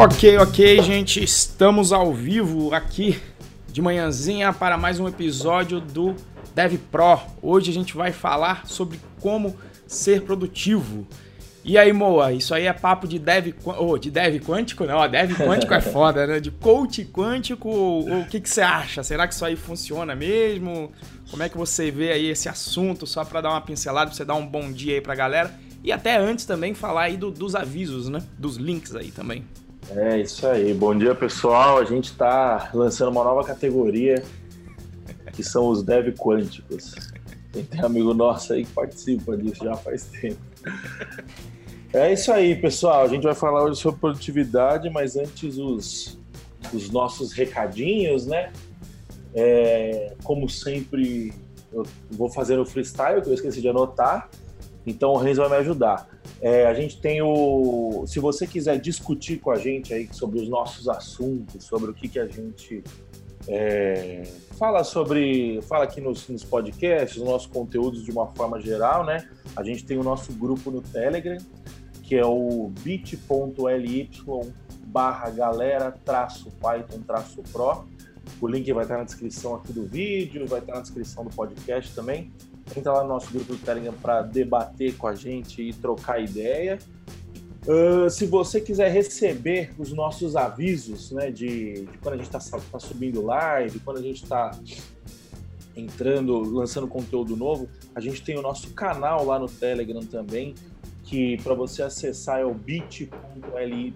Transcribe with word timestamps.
Ok, 0.00 0.38
ok, 0.38 0.80
gente, 0.80 1.24
estamos 1.24 1.92
ao 1.92 2.14
vivo 2.14 2.72
aqui 2.72 3.20
de 3.66 3.82
manhãzinha 3.82 4.52
para 4.52 4.78
mais 4.78 5.00
um 5.00 5.08
episódio 5.08 5.80
do 5.80 6.14
Dev 6.54 6.78
Pro. 6.88 7.18
Hoje 7.42 7.72
a 7.72 7.74
gente 7.74 7.96
vai 7.96 8.12
falar 8.12 8.64
sobre 8.64 9.00
como 9.20 9.56
ser 9.88 10.22
produtivo. 10.22 11.04
E 11.64 11.76
aí, 11.76 11.92
Moa, 11.92 12.32
isso 12.32 12.54
aí 12.54 12.66
é 12.66 12.72
papo 12.72 13.08
de 13.08 13.18
dev, 13.18 13.52
oh, 13.64 13.98
de 13.98 14.08
dev 14.08 14.40
quântico? 14.40 14.84
Não, 14.84 15.06
dev 15.08 15.32
quântico 15.32 15.74
é 15.74 15.80
foda, 15.80 16.28
né? 16.28 16.38
De 16.38 16.52
coach 16.52 17.04
quântico, 17.06 17.68
o 17.68 18.24
que, 18.26 18.40
que 18.40 18.48
você 18.48 18.60
acha? 18.60 19.02
Será 19.02 19.26
que 19.26 19.34
isso 19.34 19.44
aí 19.44 19.56
funciona 19.56 20.14
mesmo? 20.14 20.92
Como 21.28 21.42
é 21.42 21.48
que 21.48 21.58
você 21.58 21.90
vê 21.90 22.12
aí 22.12 22.30
esse 22.30 22.48
assunto? 22.48 23.04
Só 23.04 23.24
para 23.24 23.40
dar 23.40 23.50
uma 23.50 23.60
pincelada, 23.60 24.06
pra 24.06 24.16
você 24.16 24.24
dar 24.24 24.36
um 24.36 24.46
bom 24.46 24.70
dia 24.70 24.94
aí 24.94 25.00
pra 25.00 25.16
galera. 25.16 25.52
E 25.82 25.90
até 25.90 26.16
antes 26.16 26.44
também 26.44 26.72
falar 26.72 27.02
aí 27.02 27.16
do, 27.16 27.32
dos 27.32 27.56
avisos, 27.56 28.08
né? 28.08 28.22
Dos 28.38 28.58
links 28.58 28.94
aí 28.94 29.10
também. 29.10 29.44
É 29.96 30.18
isso 30.18 30.46
aí. 30.46 30.74
Bom 30.74 30.94
dia, 30.94 31.14
pessoal. 31.14 31.78
A 31.78 31.84
gente 31.84 32.10
está 32.10 32.70
lançando 32.74 33.10
uma 33.10 33.24
nova 33.24 33.42
categoria 33.42 34.22
que 35.32 35.42
são 35.42 35.68
os 35.68 35.82
dev 35.82 36.14
quânticos. 36.14 36.94
Tem, 37.52 37.64
tem 37.64 37.80
amigo 37.80 38.12
nosso 38.12 38.52
aí 38.52 38.64
que 38.64 38.72
participa 38.72 39.36
disso 39.36 39.64
já 39.64 39.74
faz 39.74 40.04
tempo. 40.06 40.40
É 41.92 42.12
isso 42.12 42.30
aí, 42.30 42.54
pessoal. 42.54 43.02
A 43.02 43.08
gente 43.08 43.22
vai 43.22 43.34
falar 43.34 43.64
hoje 43.64 43.80
sobre 43.80 43.98
produtividade, 43.98 44.90
mas 44.90 45.16
antes 45.16 45.56
os, 45.56 46.18
os 46.72 46.90
nossos 46.90 47.32
recadinhos, 47.32 48.26
né? 48.26 48.52
É, 49.34 50.12
como 50.22 50.50
sempre, 50.50 51.32
eu 51.72 51.86
vou 52.10 52.28
fazer 52.28 52.58
o 52.58 52.66
freestyle, 52.66 53.22
que 53.22 53.28
eu 53.28 53.34
esqueci 53.34 53.62
de 53.62 53.68
anotar. 53.68 54.28
Então 54.86 55.12
o 55.12 55.16
Renzo 55.16 55.40
vai 55.40 55.50
me 55.50 55.56
ajudar. 55.56 56.06
É, 56.40 56.66
a 56.66 56.74
gente 56.74 57.00
tem 57.00 57.20
o. 57.22 58.04
Se 58.06 58.20
você 58.20 58.46
quiser 58.46 58.78
discutir 58.78 59.38
com 59.38 59.50
a 59.50 59.56
gente 59.56 59.92
aí 59.92 60.08
sobre 60.12 60.40
os 60.40 60.48
nossos 60.48 60.88
assuntos, 60.88 61.64
sobre 61.64 61.90
o 61.90 61.94
que, 61.94 62.08
que 62.08 62.18
a 62.18 62.26
gente 62.26 62.82
é, 63.48 64.22
fala 64.58 64.84
sobre. 64.84 65.60
Fala 65.62 65.84
aqui 65.84 66.00
nos, 66.00 66.28
nos 66.28 66.44
podcasts, 66.44 67.16
os 67.16 67.24
nossos 67.24 67.46
conteúdos 67.46 68.04
de 68.04 68.10
uma 68.10 68.26
forma 68.28 68.60
geral, 68.60 69.04
né? 69.04 69.28
A 69.56 69.62
gente 69.62 69.84
tem 69.84 69.98
o 69.98 70.02
nosso 70.02 70.32
grupo 70.32 70.70
no 70.70 70.80
Telegram, 70.82 71.38
que 72.02 72.16
é 72.16 72.24
o 72.24 72.70
bit.ly 72.82 74.10
barra 74.86 75.30
galera 75.30 75.92
traço 76.04 76.50
Python 76.60 77.00
traço 77.06 77.42
Pro. 77.52 77.84
O 78.40 78.46
link 78.46 78.70
vai 78.72 78.84
estar 78.84 78.98
na 78.98 79.04
descrição 79.04 79.54
aqui 79.54 79.72
do 79.72 79.84
vídeo, 79.84 80.46
vai 80.46 80.60
estar 80.60 80.74
na 80.74 80.80
descrição 80.80 81.24
do 81.24 81.30
podcast 81.30 81.94
também. 81.94 82.30
Entra 82.76 82.92
lá 82.92 83.02
no 83.02 83.08
nosso 83.08 83.30
grupo 83.30 83.54
do 83.54 83.58
Telegram 83.58 83.94
para 83.94 84.22
debater 84.22 84.96
com 84.96 85.06
a 85.06 85.14
gente 85.14 85.62
e 85.62 85.72
trocar 85.72 86.20
ideia. 86.20 86.78
Uh, 87.66 88.08
se 88.08 88.26
você 88.26 88.60
quiser 88.60 88.90
receber 88.90 89.72
os 89.78 89.92
nossos 89.92 90.36
avisos, 90.36 91.10
né, 91.12 91.30
de, 91.30 91.84
de 91.84 91.98
quando 91.98 92.14
a 92.14 92.16
gente 92.16 92.34
está 92.34 92.60
tá 92.60 92.78
subindo 92.78 93.22
live, 93.22 93.78
quando 93.80 93.98
a 93.98 94.02
gente 94.02 94.22
está 94.22 94.52
entrando, 95.76 96.40
lançando 96.40 96.88
conteúdo 96.88 97.36
novo, 97.36 97.68
a 97.94 98.00
gente 98.00 98.22
tem 98.22 98.38
o 98.38 98.42
nosso 98.42 98.72
canal 98.72 99.24
lá 99.24 99.38
no 99.38 99.48
Telegram 99.48 100.00
também, 100.00 100.54
que 101.04 101.36
para 101.42 101.54
você 101.54 101.82
acessar 101.82 102.40
é 102.40 102.44
o 102.44 102.52
bit.ly 102.52 103.94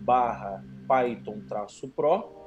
barra 0.00 0.64
python-pro. 0.86 2.44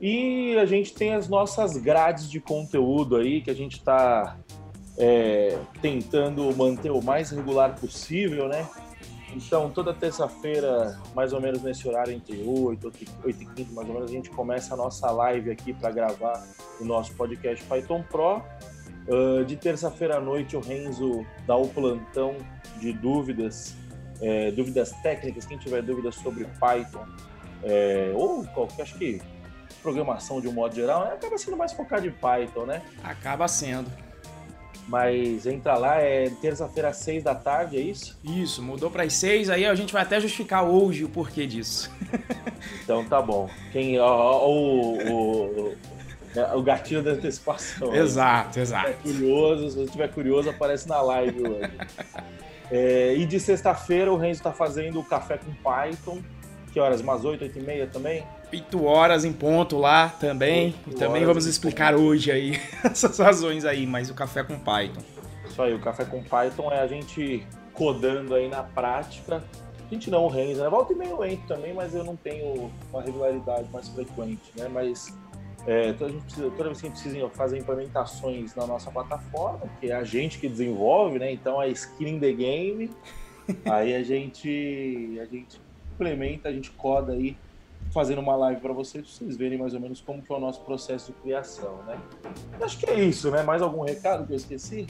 E 0.00 0.56
a 0.58 0.66
gente 0.66 0.92
tem 0.92 1.14
as 1.14 1.28
nossas 1.28 1.76
grades 1.76 2.28
de 2.28 2.40
conteúdo 2.40 3.16
aí, 3.16 3.40
que 3.40 3.50
a 3.50 3.54
gente 3.54 3.78
está 3.78 4.36
é, 4.96 5.58
tentando 5.80 6.54
manter 6.56 6.90
o 6.90 7.02
mais 7.02 7.30
regular 7.30 7.78
possível, 7.78 8.48
né? 8.48 8.66
Então, 9.34 9.68
toda 9.68 9.92
terça-feira, 9.92 10.96
mais 11.14 11.32
ou 11.32 11.40
menos 11.40 11.60
nesse 11.60 11.88
horário, 11.88 12.12
entre 12.12 12.40
8, 12.46 12.92
8 13.24 13.42
e 13.42 13.46
15, 13.46 13.72
mais 13.72 13.88
ou 13.88 13.94
menos, 13.94 14.10
a 14.10 14.12
gente 14.12 14.30
começa 14.30 14.74
a 14.74 14.76
nossa 14.76 15.10
live 15.10 15.50
aqui 15.50 15.72
para 15.72 15.90
gravar 15.90 16.46
o 16.80 16.84
nosso 16.84 17.12
podcast 17.14 17.64
Python 17.64 18.04
Pro. 18.08 18.42
Uh, 19.08 19.44
de 19.44 19.56
terça-feira 19.56 20.18
à 20.18 20.20
noite, 20.20 20.56
o 20.56 20.60
Renzo 20.60 21.26
dá 21.46 21.56
o 21.56 21.68
plantão 21.68 22.36
de 22.78 22.92
dúvidas, 22.92 23.74
é, 24.20 24.52
dúvidas 24.52 24.92
técnicas. 25.02 25.44
Quem 25.44 25.58
tiver 25.58 25.82
dúvidas 25.82 26.14
sobre 26.14 26.46
Python, 26.60 27.04
é, 27.64 28.12
ou 28.14 28.44
qualquer, 28.46 28.82
acho 28.82 28.96
que 28.96 29.20
programação 29.82 30.40
de 30.40 30.48
um 30.48 30.52
modo 30.52 30.74
geral, 30.74 31.02
acaba 31.02 31.36
sendo 31.36 31.56
mais 31.56 31.72
focado 31.72 32.06
em 32.06 32.10
Python, 32.10 32.64
né? 32.64 32.82
Acaba 33.02 33.46
sendo. 33.48 33.90
Mas 34.86 35.46
entra 35.46 35.76
lá, 35.76 35.96
é 35.96 36.30
terça-feira 36.42 36.90
às 36.90 36.98
seis 36.98 37.22
da 37.22 37.34
tarde, 37.34 37.76
é 37.76 37.80
isso? 37.80 38.18
Isso, 38.22 38.62
mudou 38.62 38.90
para 38.90 39.04
as 39.04 39.14
seis, 39.14 39.48
aí 39.48 39.64
a 39.64 39.74
gente 39.74 39.92
vai 39.92 40.02
até 40.02 40.20
justificar 40.20 40.64
hoje 40.64 41.04
o 41.04 41.08
porquê 41.08 41.46
disso. 41.46 41.90
então 42.82 43.04
tá 43.04 43.22
bom. 43.22 43.48
Quem, 43.72 43.98
ó, 43.98 44.06
ó, 44.06 44.48
o, 44.48 44.98
o, 44.98 45.76
o, 46.54 46.62
gatilho 46.62 47.02
da 47.02 47.12
antecipação. 47.12 47.94
Exato, 47.94 48.60
exato. 48.60 48.88
Se 48.88 49.12
curioso, 49.12 49.70
se 49.70 49.76
você 49.76 49.84
estiver 49.84 50.08
curioso, 50.08 50.50
aparece 50.50 50.86
na 50.86 51.00
live 51.00 51.48
hoje. 51.48 51.70
é, 52.70 53.14
e 53.14 53.24
de 53.24 53.40
sexta-feira 53.40 54.12
o 54.12 54.16
Renzo 54.16 54.40
está 54.40 54.52
fazendo 54.52 55.00
o 55.00 55.04
café 55.04 55.38
com 55.38 55.52
Python. 55.54 56.22
Que 56.74 56.80
horas? 56.80 57.00
Umas 57.00 57.24
oito, 57.24 57.44
oito 57.44 57.56
e 57.56 57.62
meia 57.62 57.86
também? 57.86 58.26
8 58.52 58.84
horas 58.84 59.24
em 59.24 59.32
ponto 59.32 59.78
lá 59.78 60.08
também. 60.08 60.74
E 60.88 60.90
também 60.90 61.24
vamos 61.24 61.46
explicar 61.46 61.94
hoje 61.94 62.32
aí 62.32 62.60
essas 62.82 63.16
razões 63.16 63.64
aí, 63.64 63.86
mas 63.86 64.10
o 64.10 64.14
café 64.14 64.42
com 64.42 64.58
Python. 64.58 65.00
Isso 65.48 65.62
aí, 65.62 65.72
o 65.72 65.78
café 65.78 66.04
com 66.04 66.20
Python 66.20 66.72
é 66.72 66.80
a 66.80 66.86
gente 66.88 67.46
codando 67.72 68.34
aí 68.34 68.48
na 68.48 68.64
prática. 68.64 69.40
A 69.88 69.94
gente 69.94 70.10
não 70.10 70.26
rende, 70.26 70.58
né? 70.58 70.68
Volta 70.68 70.92
e 70.92 70.96
meio 70.96 71.24
entro 71.24 71.46
também, 71.46 71.72
mas 71.72 71.94
eu 71.94 72.02
não 72.02 72.16
tenho 72.16 72.68
uma 72.90 73.00
regularidade 73.00 73.68
mais 73.72 73.88
frequente, 73.90 74.42
né? 74.56 74.66
Mas 74.68 75.16
é, 75.68 75.92
toda, 75.92 76.12
precisa, 76.12 76.50
toda 76.50 76.64
vez 76.64 76.80
que 76.80 76.88
a 76.88 76.90
gente 76.90 77.00
precisa 77.00 77.28
fazer 77.30 77.58
implementações 77.58 78.52
na 78.56 78.66
nossa 78.66 78.90
plataforma, 78.90 79.60
que 79.80 79.92
é 79.92 79.94
a 79.94 80.02
gente 80.02 80.40
que 80.40 80.48
desenvolve, 80.48 81.20
né? 81.20 81.30
Então 81.30 81.62
é 81.62 81.68
skin 81.68 82.16
in 82.16 82.18
the 82.18 82.32
game. 82.32 82.90
aí 83.64 83.94
a 83.94 84.02
gente, 84.02 85.20
a 85.22 85.24
gente 85.26 85.63
implementa, 85.94 86.48
a 86.48 86.52
gente 86.52 86.70
coda 86.70 87.12
aí 87.12 87.36
fazendo 87.92 88.20
uma 88.20 88.34
live 88.36 88.60
para 88.60 88.72
vocês, 88.72 89.08
vocês 89.08 89.36
verem 89.36 89.58
mais 89.58 89.74
ou 89.74 89.80
menos 89.80 90.00
como 90.00 90.22
que 90.22 90.32
é 90.32 90.36
o 90.36 90.40
nosso 90.40 90.60
processo 90.62 91.12
de 91.12 91.18
criação, 91.20 91.78
né? 91.86 91.96
Acho 92.60 92.78
que 92.78 92.86
é 92.86 93.00
isso, 93.00 93.30
né? 93.30 93.42
Mais 93.42 93.62
algum 93.62 93.82
recado 93.82 94.26
que 94.26 94.32
eu 94.32 94.36
esqueci? 94.36 94.86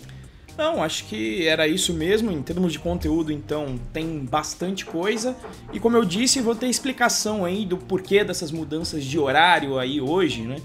Não, 0.56 0.82
acho 0.82 1.06
que 1.06 1.46
era 1.46 1.66
isso 1.66 1.92
mesmo. 1.92 2.30
Em 2.30 2.42
termos 2.42 2.72
de 2.72 2.78
conteúdo, 2.78 3.32
então, 3.32 3.78
tem 3.92 4.20
bastante 4.20 4.84
coisa. 4.86 5.36
E 5.72 5.80
como 5.80 5.96
eu 5.96 6.04
disse, 6.04 6.40
vou 6.40 6.54
ter 6.54 6.68
explicação 6.68 7.44
aí 7.44 7.66
do 7.66 7.76
porquê 7.76 8.22
dessas 8.22 8.52
mudanças 8.52 9.04
de 9.04 9.18
horário 9.18 9.78
aí 9.78 10.00
hoje, 10.00 10.42
né? 10.42 10.56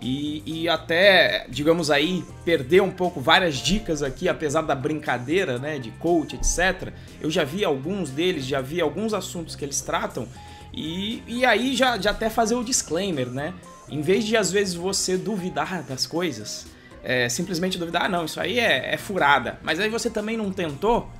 E, 0.00 0.42
e, 0.46 0.68
até, 0.68 1.46
digamos 1.48 1.90
aí, 1.90 2.24
perder 2.44 2.82
um 2.82 2.90
pouco 2.90 3.20
várias 3.20 3.56
dicas 3.56 4.02
aqui, 4.02 4.28
apesar 4.28 4.62
da 4.62 4.74
brincadeira, 4.74 5.58
né, 5.58 5.78
de 5.78 5.90
coach, 5.92 6.36
etc. 6.36 6.92
Eu 7.20 7.30
já 7.30 7.42
vi 7.42 7.64
alguns 7.64 8.10
deles, 8.10 8.44
já 8.44 8.60
vi 8.60 8.80
alguns 8.80 9.12
assuntos 9.12 9.56
que 9.56 9.64
eles 9.64 9.80
tratam 9.80 10.28
e, 10.72 11.22
e 11.26 11.44
aí 11.44 11.74
já, 11.74 11.98
já 11.98 12.10
até 12.10 12.30
fazer 12.30 12.54
o 12.54 12.62
disclaimer, 12.62 13.28
né? 13.28 13.54
Em 13.88 14.00
vez 14.00 14.24
de 14.24 14.36
às 14.36 14.52
vezes 14.52 14.74
você 14.74 15.16
duvidar 15.16 15.82
das 15.82 16.06
coisas, 16.06 16.66
é, 17.02 17.28
simplesmente 17.28 17.78
duvidar, 17.78 18.04
ah, 18.04 18.08
não, 18.08 18.24
isso 18.24 18.40
aí 18.40 18.58
é, 18.58 18.94
é 18.94 18.96
furada, 18.96 19.58
mas 19.62 19.80
aí 19.80 19.88
você 19.88 20.10
também 20.10 20.36
não 20.36 20.52
tentou, 20.52 21.10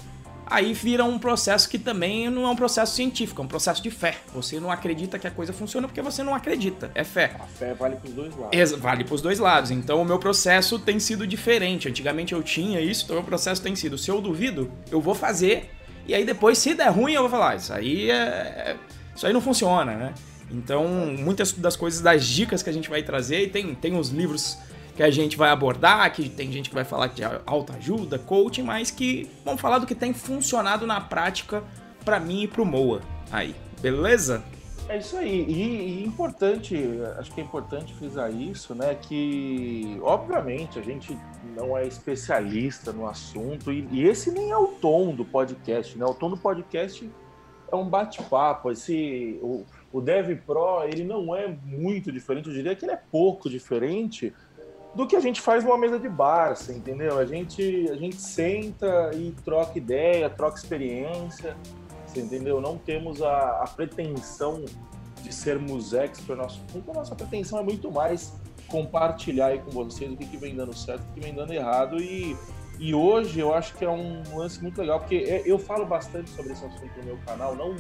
aí 0.51 0.73
vira 0.73 1.05
um 1.05 1.19
processo 1.19 1.69
que 1.69 1.79
também 1.79 2.29
não 2.31 2.45
é 2.45 2.51
um 2.51 2.57
processo 2.57 2.95
científico, 2.95 3.41
é 3.41 3.45
um 3.45 3.49
processo 3.49 3.83
de 3.83 3.91
fé. 3.91 4.17
Você 4.35 4.59
não 4.59 4.71
acredita 4.71 5.19
que 5.19 5.27
a 5.27 5.31
coisa 5.31 5.53
funciona 5.53 5.87
porque 5.87 6.03
você 6.03 6.23
não 6.23 6.35
acredita. 6.35 6.91
É 6.95 7.05
fé. 7.05 7.37
A 7.39 7.45
fé 7.45 7.75
vale 7.75 7.97
para 7.97 8.09
os 8.09 8.15
dois 8.15 8.37
lados. 8.37 8.73
Vale 8.73 9.05
para 9.05 9.15
os 9.15 9.23
dois 9.23 9.39
lados. 9.39 9.71
Então 9.71 10.03
o 10.03 10.05
meu 10.05 10.19
processo 10.19 10.79
tem 10.79 10.99
sido 10.99 11.27
diferente. 11.27 11.89
Antigamente 11.89 12.33
eu 12.33 12.43
tinha 12.43 12.81
isso, 12.81 13.05
então 13.05 13.17
o 13.17 13.21
meu 13.21 13.27
processo 13.27 13.63
tem 13.63 13.77
sido: 13.77 13.99
se 13.99 14.11
eu 14.11 14.21
duvido, 14.21 14.71
eu 14.91 15.01
vou 15.01 15.15
fazer. 15.15 15.71
E 16.07 16.15
aí 16.15 16.25
depois, 16.25 16.59
se 16.59 16.75
der 16.75 16.89
ruim, 16.89 17.13
eu 17.13 17.23
vou 17.23 17.31
falar: 17.31 17.57
isso 17.57 17.73
aí 17.73 18.11
é, 18.11 18.15
é 18.15 18.77
isso 19.15 19.27
aí 19.27 19.33
não 19.33 19.41
funciona, 19.41 19.95
né? 19.95 20.15
Então, 20.51 20.87
muitas 21.19 21.53
das 21.53 21.77
coisas, 21.77 22.01
das 22.01 22.25
dicas 22.25 22.63
que 22.63 22.71
a 22.71 22.73
gente 22.73 22.89
vai 22.89 23.03
trazer, 23.03 23.43
e 23.43 23.49
tem, 23.49 23.75
tem 23.75 23.99
os 23.99 24.09
livros 24.09 24.57
que 24.99 25.03
a 25.05 25.13
gente 25.13 25.37
vai 25.37 25.51
abordar, 25.51 26.13
que 26.13 26.29
tem 26.29 26.51
gente 26.51 26.71
que 26.71 26.75
vai 26.75 26.83
falar 26.83 27.07
de 27.07 27.23
autoajuda, 27.47 28.19
coaching, 28.19 28.65
mas 28.65 28.91
que 28.91 29.31
vamos 29.45 29.61
falar 29.61 29.79
do 29.79 29.87
que 29.87 29.95
tem 29.95 30.13
funcionado 30.13 30.89
na 30.89 31.01
prática 31.01 31.63
para 32.05 32.19
mim 32.19 32.43
e 32.43 32.49
pro 32.49 32.67
Moa. 32.67 33.01
Aí, 33.31 33.55
beleza? 33.81 34.43
É 34.89 34.99
isso 34.99 35.17
aí. 35.17 35.45
E, 35.45 36.01
e, 36.01 36.05
importante, 36.05 36.77
acho 37.17 37.31
que 37.31 37.41
é 37.41 37.45
importante 37.45 37.95
frisar 37.95 38.35
isso, 38.35 38.75
né? 38.75 38.97
Que, 38.97 40.01
obviamente, 40.03 40.81
a 40.81 40.83
gente 40.83 41.17
não 41.57 41.79
é 41.79 41.87
especialista 41.87 42.93
no 42.93 43.07
assunto, 43.07 43.71
e, 43.73 43.87
e 43.93 44.03
esse 44.03 44.33
nem 44.33 44.51
é 44.51 44.57
o 44.57 44.67
tom 44.67 45.15
do 45.15 45.25
podcast, 45.25 45.97
né? 45.97 46.05
O 46.07 46.15
tom 46.15 46.31
do 46.31 46.37
podcast 46.37 47.09
é 47.71 47.77
um 47.77 47.89
bate-papo. 47.89 48.73
Esse 48.73 49.39
o, 49.43 49.65
o 49.93 50.01
Dev 50.01 50.41
Pro 50.45 50.83
ele 50.83 51.05
não 51.05 51.37
é 51.37 51.47
muito 51.65 52.11
diferente, 52.11 52.49
eu 52.49 52.55
diria 52.55 52.75
que 52.75 52.85
ele 52.85 52.93
é 52.93 53.01
pouco 53.13 53.49
diferente 53.49 54.35
do 54.99 55.07
que 55.07 55.15
a 55.15 55.21
gente 55.21 55.41
faz 55.41 55.63
numa 55.63 55.79
mesa 55.79 55.97
de 55.97 56.09
bar, 56.09 56.57
você 56.57 56.73
entendeu? 56.73 57.21
A 57.21 57.25
gente 57.25 57.89
a 57.89 57.95
gente 57.95 58.21
senta 58.21 59.13
e 59.15 59.31
troca 59.45 59.79
ideia, 59.79 60.29
troca 60.29 60.59
experiência, 60.59 61.57
você 62.05 62.21
entendeu? 62.21 62.61
Não 62.61 62.77
temos 62.77 63.23
a, 63.23 63.63
a 63.63 63.69
pretensão 63.69 64.65
de 65.23 65.33
sermos 65.33 65.95
expert, 65.95 66.37
nosso, 66.37 66.61
a 66.89 66.93
nossa 66.93 67.15
pretensão 67.15 67.61
é 67.61 67.63
muito 67.63 67.93
mais 67.93 68.35
compartilhar 68.67 69.47
aí 69.47 69.61
com 69.61 69.71
vocês 69.71 70.13
o 70.13 70.17
que, 70.17 70.27
que 70.27 70.37
vem 70.37 70.57
dando 70.57 70.77
certo, 70.77 71.05
o 71.09 71.15
que 71.15 71.21
vem 71.21 71.33
dando 71.33 71.53
errado 71.53 72.03
e, 72.03 72.37
e 72.81 72.93
hoje 72.93 73.39
eu 73.39 73.55
acho 73.55 73.77
que 73.77 73.85
é 73.85 73.91
um 73.91 74.21
lance 74.37 74.61
muito 74.61 74.81
legal, 74.81 74.99
porque 74.99 75.15
é, 75.15 75.45
eu 75.47 75.61
falo 75.61 75.87
bastante 75.87 76.29
sobre 76.31 76.55
esse 76.55 76.65
assunto 76.65 76.99
no 76.99 77.05
meu 77.05 77.19
canal, 77.25 77.55
não, 77.55 77.77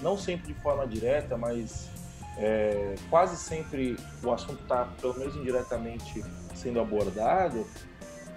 não 0.00 0.16
sempre 0.16 0.54
de 0.54 0.58
forma 0.62 0.86
direta, 0.86 1.36
mas 1.36 1.90
é, 2.38 2.94
quase 3.10 3.36
sempre 3.36 3.96
o 4.22 4.32
assunto 4.32 4.62
está, 4.62 4.86
pelo 4.98 5.18
menos 5.18 5.36
indiretamente, 5.36 6.24
sendo 6.54 6.80
abordado. 6.80 7.66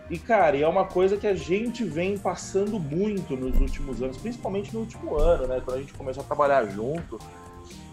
E, 0.09 0.17
cara, 0.17 0.57
é 0.57 0.67
uma 0.67 0.85
coisa 0.85 1.17
que 1.17 1.27
a 1.27 1.35
gente 1.35 1.83
vem 1.83 2.17
passando 2.17 2.79
muito 2.79 3.35
nos 3.35 3.59
últimos 3.59 4.01
anos, 4.01 4.17
principalmente 4.17 4.73
no 4.73 4.81
último 4.81 5.17
ano, 5.17 5.47
né? 5.47 5.61
Quando 5.63 5.77
a 5.77 5.81
gente 5.81 5.93
começou 5.93 6.23
a 6.23 6.25
trabalhar 6.25 6.65
junto 6.65 7.19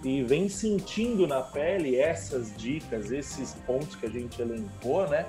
e 0.04 0.22
vem 0.22 0.48
sentindo 0.48 1.26
na 1.26 1.40
pele 1.40 1.96
essas 1.96 2.56
dicas, 2.56 3.10
esses 3.10 3.54
pontos 3.66 3.96
que 3.96 4.06
a 4.06 4.10
gente 4.10 4.40
elencou, 4.40 5.08
né? 5.08 5.26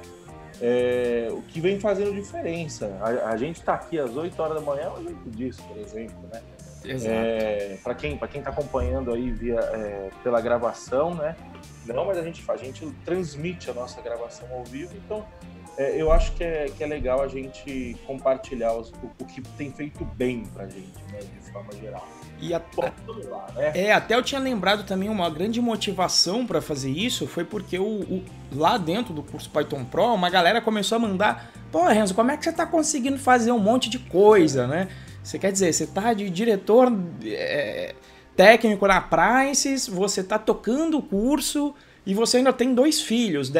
É, 0.62 1.28
o 1.32 1.42
que 1.42 1.60
vem 1.60 1.80
fazendo 1.80 2.14
diferença. 2.14 2.98
A, 3.02 3.32
a 3.32 3.38
gente 3.38 3.58
está 3.58 3.74
aqui 3.74 3.98
às 3.98 4.16
8 4.16 4.40
horas 4.40 4.56
da 4.56 4.62
manhã 4.62 4.84
é 4.84 5.00
um 5.00 5.04
jeito 5.04 5.30
disso, 5.32 5.64
por 5.68 5.78
exemplo, 5.78 6.20
né? 6.32 6.42
É, 6.90 7.78
para 7.84 7.96
quem 7.96 8.18
para 8.18 8.28
quem 8.28 8.40
está 8.40 8.52
acompanhando 8.52 9.14
aí 9.14 9.32
via 9.32 9.60
é, 9.60 10.10
pela 10.24 10.40
gravação, 10.42 11.14
né? 11.14 11.36
Não, 11.86 12.06
mas 12.06 12.18
a 12.18 12.24
gente 12.24 12.44
a 12.48 12.58
gente 12.58 12.86
transmite 13.04 13.70
a 13.70 13.74
nossa 13.74 14.02
gravação 14.02 14.48
ao 14.52 14.64
vivo, 14.64 14.94
então 14.96 15.26
é, 15.78 16.02
eu 16.02 16.12
acho 16.12 16.32
que 16.34 16.44
é, 16.44 16.66
que 16.66 16.84
é 16.84 16.88
legal 16.88 17.22
a 17.22 17.28
gente 17.28 17.98
compartilhar 18.06 18.74
os, 18.74 18.90
o, 18.92 19.12
o, 19.20 19.26
que 19.26 19.42
tem 19.42 19.72
feito 19.72 20.06
bem 20.06 20.44
para 20.46 20.68
gente, 20.68 21.04
né, 21.12 21.20
de 21.20 21.52
forma 21.52 21.72
geral. 21.74 22.08
E 22.40 22.54
a, 22.54 22.62
Bom, 22.76 22.90
lá, 23.30 23.48
né? 23.56 23.72
É, 23.76 23.94
até 23.94 24.16
eu 24.16 24.24
tinha 24.24 24.40
lembrado 24.40 24.86
também 24.86 25.10
uma 25.10 25.30
grande 25.30 25.62
motivação 25.62 26.46
para 26.46 26.62
fazer 26.62 26.92
isso 26.92 27.28
foi 27.28 27.44
porque 27.44 27.78
o, 27.80 27.84
o, 27.84 28.24
lá 28.54 28.78
dentro 28.78 29.14
do 29.14 29.24
curso 29.24 29.50
Python 29.50 29.84
Pro, 29.86 30.14
uma 30.14 30.30
galera 30.30 30.62
começou 30.62 30.98
a 30.98 31.00
mandar: 31.00 31.52
pô, 31.72 31.86
Renzo, 31.88 32.14
como 32.14 32.32
é 32.32 32.38
que 32.38 32.44
você 32.44 32.52
tá 32.54 32.66
conseguindo 32.66 33.18
fazer 33.18 33.52
um 33.52 33.60
monte 33.60 33.90
de 33.90 34.00
coisa, 34.00 34.68
né? 34.68 34.88
Você 35.25 35.39
quer 35.39 35.51
dizer, 35.51 35.74
você 35.74 35.88
tá 35.88 36.13
de 36.13 36.30
diretor 36.30 36.94
é, 37.25 37.95
técnico 38.36 38.86
na 38.86 39.01
Prices, 39.01 39.88
você 39.88 40.24
tá 40.24 40.38
tocando 40.38 41.00
o 41.00 41.01
curso 41.01 41.74
e 42.06 42.13
você 42.13 42.38
ainda 42.38 42.54
tem 42.54 42.75
dois 42.75 43.01
filhos. 43.01 43.51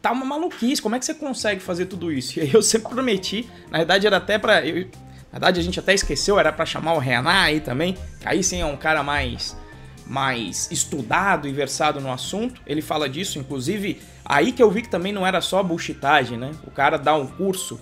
Tá 0.00 0.10
uma 0.10 0.24
maluquice. 0.24 0.80
Como 0.80 0.94
é 0.94 0.98
que 0.98 1.04
você 1.04 1.12
consegue 1.12 1.60
fazer 1.60 1.84
tudo 1.84 2.10
isso? 2.10 2.38
E 2.38 2.42
aí 2.48 2.54
eu 2.54 2.62
sempre 2.62 2.88
prometi, 2.88 3.46
na 3.70 3.78
verdade 3.78 4.06
era 4.06 4.16
até 4.16 4.38
pra. 4.38 4.66
Eu, 4.66 4.86
na 5.30 5.38
verdade 5.38 5.60
a 5.60 5.62
gente 5.62 5.78
até 5.78 5.92
esqueceu, 5.92 6.38
era 6.38 6.50
para 6.50 6.64
chamar 6.64 6.94
o 6.94 6.98
Renan 6.98 7.42
aí 7.42 7.60
também. 7.60 7.94
Aí 8.24 8.42
sim 8.42 8.62
é 8.62 8.66
um 8.66 8.76
cara 8.76 9.02
mais 9.02 9.54
mais 10.06 10.68
estudado 10.70 11.46
e 11.46 11.52
versado 11.52 12.00
no 12.00 12.10
assunto. 12.10 12.60
Ele 12.66 12.80
fala 12.80 13.08
disso, 13.08 13.38
inclusive, 13.38 14.00
aí 14.24 14.50
que 14.50 14.62
eu 14.62 14.70
vi 14.70 14.82
que 14.82 14.88
também 14.88 15.12
não 15.12 15.26
era 15.26 15.42
só 15.42 15.62
bullshitagem, 15.62 16.38
né? 16.38 16.52
O 16.66 16.70
cara 16.70 16.96
dá 16.96 17.14
um 17.14 17.26
curso 17.26 17.78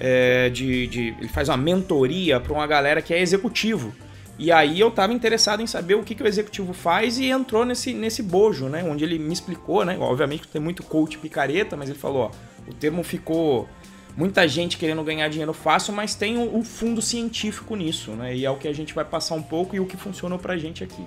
é, 0.00 0.48
de, 0.48 0.86
de, 0.86 1.14
Ele 1.18 1.28
faz 1.28 1.50
uma 1.50 1.58
mentoria 1.58 2.40
para 2.40 2.52
uma 2.52 2.66
galera 2.66 3.02
que 3.02 3.12
é 3.12 3.20
executivo. 3.20 3.94
E 4.38 4.50
aí 4.50 4.80
eu 4.80 4.90
tava 4.90 5.12
interessado 5.12 5.60
em 5.62 5.66
saber 5.66 5.96
o 5.96 6.02
que, 6.02 6.14
que 6.14 6.22
o 6.22 6.26
executivo 6.26 6.72
faz 6.72 7.18
e 7.18 7.26
entrou 7.26 7.66
nesse, 7.66 7.92
nesse 7.92 8.22
bojo, 8.22 8.70
né? 8.70 8.82
Onde 8.82 9.04
ele 9.04 9.18
me 9.18 9.34
explicou, 9.34 9.84
né? 9.84 9.98
Obviamente 10.00 10.48
tem 10.48 10.62
muito 10.62 10.82
coach 10.82 11.18
picareta, 11.18 11.76
mas 11.76 11.90
ele 11.90 11.98
falou, 11.98 12.22
ó, 12.22 12.70
o 12.70 12.72
termo 12.72 13.02
ficou 13.02 13.68
muita 14.16 14.48
gente 14.48 14.78
querendo 14.78 15.04
ganhar 15.04 15.28
dinheiro 15.28 15.52
fácil, 15.52 15.92
mas 15.92 16.14
tem 16.14 16.38
o, 16.38 16.58
o, 16.58 16.64
fundo 16.64 17.02
científico 17.02 17.76
nisso, 17.76 18.12
né? 18.12 18.34
E 18.34 18.46
é 18.46 18.50
o 18.50 18.56
que 18.56 18.66
a 18.66 18.72
gente 18.72 18.94
vai 18.94 19.04
passar 19.04 19.34
um 19.34 19.42
pouco 19.42 19.76
e 19.76 19.80
o 19.80 19.84
que 19.84 19.98
funcionou 19.98 20.38
pra 20.38 20.56
gente 20.56 20.82
aqui. 20.82 21.04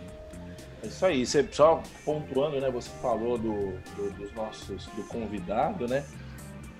É 0.83 0.87
isso 0.87 1.03
aí, 1.03 1.25
você 1.25 1.43
só 1.51 1.81
pontuando, 2.05 2.61
né? 2.61 2.69
Você 2.69 2.91
falou 3.01 3.39
do, 3.39 3.73
do 3.95 4.11
dos 4.11 4.31
nossos 4.35 4.85
do 4.95 5.03
convidado, 5.05 5.87
né? 5.87 6.03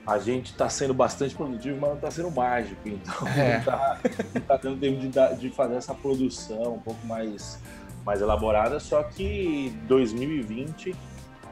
A 0.06 0.20
gente 0.20 0.52
está 0.52 0.68
sendo 0.68 0.94
bastante 0.94 1.34
produtivo, 1.34 1.80
mas 1.80 1.90
não 1.92 1.96
está 1.96 2.12
sendo 2.12 2.32
mágico. 2.32 2.82
Então 2.86 3.28
é. 3.28 3.54
não 3.54 3.58
está 3.60 4.00
tá 4.48 4.58
dando 4.58 4.80
tempo 4.80 5.00
de, 5.00 5.38
de, 5.38 5.50
fazer 5.50 5.76
essa 5.76 5.94
produção 5.94 6.76
um 6.76 6.80
pouco 6.80 7.06
mais, 7.06 7.60
mais 8.06 8.22
elaborada. 8.22 8.80
Só 8.80 9.02
que 9.04 9.74
2020 9.88 10.94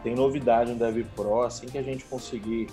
tem 0.03 0.15
novidade 0.15 0.74
no 0.74 0.80
Dev 0.80 1.06
Pro. 1.15 1.44
Assim 1.44 1.68
que 1.68 1.77
a 1.77 1.83
gente 1.83 2.03
conseguir 2.06 2.68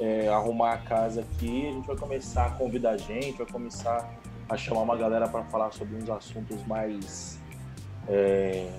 é, 0.00 0.28
arrumar 0.28 0.74
a 0.74 0.78
casa 0.78 1.20
aqui, 1.20 1.68
a 1.68 1.72
gente 1.72 1.86
vai 1.86 1.96
começar 1.96 2.46
a 2.46 2.50
convidar 2.50 2.96
gente, 2.96 3.36
vai 3.36 3.46
começar 3.46 4.08
a 4.48 4.56
chamar 4.56 4.80
uma 4.80 4.96
galera 4.96 5.28
para 5.28 5.44
falar 5.44 5.72
sobre 5.72 5.96
uns 5.96 6.08
assuntos 6.08 6.64
mais. 6.66 7.38
É, 8.08 8.70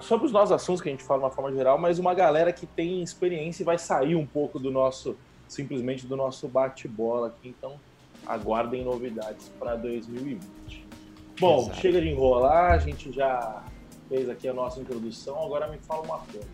sobre 0.00 0.26
os 0.26 0.32
nossos 0.32 0.52
assuntos 0.52 0.80
que 0.80 0.88
a 0.88 0.92
gente 0.92 1.04
fala 1.04 1.20
de 1.20 1.24
uma 1.26 1.30
forma 1.30 1.52
geral, 1.52 1.78
mas 1.78 1.98
uma 1.98 2.14
galera 2.14 2.52
que 2.52 2.66
tem 2.66 3.02
experiência 3.02 3.62
e 3.62 3.64
vai 3.64 3.78
sair 3.78 4.14
um 4.14 4.26
pouco 4.26 4.58
do 4.58 4.70
nosso, 4.70 5.16
simplesmente 5.48 6.06
do 6.06 6.16
nosso 6.16 6.48
bate-bola 6.48 7.28
aqui. 7.28 7.48
Então, 7.48 7.78
aguardem 8.26 8.84
novidades 8.84 9.50
para 9.58 9.76
2020. 9.76 10.86
Bom, 11.38 11.62
Exato. 11.62 11.80
chega 11.80 12.00
de 12.00 12.08
enrolar, 12.08 12.72
a 12.72 12.78
gente 12.78 13.12
já 13.12 13.64
fez 14.08 14.28
aqui 14.28 14.48
a 14.48 14.54
nossa 14.54 14.80
introdução, 14.80 15.42
agora 15.44 15.68
me 15.68 15.78
fala 15.78 16.02
uma 16.02 16.18
coisa. 16.18 16.46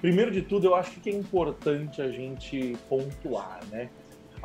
Primeiro 0.00 0.30
de 0.30 0.42
tudo, 0.42 0.66
eu 0.66 0.74
acho 0.74 1.00
que 1.00 1.08
é 1.08 1.14
importante 1.14 2.02
a 2.02 2.10
gente 2.10 2.76
pontuar, 2.88 3.60
né? 3.70 3.88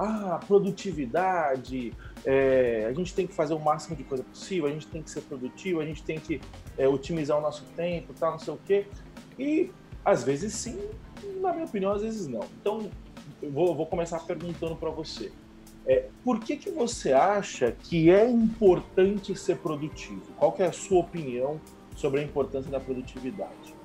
Ah, 0.01 0.40
produtividade, 0.48 1.94
é, 2.24 2.88
a 2.90 2.94
gente 2.94 3.13
tem 3.13 3.28
que 3.28 3.34
fazer 3.34 3.54
o 3.54 3.60
máximo 3.60 3.98
de 3.98 4.04
coisa 4.06 4.24
possível, 4.24 4.69
a 4.69 4.72
gente 4.72 4.88
tem 4.88 5.04
que 5.04 5.12
ser 5.12 5.19
produtivo, 5.22 5.81
a 5.81 5.86
gente 5.86 6.01
tem 6.01 6.18
que 6.18 6.40
é, 6.78 6.88
otimizar 6.88 7.38
o 7.38 7.42
nosso 7.42 7.66
tempo, 7.75 8.13
tal, 8.18 8.31
não 8.31 8.40
sei 8.40 8.54
o 8.54 8.60
quê. 8.66 8.88
E 9.38 9.69
às 10.06 10.24
vezes 10.24 10.54
sim, 10.54 10.80
na 11.42 11.51
minha 11.51 11.66
opinião, 11.66 11.92
às 11.92 12.01
vezes 12.01 12.28
não. 12.28 12.46
Então, 12.62 12.90
eu 13.42 13.51
vou, 13.51 13.75
vou 13.75 13.86
começar 13.86 14.19
perguntando 14.19 14.78
para 14.78 14.90
você. 14.90 15.34
É, 15.86 16.06
por 16.24 16.40
que, 16.40 16.56
que 16.56 16.69
você 16.69 17.12
acha 17.12 17.72
que 17.72 18.10
é 18.10 18.30
importante 18.30 19.36
ser 19.36 19.57
produtivo? 19.57 20.22
Qual 20.38 20.56
é 20.60 20.66
a 20.66 20.72
sua 20.72 21.00
opinião 21.00 21.60
sobre 21.98 22.22
a 22.22 22.24
importância 22.24 22.72
da 22.72 22.80
produtividade? 22.80 23.75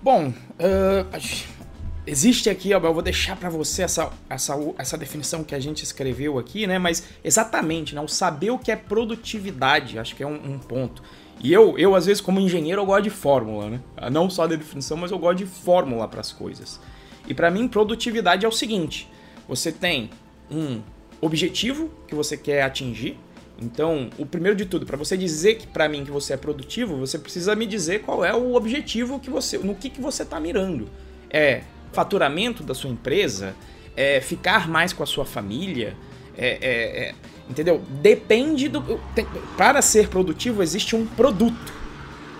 Bom, 0.00 0.28
uh, 0.28 1.63
existe 2.06 2.50
aqui, 2.50 2.70
eu 2.70 2.80
vou 2.80 3.02
deixar 3.02 3.36
para 3.36 3.48
você 3.48 3.82
essa, 3.82 4.10
essa, 4.28 4.54
essa 4.78 4.98
definição 4.98 5.42
que 5.42 5.54
a 5.54 5.60
gente 5.60 5.82
escreveu 5.82 6.38
aqui, 6.38 6.66
né? 6.66 6.78
Mas 6.78 7.04
exatamente, 7.22 7.94
né? 7.94 8.00
O 8.00 8.08
saber 8.08 8.50
o 8.50 8.58
que 8.58 8.70
é 8.70 8.76
produtividade, 8.76 9.98
acho 9.98 10.14
que 10.14 10.22
é 10.22 10.26
um, 10.26 10.54
um 10.54 10.58
ponto. 10.58 11.02
E 11.42 11.52
eu, 11.52 11.76
eu, 11.78 11.94
às 11.94 12.06
vezes, 12.06 12.20
como 12.20 12.40
engenheiro, 12.40 12.82
eu 12.82 12.86
gosto 12.86 13.04
de 13.04 13.10
fórmula, 13.10 13.68
né? 13.68 13.80
Não 14.10 14.30
só 14.30 14.46
da 14.46 14.56
definição, 14.56 14.96
mas 14.96 15.10
eu 15.10 15.18
gosto 15.18 15.38
de 15.38 15.46
fórmula 15.46 16.06
para 16.06 16.20
as 16.20 16.32
coisas. 16.32 16.80
E 17.26 17.34
para 17.34 17.50
mim, 17.50 17.66
produtividade 17.66 18.44
é 18.44 18.48
o 18.48 18.52
seguinte: 18.52 19.08
você 19.48 19.72
tem 19.72 20.10
um 20.50 20.80
objetivo 21.20 21.90
que 22.06 22.14
você 22.14 22.36
quer 22.36 22.62
atingir. 22.62 23.18
Então, 23.60 24.10
o 24.18 24.26
primeiro 24.26 24.56
de 24.56 24.66
tudo, 24.66 24.84
para 24.84 24.96
você 24.96 25.16
dizer 25.16 25.54
que 25.54 25.66
para 25.66 25.88
mim 25.88 26.04
que 26.04 26.10
você 26.10 26.32
é 26.32 26.36
produtivo, 26.36 26.96
você 26.96 27.16
precisa 27.16 27.54
me 27.54 27.66
dizer 27.66 28.02
qual 28.02 28.24
é 28.24 28.34
o 28.34 28.54
objetivo 28.54 29.20
que 29.20 29.30
você, 29.30 29.58
no 29.58 29.76
que, 29.76 29.88
que 29.88 30.00
você 30.00 30.24
está 30.24 30.40
mirando. 30.40 30.88
É 31.30 31.62
faturamento 31.94 32.62
da 32.62 32.74
sua 32.74 32.90
empresa, 32.90 33.54
é, 33.96 34.20
ficar 34.20 34.68
mais 34.68 34.92
com 34.92 35.02
a 35.02 35.06
sua 35.06 35.24
família, 35.24 35.96
é, 36.36 36.58
é, 36.60 37.08
é 37.08 37.14
entendeu? 37.48 37.82
Depende 38.02 38.68
do. 38.68 38.82
Tem, 39.14 39.26
para 39.56 39.80
ser 39.80 40.08
produtivo, 40.08 40.62
existe 40.62 40.96
um 40.96 41.06
produto 41.06 41.72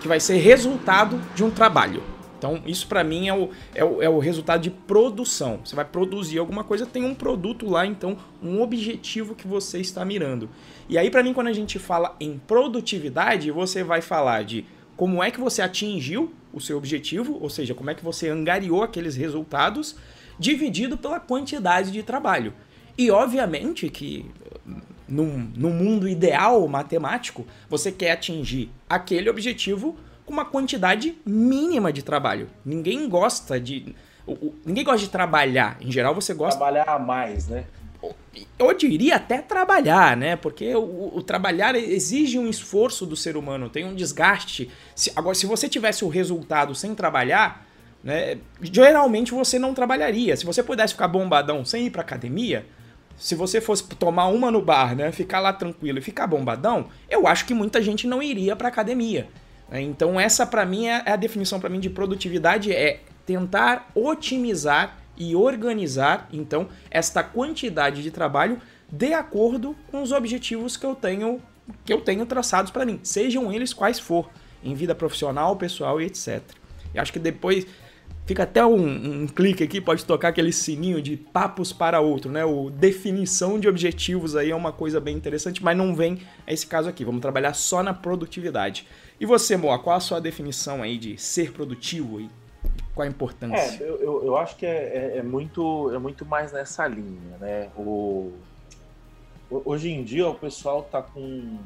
que 0.01 0.07
vai 0.07 0.19
ser 0.19 0.37
resultado 0.37 1.19
de 1.33 1.43
um 1.43 1.49
trabalho. 1.49 2.03
Então, 2.37 2.61
isso 2.65 2.85
para 2.87 3.03
mim 3.03 3.27
é 3.27 3.33
o, 3.33 3.49
é, 3.73 3.83
o, 3.83 4.01
é 4.03 4.09
o 4.09 4.19
resultado 4.19 4.61
de 4.61 4.69
produção. 4.69 5.59
Você 5.63 5.75
vai 5.75 5.85
produzir 5.85 6.37
alguma 6.37 6.63
coisa, 6.63 6.85
tem 6.85 7.03
um 7.03 7.15
produto 7.15 7.67
lá, 7.67 7.87
então, 7.87 8.17
um 8.43 8.61
objetivo 8.61 9.33
que 9.33 9.47
você 9.47 9.79
está 9.79 10.05
mirando. 10.05 10.49
E 10.87 10.97
aí, 10.97 11.09
para 11.09 11.23
mim, 11.23 11.33
quando 11.33 11.47
a 11.47 11.53
gente 11.53 11.79
fala 11.79 12.15
em 12.19 12.37
produtividade, 12.37 13.49
você 13.49 13.83
vai 13.83 14.01
falar 14.01 14.43
de 14.43 14.65
como 14.95 15.23
é 15.23 15.31
que 15.31 15.39
você 15.39 15.61
atingiu 15.61 16.31
o 16.55 16.61
seu 16.61 16.77
objetivo, 16.77 17.37
ou 17.41 17.49
seja, 17.49 17.75
como 17.75 17.89
é 17.89 17.93
que 17.93 18.03
você 18.03 18.29
angariou 18.29 18.81
aqueles 18.81 19.15
resultados, 19.15 19.95
dividido 20.39 20.97
pela 20.97 21.19
quantidade 21.19 21.91
de 21.91 22.01
trabalho. 22.01 22.53
E 22.97 23.11
obviamente 23.11 23.89
que 23.89 24.25
num, 25.07 25.51
num 25.55 25.71
mundo 25.71 26.07
ideal 26.07 26.65
matemático, 26.67 27.45
você 27.69 27.91
quer 27.91 28.11
atingir 28.11 28.71
aquele 28.89 29.29
objetivo 29.29 29.97
com 30.25 30.33
uma 30.33 30.45
quantidade 30.45 31.15
mínima 31.25 31.93
de 31.93 32.01
trabalho. 32.01 32.49
Ninguém 32.65 33.07
gosta 33.07 33.59
de. 33.59 33.93
Ninguém 34.65 34.83
gosta 34.83 35.01
de 35.01 35.09
trabalhar. 35.09 35.77
Em 35.79 35.91
geral, 35.91 36.15
você 36.15 36.33
gosta. 36.33 36.57
Trabalhar 36.57 36.99
mais, 36.99 37.47
né? 37.47 37.65
Eu 38.57 38.73
diria 38.73 39.15
até 39.15 39.41
trabalhar, 39.41 40.15
né? 40.17 40.35
Porque 40.35 40.75
o, 40.75 41.11
o, 41.15 41.21
trabalhar 41.21 41.75
exige 41.75 42.37
um 42.39 42.47
esforço 42.47 43.05
do 43.05 43.15
ser 43.15 43.37
humano, 43.37 43.69
tem 43.69 43.85
um 43.85 43.95
desgaste. 43.95 44.69
Se, 44.93 45.11
agora, 45.15 45.35
se 45.35 45.45
você 45.45 45.69
tivesse 45.69 46.03
o 46.03 46.09
resultado 46.09 46.73
sem 46.75 46.93
trabalhar, 46.95 47.65
né? 48.03 48.37
Geralmente 48.61 49.31
você 49.31 49.57
não 49.57 49.73
trabalharia. 49.73 50.35
Se 50.35 50.45
você 50.45 50.61
pudesse 50.61 50.93
ficar 50.93 51.07
bombadão 51.07 51.65
sem 51.65 51.87
ir 51.87 51.89
pra 51.89 52.01
academia, 52.01 52.65
se 53.17 53.33
você 53.33 53.59
fosse 53.59 53.83
tomar 53.95 54.27
uma 54.27 54.51
no 54.51 54.61
bar, 54.61 54.95
né? 54.95 55.11
Ficar 55.11 55.39
lá 55.39 55.53
tranquilo 55.53 55.99
e 55.99 56.01
ficar 56.01 56.27
bombadão, 56.27 56.87
eu 57.09 57.27
acho 57.27 57.45
que 57.45 57.53
muita 57.53 57.81
gente 57.81 58.05
não 58.05 58.21
iria 58.21 58.55
pra 58.55 58.67
academia. 58.67 59.27
É, 59.71 59.81
então 59.81 60.19
essa 60.19 60.45
para 60.45 60.65
mim 60.65 60.87
é, 60.87 61.01
é 61.05 61.11
a 61.11 61.15
definição 61.15 61.59
para 61.59 61.69
mim 61.69 61.79
de 61.79 61.89
produtividade 61.89 62.71
é 62.71 62.99
tentar 63.25 63.89
otimizar 63.95 64.97
e 65.17 65.35
organizar 65.35 66.27
então 66.31 66.67
esta 66.89 67.23
quantidade 67.23 68.03
de 68.03 68.11
trabalho 68.11 68.61
de 68.91 69.13
acordo 69.13 69.75
com 69.89 70.01
os 70.01 70.11
objetivos 70.11 70.77
que 70.77 70.85
eu 70.85 70.95
tenho 70.95 71.41
que 71.83 71.91
eu 71.91 72.01
tenho 72.01 72.25
traçados 72.25 72.71
para 72.71 72.85
mim, 72.85 72.99
sejam 73.01 73.51
eles 73.51 73.73
quais 73.73 73.99
for, 73.99 74.29
em 74.63 74.75
vida 74.75 74.93
profissional, 74.93 75.55
pessoal 75.55 75.99
e 75.99 76.05
etc. 76.05 76.41
E 76.93 76.99
acho 76.99 77.11
que 77.11 77.17
depois 77.19 77.65
fica 78.25 78.43
até 78.43 78.65
um, 78.65 79.23
um, 79.23 79.27
clique 79.27 79.63
aqui, 79.63 79.79
pode 79.79 80.05
tocar 80.05 80.29
aquele 80.29 80.51
sininho 80.51 81.01
de 81.01 81.15
papos 81.17 81.71
para 81.71 81.99
outro, 81.99 82.31
né? 82.31 82.43
O 82.45 82.69
definição 82.69 83.59
de 83.59 83.67
objetivos 83.67 84.35
aí 84.35 84.51
é 84.51 84.55
uma 84.55 84.71
coisa 84.71 84.99
bem 84.99 85.15
interessante, 85.15 85.63
mas 85.63 85.77
não 85.77 85.95
vem 85.95 86.19
a 86.45 86.53
esse 86.53 86.65
caso 86.65 86.89
aqui. 86.89 87.05
Vamos 87.05 87.21
trabalhar 87.21 87.53
só 87.53 87.83
na 87.83 87.93
produtividade. 87.93 88.87
E 89.19 89.25
você, 89.25 89.55
Moa, 89.55 89.79
qual 89.79 89.97
a 89.97 89.99
sua 89.99 90.19
definição 90.19 90.81
aí 90.81 90.97
de 90.97 91.17
ser 91.17 91.51
produtivo 91.51 92.19
e 92.19 92.29
qual 92.93 93.05
a 93.05 93.09
importância? 93.09 93.83
É, 93.83 93.87
eu, 93.87 94.25
eu, 94.25 94.37
acho 94.37 94.55
que 94.55 94.65
é, 94.65 94.69
é, 95.15 95.17
é, 95.17 95.23
muito, 95.23 95.91
é 95.93 95.97
muito 95.97 96.25
mais 96.25 96.51
nessa 96.51 96.87
linha, 96.87 97.37
né? 97.37 97.69
O, 97.75 98.33
hoje 99.49 99.91
em 99.91 100.03
dia 100.03 100.27
o 100.27 100.35
pessoal 100.35 100.83
tá 100.83 101.01
com 101.01 101.57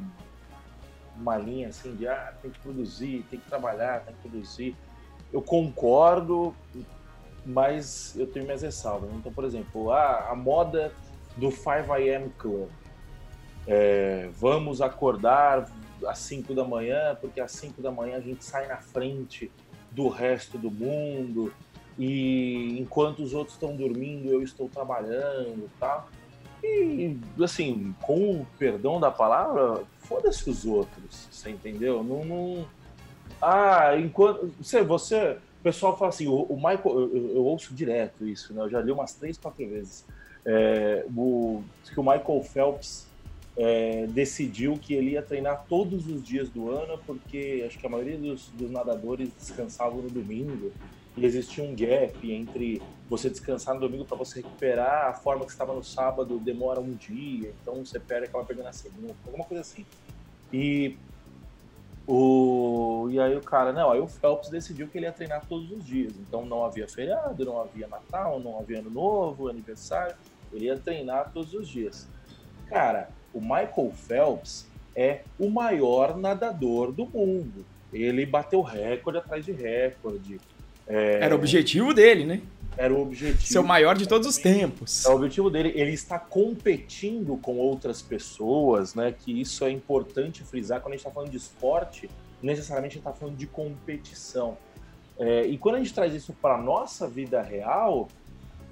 uma 1.15 1.37
linha 1.37 1.69
assim 1.69 1.95
de 1.95 2.07
ah, 2.07 2.33
tem 2.41 2.49
que 2.49 2.59
produzir, 2.59 3.25
tem 3.29 3.39
que 3.39 3.47
trabalhar, 3.47 4.01
tem 4.01 4.15
que 4.15 4.21
produzir. 4.21 4.75
Eu 5.31 5.41
concordo, 5.41 6.55
mas 7.45 8.15
eu 8.17 8.25
tenho 8.25 8.45
minhas 8.45 8.61
ressalvas. 8.61 9.11
Então, 9.13 9.31
por 9.31 9.43
exemplo, 9.43 9.91
ah, 9.91 10.29
a 10.31 10.35
moda 10.35 10.91
do 11.37 11.51
5 11.51 11.93
AM 11.93 12.29
Club. 12.37 12.69
É, 13.67 14.29
vamos 14.33 14.81
acordar 14.81 15.69
às 16.07 16.17
5 16.19 16.55
da 16.55 16.63
manhã, 16.63 17.15
porque 17.21 17.39
às 17.39 17.51
5 17.51 17.81
da 17.81 17.91
manhã 17.91 18.17
a 18.17 18.21
gente 18.21 18.43
sai 18.43 18.67
na 18.67 18.77
frente 18.77 19.51
do 19.99 20.07
resto 20.07 20.57
do 20.57 20.71
mundo 20.71 21.51
e 21.97 22.79
enquanto 22.79 23.21
os 23.21 23.33
outros 23.33 23.55
estão 23.55 23.75
dormindo 23.75 24.29
eu 24.29 24.41
estou 24.41 24.69
trabalhando 24.69 25.69
tá? 25.77 26.07
E 26.63 27.17
assim 27.43 27.93
com 28.01 28.31
o 28.31 28.47
perdão 28.57 28.97
da 28.97 29.11
palavra 29.11 29.83
foda-se 29.97 30.49
os 30.49 30.65
outros 30.65 31.27
você 31.29 31.49
entendeu? 31.49 32.01
Não, 32.01 32.23
não... 32.23 32.65
ah 33.41 33.97
enquanto 33.97 34.53
você 34.57 34.81
você 34.81 35.37
o 35.59 35.63
pessoal 35.63 35.97
fala 35.97 36.09
assim 36.09 36.27
o, 36.27 36.43
o 36.43 36.55
Michael 36.55 36.81
eu, 36.85 37.31
eu, 37.35 37.43
ouço 37.43 37.73
direto 37.73 38.25
isso 38.25 38.53
né? 38.53 38.61
Eu 38.61 38.69
já 38.69 38.79
li 38.79 38.93
umas 38.93 39.13
três 39.13 39.37
quatro 39.37 39.67
vezes. 39.67 40.05
É, 40.45 41.05
o, 41.13 41.61
que 41.83 41.99
o 41.99 42.03
Michael 42.03 42.41
Phelps 42.43 43.08
é, 43.61 44.07
decidiu 44.07 44.79
que 44.81 44.93
ele 44.93 45.11
ia 45.11 45.21
treinar 45.21 45.65
todos 45.67 46.07
os 46.07 46.23
dias 46.23 46.47
do 46.47 46.71
ano, 46.71 46.97
porque 47.05 47.61
acho 47.67 47.77
que 47.77 47.85
a 47.85 47.89
maioria 47.89 48.17
dos, 48.17 48.47
dos 48.51 48.71
nadadores 48.71 49.29
descansavam 49.37 50.01
no 50.01 50.09
domingo 50.09 50.71
e 51.17 51.25
existia 51.25 51.61
um 51.61 51.75
gap 51.75 52.31
entre 52.31 52.81
você 53.09 53.29
descansar 53.29 53.75
no 53.75 53.81
domingo 53.81 54.05
para 54.05 54.15
você 54.15 54.39
recuperar 54.39 55.09
a 55.09 55.13
forma 55.13 55.43
que 55.43 55.51
estava 55.51 55.73
no 55.73 55.83
sábado 55.83 56.39
demora 56.39 56.79
um 56.79 56.93
dia, 56.93 57.53
então 57.61 57.83
você 57.83 57.99
perde 57.99 58.27
aquela 58.27 58.45
perda 58.45 58.63
na 58.63 58.71
segunda, 58.71 59.13
alguma 59.25 59.43
coisa 59.43 59.59
assim. 59.59 59.85
E 60.53 60.95
o 62.07 63.09
e 63.11 63.19
aí 63.19 63.35
o 63.35 63.41
cara, 63.41 63.73
não, 63.73 63.91
aí 63.91 63.99
o 63.99 64.07
Phelps 64.07 64.49
decidiu 64.49 64.87
que 64.87 64.97
ele 64.97 65.05
ia 65.05 65.11
treinar 65.11 65.45
todos 65.47 65.69
os 65.69 65.83
dias, 65.83 66.13
então 66.17 66.45
não 66.45 66.63
havia 66.63 66.87
feriado, 66.87 67.43
não 67.43 67.59
havia 67.59 67.89
Natal, 67.89 68.39
não 68.39 68.57
havia 68.57 68.79
Ano 68.79 68.89
Novo, 68.89 69.49
aniversário, 69.49 70.15
ele 70.53 70.67
ia 70.67 70.79
treinar 70.79 71.33
todos 71.33 71.53
os 71.53 71.67
dias. 71.67 72.07
Cara, 72.67 73.09
o 73.33 73.39
Michael 73.39 73.91
Phelps 74.07 74.67
é 74.95 75.21
o 75.39 75.49
maior 75.49 76.17
nadador 76.17 76.91
do 76.91 77.05
mundo. 77.05 77.65
Ele 77.91 78.25
bateu 78.25 78.61
recorde 78.61 79.19
atrás 79.19 79.45
de 79.45 79.51
recorde. 79.51 80.39
É... 80.87 81.19
Era 81.21 81.35
o 81.35 81.37
objetivo 81.37 81.93
dele, 81.93 82.25
né? 82.25 82.41
Era 82.77 82.93
o 82.93 83.01
objetivo. 83.01 83.41
Ser 83.41 83.59
o 83.59 83.63
maior 83.63 83.97
de 83.97 84.07
todos 84.07 84.27
os 84.27 84.37
tempos. 84.37 85.05
É 85.05 85.09
o 85.09 85.15
objetivo 85.15 85.49
dele. 85.49 85.73
Ele 85.75 85.91
está 85.91 86.17
competindo 86.17 87.37
com 87.37 87.57
outras 87.57 88.01
pessoas, 88.01 88.95
né? 88.95 89.13
Que 89.17 89.39
isso 89.39 89.65
é 89.65 89.71
importante 89.71 90.43
frisar. 90.43 90.79
Quando 90.79 90.93
a 90.93 90.95
gente 90.95 91.05
está 91.05 91.11
falando 91.11 91.31
de 91.31 91.37
esporte, 91.37 92.09
necessariamente 92.41 92.93
a 92.93 92.95
gente 92.95 93.07
está 93.07 93.13
falando 93.13 93.35
de 93.35 93.47
competição. 93.47 94.57
É, 95.17 95.45
e 95.45 95.57
quando 95.57 95.75
a 95.75 95.77
gente 95.79 95.93
traz 95.93 96.13
isso 96.13 96.33
para 96.41 96.57
nossa 96.57 97.07
vida 97.07 97.41
real, 97.41 98.07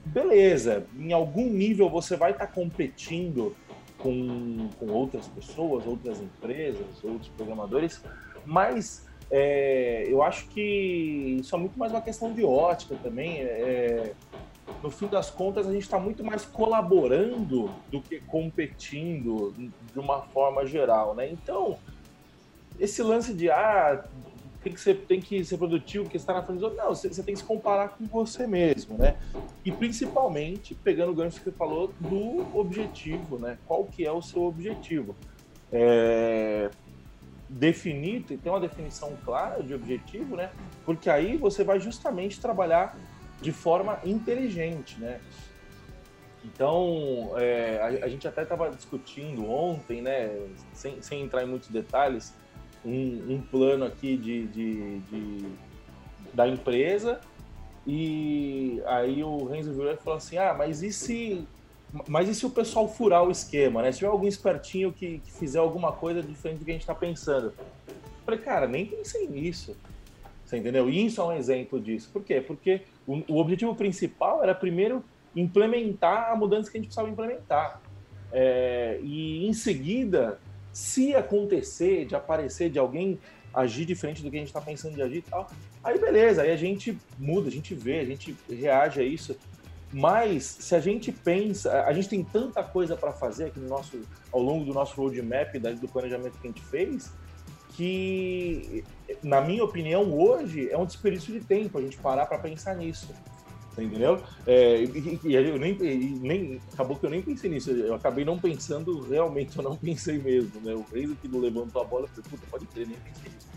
beleza. 0.06 0.86
Em 0.98 1.12
algum 1.12 1.50
nível 1.50 1.90
você 1.90 2.16
vai 2.16 2.32
estar 2.32 2.48
tá 2.48 2.54
competindo 2.54 3.56
com, 3.98 4.70
com 4.80 4.88
outras 4.88 5.27
pessoas, 5.27 5.86
outras 5.86 6.22
empresas, 6.22 6.86
outros 7.04 7.27
programadores, 7.30 8.04
mas 8.46 9.08
é, 9.30 10.06
eu 10.08 10.24
acho 10.24 10.48
que 10.48 11.38
isso 11.39 11.56
é 11.56 11.60
muito 11.60 11.77
mais 11.77 11.92
uma 11.92 12.01
questão 12.01 12.34
de 12.34 12.44
ótica 12.44 12.96
também. 13.01 13.42
É, 13.42 14.13
no 14.84 14.92
fim 14.92 15.08
das 15.08 15.30
contas, 15.30 15.68
a 15.68 15.72
gente 15.72 15.84
está 15.84 16.00
muito 16.00 16.24
mais 16.24 16.46
colaborando 16.46 17.70
do 17.89 18.01
que 18.01 18.20
competindo 18.22 19.54
de 19.94 20.00
uma 20.00 20.22
forma 20.22 20.66
geral, 20.66 21.16
né? 21.16 21.30
Então, 21.30 21.77
esse 22.80 23.01
lance 23.01 23.34
de 23.34 23.50
ah, 23.50 24.06
tem 24.64 24.74
que 24.74 24.80
ser, 24.80 24.96
tem 25.08 25.22
que 25.22 25.44
ser 25.44 25.58
produtivo, 25.58 26.06
porque 26.06 26.18
está 26.18 26.34
na 26.34 26.44
frente 26.44 26.60
dos 26.60 26.64
outros. 26.64 26.84
Não, 26.84 26.94
você, 26.94 27.08
você, 27.08 27.24
tem 27.24 27.34
que 27.34 27.40
se 27.40 27.46
comparar 27.46 27.90
com 27.90 28.06
você 28.06 28.48
mesmo, 28.48 28.98
né? 28.98 29.18
E 29.64 29.72
principalmente, 29.72 30.76
pegando 30.76 31.12
o 31.12 31.16
gancho 31.16 31.38
que 31.38 31.46
você 31.46 31.52
falou, 31.52 31.94
do 32.00 32.58
objetivo, 32.58 33.38
né? 33.38 33.58
Qual 33.66 33.86
que 33.86 34.06
é 34.06 34.12
o 34.12 34.22
seu 34.22 34.44
objetivo? 34.44 35.16
É... 35.72 36.70
Definir, 37.50 38.24
ter 38.24 38.50
uma 38.50 38.60
definição 38.60 39.16
clara 39.24 39.64
de 39.64 39.74
objetivo, 39.74 40.36
né? 40.36 40.52
Porque 40.86 41.10
aí 41.10 41.38
você 41.38 41.64
vai 41.64 41.80
justamente 41.80 42.42
trabalhar 42.42 42.98
de 43.42 43.52
forma 43.52 44.00
inteligente, 44.04 45.00
né? 45.00 45.22
Então, 46.44 47.34
é, 47.38 47.80
a, 47.82 48.06
a, 48.06 48.08
gente 48.08 48.28
até 48.28 48.44
estava 48.44 48.70
discutindo 48.70 49.50
ontem, 49.50 50.02
né? 50.02 50.30
Sem, 50.74 51.02
sem 51.02 51.22
entrar 51.22 51.44
em 51.44 51.48
muitos 51.48 51.70
detalhes, 51.70 52.34
um, 52.86 53.36
um 53.36 53.41
plano 53.41 53.86
aqui 53.86 54.17
de, 54.17 54.48
de, 54.48 55.00
de, 55.00 55.46
da 56.34 56.48
empresa 56.48 57.19
e 57.86 58.81
aí 58.86 59.24
o 59.24 59.46
Renzo 59.46 59.72
virou 59.74 59.91
e 59.91 59.98
falou 59.98 60.17
assim, 60.17 60.38
ah, 60.38 60.53
mas 60.57 60.84
e 60.84 60.91
se 60.91 61.48
mas 62.05 62.27
e 62.27 62.36
se 62.36 62.46
o 62.46 62.50
pessoal 62.50 62.88
furar 62.88 63.24
o 63.24 63.31
esquema, 63.31 63.81
né? 63.81 63.91
Se 63.93 64.00
tiver 64.00 64.12
algum 64.12 64.27
espertinho 64.27 64.91
que, 64.91 65.19
que 65.19 65.31
fizer 65.31 65.60
alguma 65.60 65.93
coisa 65.93 66.22
diferente 66.22 66.60
do 66.60 66.65
que 66.65 66.72
a 66.72 66.74
gente 66.74 66.81
está 66.81 66.93
pensando. 66.93 67.48
Eu 67.48 67.93
falei, 68.25 68.41
cara, 68.41 68.67
nem 68.67 68.86
pensei 68.86 69.25
nisso. 69.25 69.75
Você 70.43 70.57
entendeu? 70.57 70.89
E 70.89 71.05
isso 71.05 71.22
é 71.22 71.24
um 71.24 71.31
exemplo 71.31 71.79
disso. 71.79 72.10
Por 72.12 72.24
quê? 72.24 72.41
Porque 72.41 72.81
o, 73.07 73.24
o 73.29 73.38
objetivo 73.38 73.74
principal 73.74 74.43
era 74.43 74.53
primeiro 74.53 75.03
implementar 75.34 76.31
a 76.31 76.36
mudança 76.36 76.69
que 76.69 76.77
a 76.77 76.79
gente 76.79 76.88
precisava 76.88 77.10
implementar. 77.10 77.81
É, 78.34 79.00
e 79.01 79.48
em 79.48 79.53
seguida 79.53 80.39
se 80.77 81.15
acontecer 81.15 82.05
de 82.05 82.15
aparecer, 82.15 82.69
de 82.69 82.77
alguém 82.77 83.19
agir 83.51 83.84
diferente 83.84 84.22
do 84.22 84.29
que 84.29 84.36
a 84.36 84.39
gente 84.39 84.50
está 84.50 84.62
pensando 84.62 84.93
de 84.93 85.01
agir 85.01 85.17
e 85.17 85.22
tal, 85.24 85.50
aí 85.84 85.98
beleza, 85.98 86.43
aí 86.43 86.51
a 86.51 86.55
gente 86.55 86.96
muda, 87.17 87.48
a 87.48 87.51
gente 87.51 87.74
vê, 87.74 88.00
a 88.00 88.05
gente 88.05 88.38
reage 88.48 89.00
a 89.00 89.03
isso. 89.03 89.36
Mas 89.91 90.43
se 90.43 90.75
a 90.75 90.79
gente 90.79 91.12
pensa, 91.12 91.81
a 91.81 91.91
gente 91.93 92.07
tem 92.07 92.24
tanta 92.24 92.63
coisa 92.63 92.96
para 92.96 93.12
fazer 93.12 93.46
aqui 93.46 93.60
no 93.60 93.67
nosso, 93.67 94.00
ao 94.31 94.39
longo 94.39 94.65
do 94.65 94.72
nosso 94.72 94.96
roadmap, 95.01 95.51
do 95.57 95.88
planejamento 95.88 96.38
que 96.38 96.48
a 96.48 96.51
gente 96.51 96.62
fez, 96.62 97.12
que, 97.72 98.84
na 99.24 99.41
minha 99.41 99.63
opinião, 99.63 100.13
hoje 100.13 100.69
é 100.69 100.77
um 100.77 100.86
desperdício 100.86 101.34
de 101.34 101.39
tempo 101.39 101.79
a 101.79 101.81
gente 101.81 101.98
parar 101.98 102.27
para 102.27 102.38
pensar 102.38 102.75
nisso 102.75 103.07
entendeu? 103.84 104.22
É, 104.46 104.81
e, 104.84 105.19
e, 105.24 105.36
eu 105.36 105.57
nem, 105.57 105.74
nem, 105.75 106.62
acabou 106.74 106.98
que 106.98 107.05
eu 107.05 107.10
nem 107.10 107.22
pensei 107.22 107.50
nisso, 107.50 107.72
eu 107.72 107.93
acabei 107.93 108.25
não 108.25 108.38
pensando, 108.39 109.01
realmente 109.01 109.57
eu 109.57 109.63
não 109.63 109.75
pensei 109.75 110.17
mesmo, 110.17 110.60
né? 110.62 110.74
O 110.74 110.86
Reis 110.91 111.12
que 111.22 111.27
não 111.27 111.39
levantou 111.39 111.81
a 111.81 111.86
bola, 111.86 112.05
eu 112.05 112.07
falei, 112.10 112.24
puta, 112.29 112.43
pode 112.50 112.65
crer, 112.67 112.88
nem 112.88 112.98
pensei 112.98 113.31
nisso. 113.31 113.48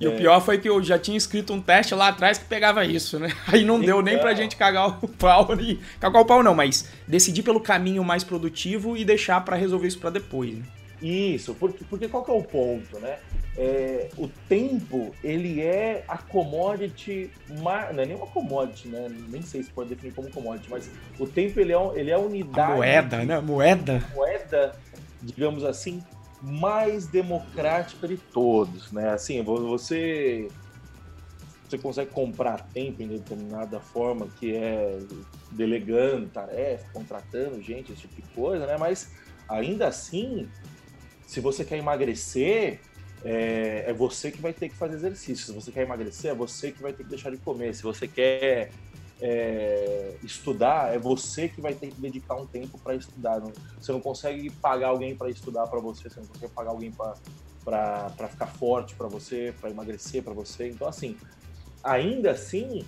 E 0.00 0.06
é... 0.06 0.08
o 0.08 0.16
pior 0.16 0.40
foi 0.40 0.58
que 0.58 0.68
eu 0.68 0.82
já 0.82 0.98
tinha 0.98 1.16
escrito 1.16 1.52
um 1.52 1.60
teste 1.60 1.94
lá 1.94 2.08
atrás 2.08 2.38
que 2.38 2.46
pegava 2.46 2.84
isso, 2.84 3.18
né? 3.18 3.30
Aí 3.46 3.64
não 3.64 3.78
deu 3.78 4.00
nem 4.00 4.18
pra 4.18 4.34
gente 4.34 4.56
cagar 4.56 4.98
o 5.04 5.08
pau 5.08 5.54
e 5.60 5.78
cagar 6.00 6.22
o 6.22 6.24
pau 6.24 6.42
não, 6.42 6.54
mas 6.54 6.88
decidir 7.06 7.42
pelo 7.42 7.60
caminho 7.60 8.02
mais 8.02 8.24
produtivo 8.24 8.96
e 8.96 9.04
deixar 9.04 9.44
para 9.44 9.56
resolver 9.56 9.86
isso 9.86 9.98
para 9.98 10.10
depois, 10.10 10.54
né? 10.54 10.64
Isso, 11.02 11.54
porque, 11.54 11.84
porque 11.84 12.08
qual 12.08 12.24
que 12.24 12.30
é 12.30 12.34
o 12.34 12.42
ponto, 12.42 12.98
né? 12.98 13.18
É, 13.56 14.08
o 14.16 14.28
tempo, 14.48 15.14
ele 15.24 15.60
é 15.60 16.04
a 16.06 16.18
commodity, 16.18 17.30
não 17.48 17.70
é 17.70 18.06
nem 18.06 18.14
uma 18.14 18.26
commodity, 18.26 18.88
né? 18.88 19.08
Nem 19.28 19.42
sei 19.42 19.62
se 19.62 19.70
pode 19.70 19.88
definir 19.88 20.12
como 20.12 20.30
commodity, 20.30 20.70
mas 20.70 20.90
o 21.18 21.26
tempo, 21.26 21.58
ele 21.58 21.72
é, 21.72 21.90
ele 21.94 22.10
é 22.10 22.14
a 22.14 22.18
unidade... 22.18 22.72
A 22.72 22.76
moeda, 22.76 23.24
né? 23.24 23.40
Moeda. 23.40 24.04
Moeda, 24.14 24.76
digamos 25.22 25.64
assim, 25.64 26.02
mais 26.42 27.06
democrática 27.06 28.06
de 28.06 28.16
todos, 28.16 28.92
né? 28.92 29.10
Assim, 29.10 29.42
você 29.42 30.48
você 31.70 31.78
consegue 31.78 32.10
comprar 32.10 32.66
tempo 32.72 33.00
em 33.00 33.06
determinada 33.06 33.78
forma, 33.78 34.26
que 34.40 34.56
é 34.56 34.98
delegando 35.52 36.28
tarefa, 36.28 36.84
contratando 36.92 37.62
gente, 37.62 37.92
esse 37.92 38.02
tipo 38.02 38.16
de 38.16 38.28
coisa, 38.34 38.66
né? 38.66 38.76
Mas 38.76 39.12
ainda 39.48 39.86
assim, 39.86 40.48
se 41.30 41.38
você 41.38 41.64
quer 41.64 41.78
emagrecer, 41.78 42.80
é, 43.24 43.84
é, 43.86 43.92
você 43.92 44.32
que 44.32 44.42
vai 44.42 44.52
ter 44.52 44.68
que 44.68 44.74
fazer 44.74 44.96
exercício. 44.96 45.46
Se 45.46 45.52
você 45.52 45.70
quer 45.70 45.82
emagrecer, 45.82 46.32
é 46.32 46.34
você 46.34 46.72
que 46.72 46.82
vai 46.82 46.92
ter 46.92 47.04
que 47.04 47.08
deixar 47.08 47.30
de 47.30 47.36
comer. 47.36 47.72
Se 47.72 47.84
você 47.84 48.08
quer 48.08 48.72
é, 49.22 50.16
estudar, 50.24 50.92
é 50.92 50.98
você 50.98 51.48
que 51.48 51.60
vai 51.60 51.72
ter 51.72 51.86
que 51.86 52.00
dedicar 52.00 52.34
um 52.34 52.46
tempo 52.48 52.76
para 52.78 52.96
estudar. 52.96 53.40
Você 53.78 53.92
não 53.92 54.00
consegue 54.00 54.50
pagar 54.50 54.88
alguém 54.88 55.14
para 55.14 55.30
estudar 55.30 55.68
para 55.68 55.78
você, 55.78 56.10
você 56.10 56.18
não 56.18 56.26
consegue 56.26 56.52
pagar 56.52 56.70
alguém 56.70 56.90
para 56.90 58.28
ficar 58.28 58.48
forte 58.48 58.96
para 58.96 59.06
você, 59.06 59.54
para 59.60 59.70
emagrecer 59.70 60.24
para 60.24 60.34
você. 60.34 60.68
Então, 60.68 60.88
assim, 60.88 61.16
ainda 61.84 62.32
assim, 62.32 62.84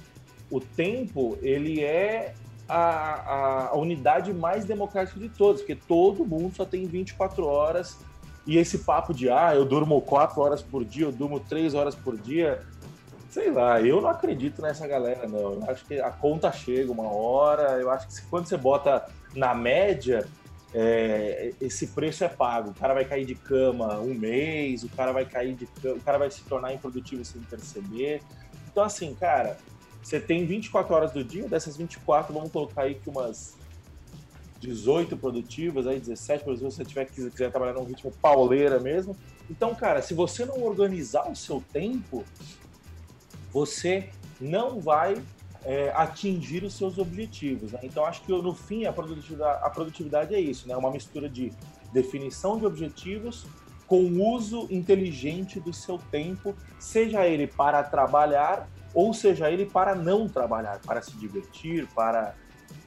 o 0.50 0.58
tempo 0.58 1.38
ele 1.42 1.80
é 1.80 2.34
a, 2.68 2.76
a, 2.76 3.68
a, 3.68 3.76
unidade 3.76 4.32
mais 4.32 4.64
democrática 4.64 5.20
de 5.20 5.28
todas, 5.28 5.60
porque 5.60 5.76
todo 5.76 6.24
mundo 6.24 6.56
só 6.56 6.64
tem 6.64 6.88
24 6.88 7.46
horas. 7.46 7.98
E 8.46 8.58
esse 8.58 8.78
papo 8.78 9.14
de, 9.14 9.30
ah, 9.30 9.54
eu 9.54 9.64
durmo 9.64 10.00
4 10.00 10.40
horas 10.40 10.62
por 10.62 10.84
dia, 10.84 11.06
eu 11.06 11.12
durmo 11.12 11.38
3 11.38 11.74
horas 11.74 11.94
por 11.94 12.16
dia, 12.16 12.60
sei 13.30 13.50
lá, 13.50 13.80
eu 13.80 14.00
não 14.00 14.08
acredito 14.08 14.60
nessa 14.60 14.86
galera, 14.86 15.28
não. 15.28 15.54
Eu 15.54 15.64
acho 15.68 15.84
que 15.84 16.00
a 16.00 16.10
conta 16.10 16.50
chega 16.52 16.90
uma 16.90 17.10
hora, 17.10 17.80
eu 17.80 17.90
acho 17.90 18.08
que 18.08 18.26
quando 18.28 18.46
você 18.46 18.56
bota 18.56 19.08
na 19.34 19.54
média, 19.54 20.26
é, 20.74 21.52
esse 21.60 21.88
preço 21.88 22.24
é 22.24 22.28
pago. 22.28 22.70
O 22.70 22.74
cara 22.74 22.94
vai 22.94 23.04
cair 23.04 23.24
de 23.24 23.34
cama 23.34 23.98
um 23.98 24.14
mês, 24.14 24.82
o 24.82 24.88
cara 24.88 25.12
vai 25.12 25.24
cair 25.24 25.54
de 25.54 25.68
o 25.88 26.00
cara 26.00 26.18
vai 26.18 26.30
se 26.30 26.42
tornar 26.42 26.72
improdutivo 26.72 27.24
sem 27.24 27.40
perceber. 27.42 28.22
Então, 28.70 28.82
assim, 28.82 29.14
cara, 29.14 29.56
você 30.02 30.18
tem 30.18 30.44
24 30.44 30.94
horas 30.94 31.12
do 31.12 31.22
dia, 31.22 31.46
dessas 31.48 31.76
24, 31.76 32.34
vamos 32.34 32.50
colocar 32.50 32.82
aí 32.82 32.96
que 32.96 33.08
umas 33.08 33.56
18 34.62 35.16
produtivas, 35.16 35.86
aí 35.86 35.98
17 35.98 36.44
produtivas, 36.44 36.74
se 36.74 36.78
você 36.78 36.84
tiver, 36.84 37.04
quiser 37.06 37.50
trabalhar 37.50 37.74
num 37.74 37.84
ritmo 37.84 38.12
pauleira 38.22 38.78
mesmo. 38.78 39.16
Então, 39.50 39.74
cara, 39.74 40.00
se 40.00 40.14
você 40.14 40.44
não 40.44 40.62
organizar 40.62 41.28
o 41.28 41.34
seu 41.34 41.62
tempo, 41.72 42.24
você 43.52 44.08
não 44.40 44.80
vai 44.80 45.20
é, 45.64 45.92
atingir 45.94 46.62
os 46.62 46.74
seus 46.74 46.96
objetivos. 46.96 47.72
Né? 47.72 47.80
Então, 47.82 48.04
acho 48.06 48.22
que 48.22 48.30
no 48.30 48.54
fim 48.54 48.84
a 48.84 48.92
produtividade, 48.92 49.64
a 49.64 49.68
produtividade 49.68 50.34
é 50.34 50.40
isso, 50.40 50.68
né? 50.68 50.76
uma 50.76 50.92
mistura 50.92 51.28
de 51.28 51.52
definição 51.92 52.56
de 52.56 52.64
objetivos 52.64 53.44
com 53.88 54.04
uso 54.34 54.68
inteligente 54.70 55.58
do 55.60 55.72
seu 55.72 55.98
tempo, 56.10 56.54
seja 56.78 57.26
ele 57.26 57.46
para 57.46 57.82
trabalhar 57.82 58.68
ou 58.94 59.12
seja 59.12 59.50
ele 59.50 59.66
para 59.66 59.94
não 59.94 60.28
trabalhar, 60.28 60.80
para 60.80 61.02
se 61.02 61.12
divertir, 61.16 61.86
para 61.94 62.34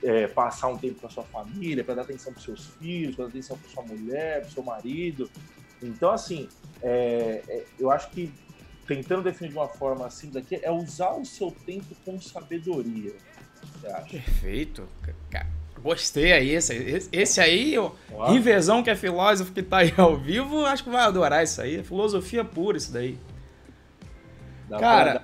é, 0.05 0.27
passar 0.27 0.67
um 0.67 0.77
tempo 0.77 1.01
com 1.01 1.07
a 1.07 1.09
sua 1.09 1.23
família, 1.23 1.83
para 1.83 1.95
dar 1.95 2.01
atenção 2.03 2.31
para 2.31 2.41
seus 2.41 2.67
filhos, 2.79 3.15
para 3.15 3.25
dar 3.25 3.31
atenção 3.31 3.57
para 3.57 3.69
sua 3.69 3.83
mulher, 3.83 4.41
para 4.41 4.51
seu 4.51 4.61
marido. 4.61 5.29
Então, 5.81 6.11
assim, 6.11 6.47
é, 6.81 7.41
é, 7.47 7.63
eu 7.79 7.89
acho 7.89 8.11
que 8.11 8.31
tentando 8.87 9.23
definir 9.23 9.49
de 9.49 9.57
uma 9.57 9.67
forma 9.67 10.07
simples 10.11 10.43
aqui, 10.43 10.59
é 10.61 10.71
usar 10.71 11.13
o 11.13 11.25
seu 11.25 11.49
tempo 11.65 11.95
com 12.05 12.21
sabedoria. 12.21 13.13
Perfeito. 14.11 14.87
Gostei 15.81 16.33
aí. 16.33 16.51
Esse, 16.51 17.09
esse 17.11 17.41
aí, 17.41 17.77
o 17.79 17.95
Rivezão, 18.27 18.83
que 18.83 18.91
é 18.91 18.95
filósofo 18.95 19.51
que 19.51 19.63
tá 19.63 19.77
aí 19.77 19.93
ao 19.97 20.15
vivo, 20.15 20.65
acho 20.65 20.83
que 20.83 20.89
vai 20.89 21.01
adorar 21.01 21.43
isso 21.43 21.59
aí. 21.61 21.77
É 21.77 21.83
filosofia 21.83 22.45
pura 22.45 22.77
isso 22.77 22.93
daí. 22.93 23.17
Dá 24.69 24.79
Cara, 24.79 25.23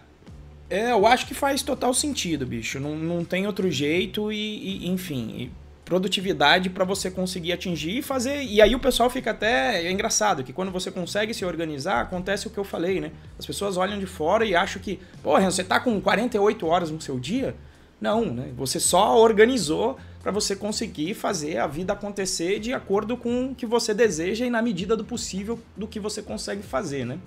é, 0.72 0.92
eu 0.94 1.06
acho 1.06 1.28
que 1.28 1.34
faz 1.34 1.62
total 1.62 1.94
sentido, 1.94 2.46
bicho. 2.46 2.80
Não, 2.80 2.96
não 2.96 3.26
tem 3.26 3.46
outro 3.46 3.70
jeito 3.70 4.32
e, 4.32 4.86
e 4.86 4.90
enfim, 4.90 5.52
produtividade 5.84 6.70
para 6.70 6.86
você 6.86 7.12
conseguir 7.12 7.52
atingir 7.52 7.98
e 7.98 8.02
fazer. 8.02 8.42
E 8.44 8.62
aí 8.62 8.74
o 8.74 8.80
pessoal 8.80 9.10
fica 9.10 9.32
até. 9.32 9.86
É 9.86 9.92
engraçado 9.92 10.46
que 10.46 10.54
quando 10.54 10.72
você 10.72 10.90
consegue 10.90 11.34
se 11.34 11.44
organizar, 11.44 12.00
acontece 12.00 12.48
o 12.48 12.50
que 12.50 12.58
eu 12.58 12.64
falei, 12.64 13.02
né? 13.02 13.12
As 13.38 13.46
pessoas 13.46 13.76
olham 13.76 14.00
de 14.00 14.06
fora 14.06 14.46
e 14.46 14.56
acham 14.56 14.82
que, 14.82 14.98
porra, 15.22 15.52
você 15.52 15.62
tá 15.62 15.78
com 15.78 16.00
48 16.00 16.66
horas 16.66 16.90
no 16.90 17.02
seu 17.02 17.20
dia? 17.20 17.54
Não, 18.00 18.26
né? 18.34 18.54
Você 18.56 18.80
só 18.80 19.20
organizou 19.20 19.98
para 20.24 20.32
você 20.32 20.56
conseguir 20.56 21.16
fazer 21.16 21.58
a 21.58 21.68
vida 21.68 21.92
acontecer 21.92 22.60
de 22.60 22.74
acordo 22.74 23.18
com 23.18 23.48
o 23.48 23.56
que 23.56 23.66
você 23.66 23.94
deseja 23.94 24.46
e 24.46 24.50
na 24.50 24.62
medida 24.62 24.96
do 24.96 25.04
possível 25.04 25.60
do 25.76 25.86
que 25.86 26.00
você 26.00 26.22
consegue 26.22 26.64
fazer, 26.64 27.06
né? 27.06 27.20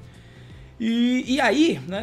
E, 0.81 1.35
e 1.35 1.41
aí, 1.43 1.79
né? 1.87 2.03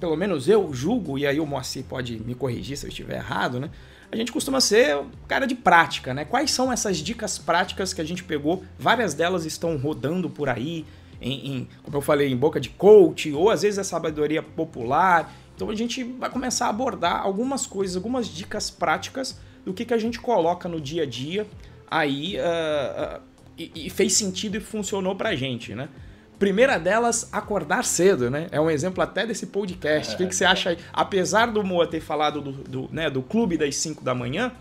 Pelo 0.00 0.16
menos 0.16 0.48
eu 0.48 0.72
julgo, 0.72 1.18
e 1.18 1.26
aí 1.26 1.40
o 1.40 1.46
Moacir 1.46 1.84
pode 1.84 2.18
me 2.20 2.34
corrigir 2.34 2.76
se 2.76 2.86
eu 2.86 2.88
estiver 2.88 3.16
errado, 3.16 3.58
né? 3.58 3.70
a 4.10 4.16
gente 4.16 4.32
costuma 4.32 4.60
ser 4.60 4.98
cara 5.26 5.46
de 5.46 5.54
prática, 5.54 6.14
né? 6.14 6.24
Quais 6.24 6.50
são 6.50 6.72
essas 6.72 6.96
dicas 6.96 7.38
práticas 7.38 7.92
que 7.92 8.00
a 8.00 8.04
gente 8.04 8.24
pegou? 8.24 8.64
Várias 8.78 9.12
delas 9.12 9.44
estão 9.44 9.76
rodando 9.76 10.30
por 10.30 10.48
aí, 10.48 10.86
em, 11.20 11.52
em, 11.52 11.68
como 11.82 11.96
eu 11.96 12.00
falei, 12.00 12.32
em 12.32 12.36
boca 12.36 12.58
de 12.58 12.70
coach, 12.70 13.30
ou 13.32 13.50
às 13.50 13.62
vezes 13.62 13.78
é 13.78 13.82
sabedoria 13.82 14.42
popular. 14.42 15.30
Então 15.54 15.68
a 15.68 15.74
gente 15.74 16.02
vai 16.04 16.30
começar 16.30 16.66
a 16.66 16.70
abordar 16.70 17.20
algumas 17.20 17.66
coisas, 17.66 17.96
algumas 17.96 18.28
dicas 18.28 18.70
práticas 18.70 19.38
do 19.64 19.74
que, 19.74 19.84
que 19.84 19.92
a 19.92 19.98
gente 19.98 20.18
coloca 20.18 20.68
no 20.68 20.80
dia 20.80 21.02
a 21.02 21.06
dia 21.06 21.46
aí 21.90 22.36
uh, 22.36 23.18
uh, 23.18 23.22
e, 23.58 23.86
e, 23.86 23.90
fez 23.90 24.14
sentido 24.14 24.56
e 24.56 24.60
funcionou 24.60 25.16
pra 25.16 25.34
gente, 25.34 25.74
né? 25.74 25.88
Primeira 26.38 26.78
delas, 26.78 27.28
acordar 27.32 27.84
cedo, 27.84 28.30
né? 28.30 28.46
É 28.52 28.60
um 28.60 28.70
exemplo 28.70 29.02
até 29.02 29.26
desse 29.26 29.46
podcast. 29.46 30.14
O 30.14 30.18
que, 30.18 30.26
que 30.26 30.36
você 30.36 30.44
acha 30.44 30.70
aí? 30.70 30.78
Apesar 30.92 31.46
do 31.46 31.64
Moa 31.64 31.86
ter 31.86 32.00
falado 32.00 32.40
do, 32.40 32.52
do, 32.52 32.88
né, 32.92 33.10
do 33.10 33.22
clube 33.22 33.56
das 33.56 33.74
5 33.76 34.04
da 34.04 34.14
manhã, 34.14 34.52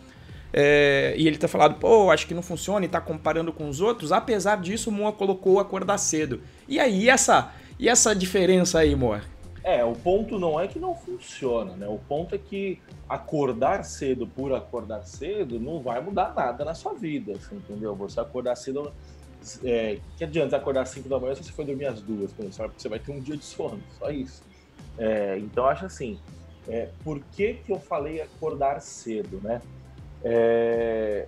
é, 0.52 1.14
e 1.16 1.28
ele 1.28 1.38
ter 1.38 1.48
falado, 1.48 1.76
pô, 1.76 2.10
acho 2.10 2.26
que 2.26 2.34
não 2.34 2.42
funciona 2.42 2.86
e 2.86 2.90
tá 2.90 3.00
comparando 3.00 3.54
com 3.54 3.70
os 3.70 3.80
outros, 3.80 4.12
apesar 4.12 4.60
disso, 4.60 4.90
o 4.90 4.94
Moa 4.94 5.12
colocou 5.12 5.60
acordar 5.60 6.00
cedo. 6.00 6.42
E 6.68 6.80
aí, 6.80 7.10
essa, 7.10 7.54
e 7.78 7.88
essa 7.88 8.16
diferença 8.16 8.80
aí, 8.80 8.96
Moa? 8.96 9.22
É, 9.64 9.84
o 9.84 9.94
ponto 9.94 10.40
não 10.40 10.60
é 10.60 10.68
que 10.68 10.80
não 10.80 10.96
funciona, 10.96 11.76
né? 11.76 11.88
O 11.88 12.00
ponto 12.00 12.34
é 12.34 12.38
que 12.38 12.80
acordar 13.08 13.84
cedo 13.84 14.26
por 14.26 14.54
acordar 14.54 15.04
cedo 15.04 15.60
não 15.60 15.82
vai 15.82 16.02
mudar 16.02 16.34
nada 16.34 16.64
na 16.64 16.74
sua 16.74 16.94
vida, 16.94 17.34
assim, 17.34 17.58
entendeu? 17.58 17.94
Você 17.96 18.20
acordar 18.20 18.56
cedo 18.56 18.94
é, 19.64 20.00
que 20.18 20.24
adianta 20.24 20.58
acordar 20.58 20.82
às 20.82 20.90
5 20.90 21.08
da 21.08 21.20
manhã 21.20 21.36
se 21.36 21.44
você 21.44 21.52
for 21.52 21.66
dormir 21.66 21.86
às 21.86 22.02
duas, 22.02 22.32
porque 22.32 22.52
você 22.52 22.90
vai 22.90 23.00
ter 23.00 23.12
um 23.12 23.20
dia 23.20 23.38
de 23.38 23.46
sono, 23.46 23.80
só 23.98 24.10
isso. 24.10 24.44
É, 24.98 25.38
então, 25.38 25.66
acho 25.66 25.86
assim, 25.86 26.20
é, 26.68 26.90
por 27.04 27.20
que, 27.32 27.56
que 27.56 27.72
eu 27.72 27.80
falei 27.80 28.22
acordar 28.22 28.82
cedo, 28.82 29.40
né? 29.44 29.62
É, 30.24 31.28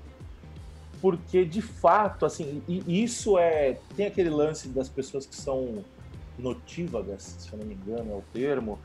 porque, 1.02 1.46
de 1.46 1.62
fato, 1.62 2.26
assim, 2.26 2.62
isso 2.68 3.38
é... 3.38 3.78
Tem 3.96 4.08
aquele 4.08 4.30
lance 4.30 4.68
das 4.68 4.90
pessoas 4.90 5.26
que 5.26 5.36
são 5.36 5.84
notívagas, 6.38 7.38
se 7.40 7.54
eu 7.54 7.60
não 7.60 7.66
me 7.66 7.76
engano 7.76 8.12
é 8.12 8.16
o 8.16 8.24
termo, 8.34 8.80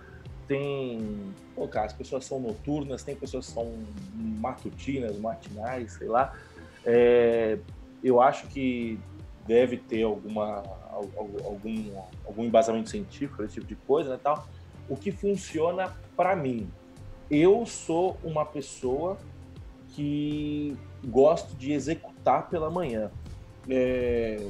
tem... 0.46 1.32
Pô, 1.54 1.66
cara, 1.66 1.86
as 1.86 1.92
pessoas 1.92 2.24
são 2.24 2.38
noturnas, 2.38 3.02
tem 3.02 3.16
pessoas 3.16 3.46
que 3.46 3.52
são 3.52 3.72
matutinas, 4.14 5.18
matinais, 5.18 5.92
sei 5.94 6.06
lá. 6.06 6.36
É, 6.84 7.58
eu 8.02 8.20
acho 8.20 8.46
que 8.48 8.98
deve 9.46 9.76
ter 9.76 10.02
alguma, 10.02 10.62
algum, 10.90 11.98
algum 12.24 12.44
embasamento 12.44 12.90
científico, 12.90 13.42
esse 13.42 13.54
tipo 13.54 13.66
de 13.66 13.76
coisa, 13.76 14.10
né, 14.10 14.20
tal. 14.22 14.46
O 14.88 14.96
que 14.96 15.10
funciona 15.10 15.94
para 16.16 16.36
mim? 16.36 16.68
Eu 17.30 17.64
sou 17.66 18.16
uma 18.22 18.44
pessoa 18.44 19.18
que 19.90 20.76
gosto 21.04 21.54
de 21.56 21.72
executar 21.72 22.48
pela 22.48 22.70
manhã. 22.70 23.10
É, 23.68 24.46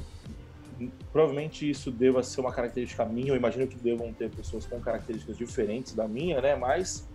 provavelmente 1.12 1.68
isso 1.68 1.90
deva 1.90 2.22
ser 2.22 2.40
uma 2.40 2.52
característica 2.52 3.04
minha, 3.04 3.28
eu 3.28 3.36
imagino 3.36 3.66
que 3.66 3.76
devam 3.76 4.12
ter 4.12 4.30
pessoas 4.30 4.66
com 4.66 4.80
características 4.80 5.36
diferentes 5.36 5.94
da 5.94 6.08
minha, 6.08 6.40
né? 6.40 6.56
Mas 6.56 7.06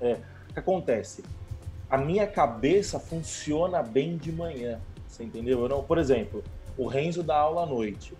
é, 0.00 0.18
o 0.48 0.52
que 0.54 0.58
acontece? 0.58 1.22
A 1.90 1.98
minha 1.98 2.26
cabeça 2.26 2.98
funciona 2.98 3.82
bem 3.82 4.16
de 4.16 4.32
manhã, 4.32 4.80
você 5.06 5.24
entendeu? 5.24 5.60
Eu 5.60 5.68
não, 5.68 5.82
por 5.82 5.98
exemplo, 5.98 6.42
o 6.80 6.86
Renzo 6.86 7.22
dá 7.22 7.36
aula 7.36 7.64
à 7.64 7.66
noite. 7.66 8.14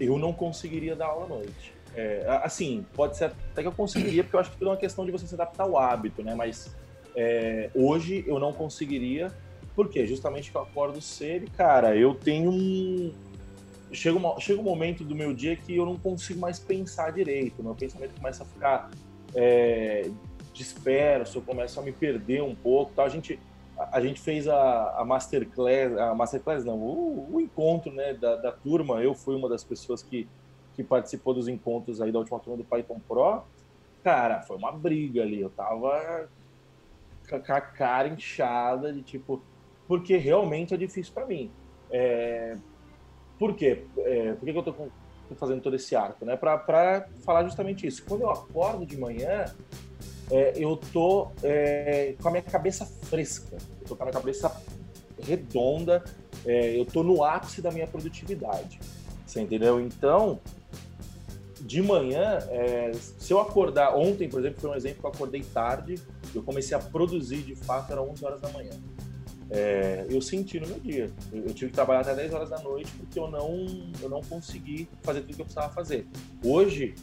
Eu 0.00 0.18
não 0.18 0.32
conseguiria 0.32 0.96
dar 0.96 1.06
aula 1.06 1.26
à 1.26 1.28
noite. 1.28 1.72
É, 1.94 2.24
assim, 2.42 2.84
pode 2.92 3.16
ser 3.16 3.26
até 3.26 3.62
que 3.62 3.68
eu 3.68 3.72
conseguiria, 3.72 4.24
porque 4.24 4.34
eu 4.34 4.40
acho 4.40 4.50
que 4.50 4.56
tudo 4.56 4.66
é 4.66 4.70
uma 4.72 4.76
questão 4.76 5.06
de 5.06 5.12
você 5.12 5.28
se 5.28 5.34
adaptar 5.34 5.62
ao 5.62 5.78
hábito, 5.78 6.20
né? 6.20 6.34
Mas 6.34 6.74
é, 7.14 7.70
hoje 7.72 8.24
eu 8.26 8.40
não 8.40 8.52
conseguiria, 8.52 9.32
porque 9.76 10.04
justamente 10.08 10.50
que 10.50 10.56
eu 10.56 10.62
acordo 10.62 11.00
cedo 11.00 11.44
e, 11.44 11.50
cara, 11.50 11.94
eu 11.96 12.12
tenho 12.12 12.50
um. 12.50 13.12
Chega, 13.92 14.18
uma, 14.18 14.40
chega 14.40 14.60
um 14.60 14.64
momento 14.64 15.04
do 15.04 15.14
meu 15.14 15.32
dia 15.32 15.54
que 15.54 15.76
eu 15.76 15.86
não 15.86 15.96
consigo 15.96 16.40
mais 16.40 16.58
pensar 16.58 17.12
direito, 17.12 17.62
meu 17.62 17.76
pensamento 17.76 18.14
começa 18.14 18.42
a 18.42 18.46
ficar 18.46 18.90
é, 19.36 20.10
disperso, 20.52 21.38
eu 21.38 21.42
começo 21.42 21.78
a 21.78 21.82
me 21.82 21.92
perder 21.92 22.42
um 22.42 22.56
pouco. 22.56 22.92
Tal. 22.92 23.06
A 23.06 23.08
gente 23.08 23.38
a 23.90 24.00
gente 24.00 24.20
fez 24.20 24.46
a, 24.46 25.00
a 25.00 25.04
masterclass, 25.04 25.96
a 25.98 26.14
masterclass 26.14 26.64
não, 26.64 26.76
o, 26.76 27.34
o 27.34 27.40
encontro 27.40 27.92
né, 27.92 28.12
da, 28.14 28.36
da, 28.36 28.52
turma. 28.52 29.02
Eu 29.02 29.14
fui 29.14 29.34
uma 29.34 29.48
das 29.48 29.64
pessoas 29.64 30.02
que, 30.02 30.28
que 30.74 30.84
participou 30.84 31.32
dos 31.32 31.48
encontros 31.48 32.00
aí 32.00 32.12
da 32.12 32.18
última 32.18 32.38
turma 32.38 32.58
do 32.58 32.64
Python 32.64 33.00
Pro. 33.08 33.42
Cara, 34.02 34.42
foi 34.42 34.56
uma 34.56 34.72
briga 34.72 35.22
ali. 35.22 35.40
Eu 35.40 35.50
tava 35.50 36.28
com 37.28 37.52
a 37.52 37.60
cara 37.60 38.08
inchada 38.08 38.92
de 38.92 39.02
tipo, 39.02 39.40
porque 39.86 40.16
realmente 40.16 40.74
é 40.74 40.76
difícil 40.76 41.14
para 41.14 41.26
mim. 41.26 41.50
É, 41.90 42.56
por 43.38 43.54
quê? 43.54 43.84
É, 43.98 44.34
por 44.34 44.44
que, 44.44 44.52
que 44.52 44.58
eu 44.58 44.62
tô 44.62 44.72
com, 44.72 44.90
fazendo 45.36 45.62
todo 45.62 45.76
esse 45.76 45.94
arco, 45.96 46.24
né? 46.24 46.36
Para 46.36 47.06
falar 47.24 47.44
justamente 47.44 47.86
isso. 47.86 48.04
Quando 48.04 48.22
eu 48.22 48.30
acordo 48.30 48.84
de 48.84 48.98
manhã, 48.98 49.44
é, 50.30 50.52
eu 50.56 50.76
tô 50.76 51.28
é, 51.42 52.14
com 52.20 52.28
a 52.28 52.30
minha 52.30 52.42
cabeça 52.42 52.86
fresca, 53.04 53.56
eu 53.80 53.88
tô 53.88 53.96
com 53.96 54.02
a 54.02 54.06
minha 54.06 54.12
cabeça 54.12 54.54
redonda, 55.22 56.04
é, 56.46 56.78
eu 56.78 56.84
tô 56.84 57.02
no 57.02 57.22
ápice 57.24 57.60
da 57.60 57.70
minha 57.70 57.86
produtividade. 57.86 58.80
Você 59.26 59.40
entendeu? 59.40 59.80
Então, 59.80 60.40
de 61.60 61.82
manhã, 61.82 62.38
é, 62.48 62.92
se 62.94 63.32
eu 63.32 63.40
acordar, 63.40 63.94
ontem, 63.96 64.28
por 64.28 64.40
exemplo, 64.40 64.60
foi 64.60 64.70
um 64.70 64.74
exemplo 64.74 65.00
que 65.00 65.06
eu 65.06 65.10
acordei 65.10 65.42
tarde, 65.42 65.96
eu 66.34 66.42
comecei 66.42 66.76
a 66.76 66.80
produzir 66.80 67.42
de 67.42 67.54
fato, 67.54 67.92
era 67.92 68.02
11 68.02 68.24
horas 68.24 68.40
da 68.40 68.48
manhã 68.48 68.72
é, 69.50 70.06
eu 70.08 70.20
senti 70.20 70.60
no 70.60 70.68
meu 70.68 70.78
dia. 70.78 71.10
Eu, 71.32 71.46
eu, 71.46 71.54
tive 71.54 71.70
que 71.70 71.74
trabalhar 71.74 72.00
até 72.00 72.14
10 72.14 72.32
horas 72.32 72.50
da 72.50 72.58
noite 72.60 72.90
porque 72.96 73.18
eu 73.18 73.28
não, 73.28 73.66
eu 74.00 74.08
não 74.08 74.20
consegui 74.20 74.88
fazer 75.02 75.22
tudo 75.22 75.34
que 75.34 75.40
eu 75.40 75.44
precisava 75.44 75.72
fazer. 75.72 76.06
Hoje, 76.44 76.94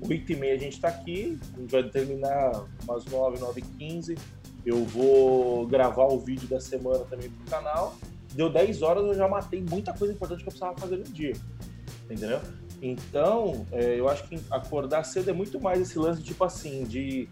8 0.00 0.32
e 0.32 0.36
meia 0.36 0.54
a 0.54 0.58
gente 0.58 0.74
está 0.74 0.88
aqui, 0.88 1.38
a 1.56 1.60
gente 1.60 1.70
vai 1.70 1.84
terminar 1.84 2.64
umas 2.82 3.04
9, 3.04 3.38
9 3.38 3.60
e 3.60 3.62
15. 3.78 4.18
Eu 4.66 4.84
vou 4.84 5.66
gravar 5.66 6.06
o 6.06 6.18
vídeo 6.18 6.48
da 6.48 6.60
semana 6.60 7.04
também 7.04 7.30
pro 7.30 7.50
canal. 7.50 7.94
Deu 8.34 8.50
10 8.50 8.82
horas, 8.82 9.04
eu 9.04 9.14
já 9.14 9.28
matei 9.28 9.62
muita 9.62 9.92
coisa 9.92 10.12
importante 10.12 10.42
que 10.42 10.48
eu 10.48 10.52
precisava 10.52 10.76
fazer 10.78 10.96
no 10.96 11.04
dia. 11.04 11.34
Entendeu? 12.04 12.40
Então, 12.80 13.64
é, 13.70 13.98
eu 13.98 14.08
acho 14.08 14.24
que 14.24 14.40
acordar 14.50 15.04
cedo 15.04 15.30
é 15.30 15.32
muito 15.32 15.60
mais 15.60 15.80
esse 15.80 15.96
lance, 15.96 16.20
tipo 16.20 16.42
assim, 16.42 16.82
de 16.82 17.28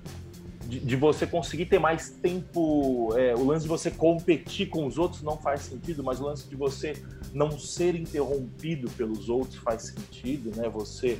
de, 0.70 0.78
de, 0.78 0.96
você 0.96 1.26
conseguir 1.26 1.66
ter 1.66 1.80
mais 1.80 2.10
tempo, 2.10 3.12
é, 3.16 3.34
o 3.34 3.44
lance 3.44 3.64
de 3.64 3.68
você 3.68 3.90
competir 3.90 4.68
com 4.68 4.86
os 4.86 4.96
outros 4.96 5.20
não 5.22 5.36
faz 5.36 5.62
sentido, 5.62 6.04
mas 6.04 6.20
o 6.20 6.24
lance 6.24 6.48
de 6.48 6.54
você 6.54 6.94
não 7.34 7.58
ser 7.58 7.96
interrompido 7.96 8.88
pelos 8.92 9.28
outros 9.28 9.56
faz 9.56 9.82
sentido, 9.82 10.56
né? 10.56 10.68
Você 10.68 11.18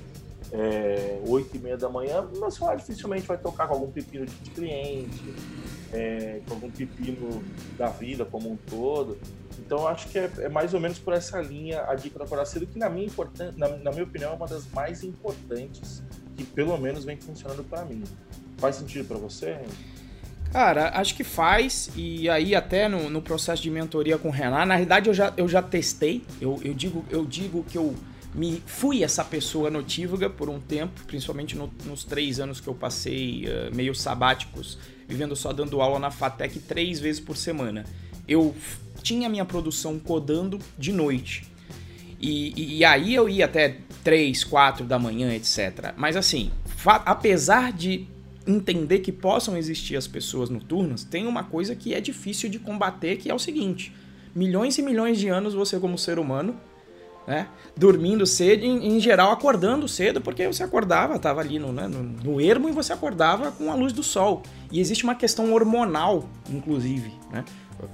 é, 0.52 1.20
8 1.26 1.56
e 1.56 1.58
meia 1.58 1.76
da 1.76 1.88
manhã, 1.88 2.28
meu 2.32 2.50
celular 2.50 2.76
dificilmente 2.76 3.26
vai 3.26 3.38
tocar 3.38 3.66
com 3.66 3.74
algum 3.74 3.90
pepino 3.90 4.24
de 4.26 4.50
cliente, 4.50 5.34
é, 5.92 6.40
com 6.46 6.54
algum 6.54 6.70
pepino 6.70 7.42
da 7.76 7.88
vida 7.88 8.24
como 8.24 8.52
um 8.52 8.56
todo. 8.56 9.18
Então, 9.58 9.86
acho 9.86 10.08
que 10.08 10.18
é, 10.18 10.30
é, 10.38 10.48
mais 10.48 10.74
ou 10.74 10.80
menos 10.80 10.98
por 10.98 11.12
essa 11.12 11.40
linha 11.40 11.84
a 11.86 11.94
dica 11.94 12.18
da 12.18 12.24
acordar 12.24 12.46
cedo, 12.46 12.66
que 12.66 12.78
na 12.78 12.88
minha, 12.88 13.10
na, 13.56 13.68
na 13.68 13.90
minha 13.90 14.04
opinião 14.04 14.32
é 14.32 14.34
uma 14.34 14.46
das 14.46 14.66
mais 14.72 15.02
importantes, 15.04 16.02
que 16.36 16.44
pelo 16.44 16.76
menos 16.78 17.04
vem 17.04 17.16
funcionando 17.16 17.62
para 17.62 17.84
mim. 17.84 18.02
Faz 18.60 18.76
sentido 18.76 19.06
para 19.06 19.16
você? 19.16 19.58
Cara, 20.52 20.90
acho 20.94 21.14
que 21.14 21.24
faz. 21.24 21.90
E 21.96 22.28
aí, 22.28 22.54
até 22.54 22.88
no, 22.88 23.08
no, 23.08 23.22
processo 23.22 23.62
de 23.62 23.70
mentoria 23.70 24.18
com 24.18 24.28
o 24.28 24.30
Renan, 24.30 24.66
na 24.66 24.74
realidade 24.74 25.08
eu 25.08 25.14
já, 25.14 25.32
eu 25.36 25.48
já 25.48 25.62
testei. 25.62 26.24
Eu, 26.40 26.60
eu, 26.62 26.74
digo, 26.74 27.04
eu 27.08 27.24
digo 27.24 27.64
que 27.64 27.78
eu 27.78 27.94
me 28.34 28.62
fui 28.66 29.02
essa 29.02 29.24
pessoa 29.24 29.70
notívaga 29.70 30.28
por 30.28 30.48
um 30.48 30.60
tempo, 30.60 31.00
principalmente 31.06 31.56
no, 31.56 31.72
nos 31.84 32.04
três 32.04 32.38
anos 32.38 32.60
que 32.60 32.68
eu 32.68 32.74
passei 32.74 33.46
uh, 33.46 33.74
meio 33.74 33.94
sabáticos, 33.94 34.78
vivendo 35.08 35.34
só 35.34 35.52
dando 35.52 35.80
aula 35.80 35.98
na 35.98 36.10
FATEC 36.10 36.58
três 36.60 37.00
vezes 37.00 37.20
por 37.20 37.36
semana. 37.36 37.84
Eu 38.28 38.54
tinha 39.02 39.28
minha 39.28 39.44
produção 39.44 39.98
codando 39.98 40.58
de 40.78 40.92
noite. 40.92 41.44
E, 42.20 42.52
e, 42.56 42.78
e 42.78 42.84
aí 42.84 43.14
eu 43.14 43.28
ia 43.28 43.46
até 43.46 43.78
três, 44.04 44.44
quatro 44.44 44.84
da 44.84 44.98
manhã, 44.98 45.32
etc. 45.34 45.94
Mas 45.96 46.16
assim, 46.16 46.50
apesar 46.84 47.72
de 47.72 48.06
entender 48.46 49.00
que 49.00 49.12
possam 49.12 49.56
existir 49.56 49.96
as 49.96 50.06
pessoas 50.06 50.48
noturnas, 50.50 51.04
tem 51.04 51.26
uma 51.26 51.44
coisa 51.44 51.74
que 51.74 51.94
é 51.94 52.00
difícil 52.00 52.48
de 52.48 52.58
combater, 52.58 53.16
que 53.16 53.30
é 53.30 53.34
o 53.34 53.38
seguinte: 53.38 53.92
milhões 54.34 54.78
e 54.78 54.82
milhões 54.82 55.18
de 55.18 55.28
anos 55.28 55.54
você 55.54 55.78
como 55.78 55.98
ser 55.98 56.18
humano, 56.18 56.56
né, 57.26 57.48
dormindo 57.76 58.26
cedo, 58.26 58.64
em, 58.64 58.96
em 58.96 59.00
geral 59.00 59.30
acordando 59.30 59.86
cedo, 59.86 60.20
porque 60.20 60.46
você 60.46 60.62
acordava, 60.62 61.16
estava 61.16 61.40
ali 61.40 61.58
no, 61.58 61.72
né, 61.72 61.86
no, 61.86 62.02
no, 62.02 62.40
ermo 62.40 62.68
e 62.68 62.72
você 62.72 62.92
acordava 62.92 63.52
com 63.52 63.70
a 63.70 63.74
luz 63.74 63.92
do 63.92 64.02
sol. 64.02 64.42
E 64.72 64.80
existe 64.80 65.04
uma 65.04 65.14
questão 65.14 65.52
hormonal, 65.52 66.28
inclusive, 66.48 67.12
né? 67.30 67.44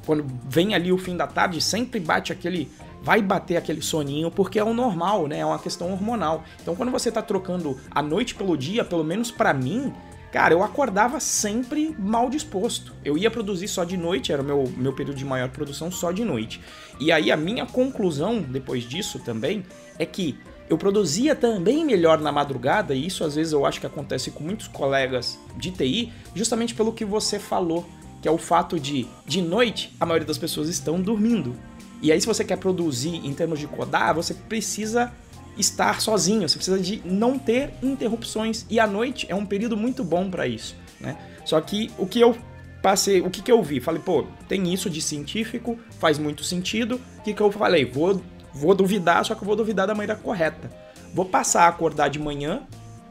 Quando 0.05 0.27
vem 0.49 0.75
ali 0.75 0.91
o 0.91 0.99
fim 0.99 1.17
da 1.17 1.29
tarde, 1.29 1.61
sempre 1.61 2.01
bate 2.01 2.33
aquele 2.33 2.69
vai 3.03 3.23
bater 3.23 3.57
aquele 3.57 3.81
soninho 3.81 4.33
porque 4.33 4.59
é 4.59 4.65
o 4.65 4.75
normal, 4.75 5.29
né? 5.29 5.39
É 5.39 5.47
uma 5.47 5.61
questão 5.61 5.93
hormonal. 5.93 6.43
Então, 6.61 6.75
quando 6.75 6.91
você 6.91 7.09
está 7.09 7.23
trocando 7.23 7.79
a 7.89 8.03
noite 8.03 8.35
pelo 8.35 8.57
dia, 8.57 8.85
pelo 8.85 9.05
menos 9.05 9.31
para 9.31 9.55
mim, 9.55 9.93
Cara, 10.33 10.53
eu 10.53 10.63
acordava 10.63 11.21
sempre 11.21 11.95
mal 11.99 12.29
disposto. 12.29 12.93
Eu 13.05 13.17
ia 13.17 13.31
produzir 13.31 13.69
só 13.69 13.85
de 13.85 13.97
noite, 13.97 14.33
era 14.33 14.43
o 14.43 14.45
meu, 14.45 14.65
meu 14.77 14.93
período 14.93 15.17
de 15.17 15.25
maior 15.25 15.49
produção 15.49 15.91
só 15.91 16.13
de 16.13 16.25
noite. 16.25 16.61
E 17.01 17.13
aí 17.13 17.31
a 17.31 17.37
minha 17.37 17.65
conclusão 17.65 18.43
depois 18.43 18.85
disso 18.85 19.19
também 19.21 19.65
é 19.99 20.05
que 20.05 20.39
eu 20.69 20.77
produzia 20.77 21.35
também 21.35 21.85
melhor 21.85 22.21
na 22.21 22.33
madrugada, 22.33 22.93
e 22.93 23.07
isso 23.07 23.23
às 23.23 23.37
vezes 23.37 23.53
eu 23.53 23.65
acho 23.65 23.81
que 23.81 23.87
acontece 23.87 24.33
com 24.33 24.43
muitos 24.43 24.67
colegas 24.67 25.39
de 25.57 25.71
TI, 25.71 26.13
justamente 26.35 26.75
pelo 26.75 26.93
que 26.93 27.05
você 27.05 27.39
falou, 27.39 27.87
que 28.21 28.27
é 28.27 28.31
o 28.31 28.39
fato 28.39 28.81
de, 28.81 29.07
de 29.25 29.41
noite, 29.41 29.95
a 30.01 30.05
maioria 30.05 30.27
das 30.27 30.39
pessoas 30.39 30.69
estão 30.69 31.01
dormindo. 31.01 31.55
E 32.03 32.13
aí, 32.13 32.21
se 32.21 32.27
você 32.27 32.45
quer 32.45 32.59
produzir 32.59 33.15
em 33.25 33.33
termos 33.33 33.59
de 33.59 33.67
codar, 33.67 34.15
você 34.15 34.35
precisa 34.35 35.13
estar 35.57 36.01
sozinho, 36.01 36.49
você 36.49 36.57
precisa 36.57 36.79
de 36.79 37.03
não 37.05 37.39
ter 37.39 37.73
interrupções 37.83 38.67
e 38.69 38.79
a 38.79 38.87
noite 38.87 39.27
é 39.29 39.35
um 39.35 39.47
período 39.47 39.77
muito 39.77 40.05
bom 40.05 40.31
para 40.31 40.47
isso, 40.47 40.77
né? 41.01 41.17
Só 41.45 41.61
que 41.61 41.91
o 41.99 42.07
que 42.07 42.21
eu 42.21 42.37
passei, 42.83 43.21
o 43.21 43.31
que, 43.31 43.43
que 43.43 43.51
eu 43.51 43.63
vi? 43.63 43.81
Falei, 43.81 44.01
pô, 44.01 44.27
tem 44.49 44.73
isso 44.73 44.89
de 44.91 45.01
científico, 45.01 45.79
faz 45.99 46.19
muito 46.19 46.45
sentido. 46.45 47.01
O 47.19 47.23
que, 47.23 47.35
que 47.35 47.41
eu 47.41 47.51
falei? 47.51 47.85
Vou, 47.85 48.23
vou 48.53 48.75
duvidar, 48.75 49.25
só 49.25 49.35
que 49.35 49.43
eu 49.43 49.47
vou 49.47 49.57
duvidar 49.57 49.87
da 49.87 49.95
maneira 49.95 50.15
correta. 50.15 50.71
Vou 51.15 51.25
passar 51.25 51.63
a 51.63 51.69
acordar 51.69 52.09
de 52.09 52.19
manhã 52.19 52.63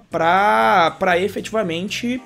para 0.10 1.20
efetivamente 1.20 2.22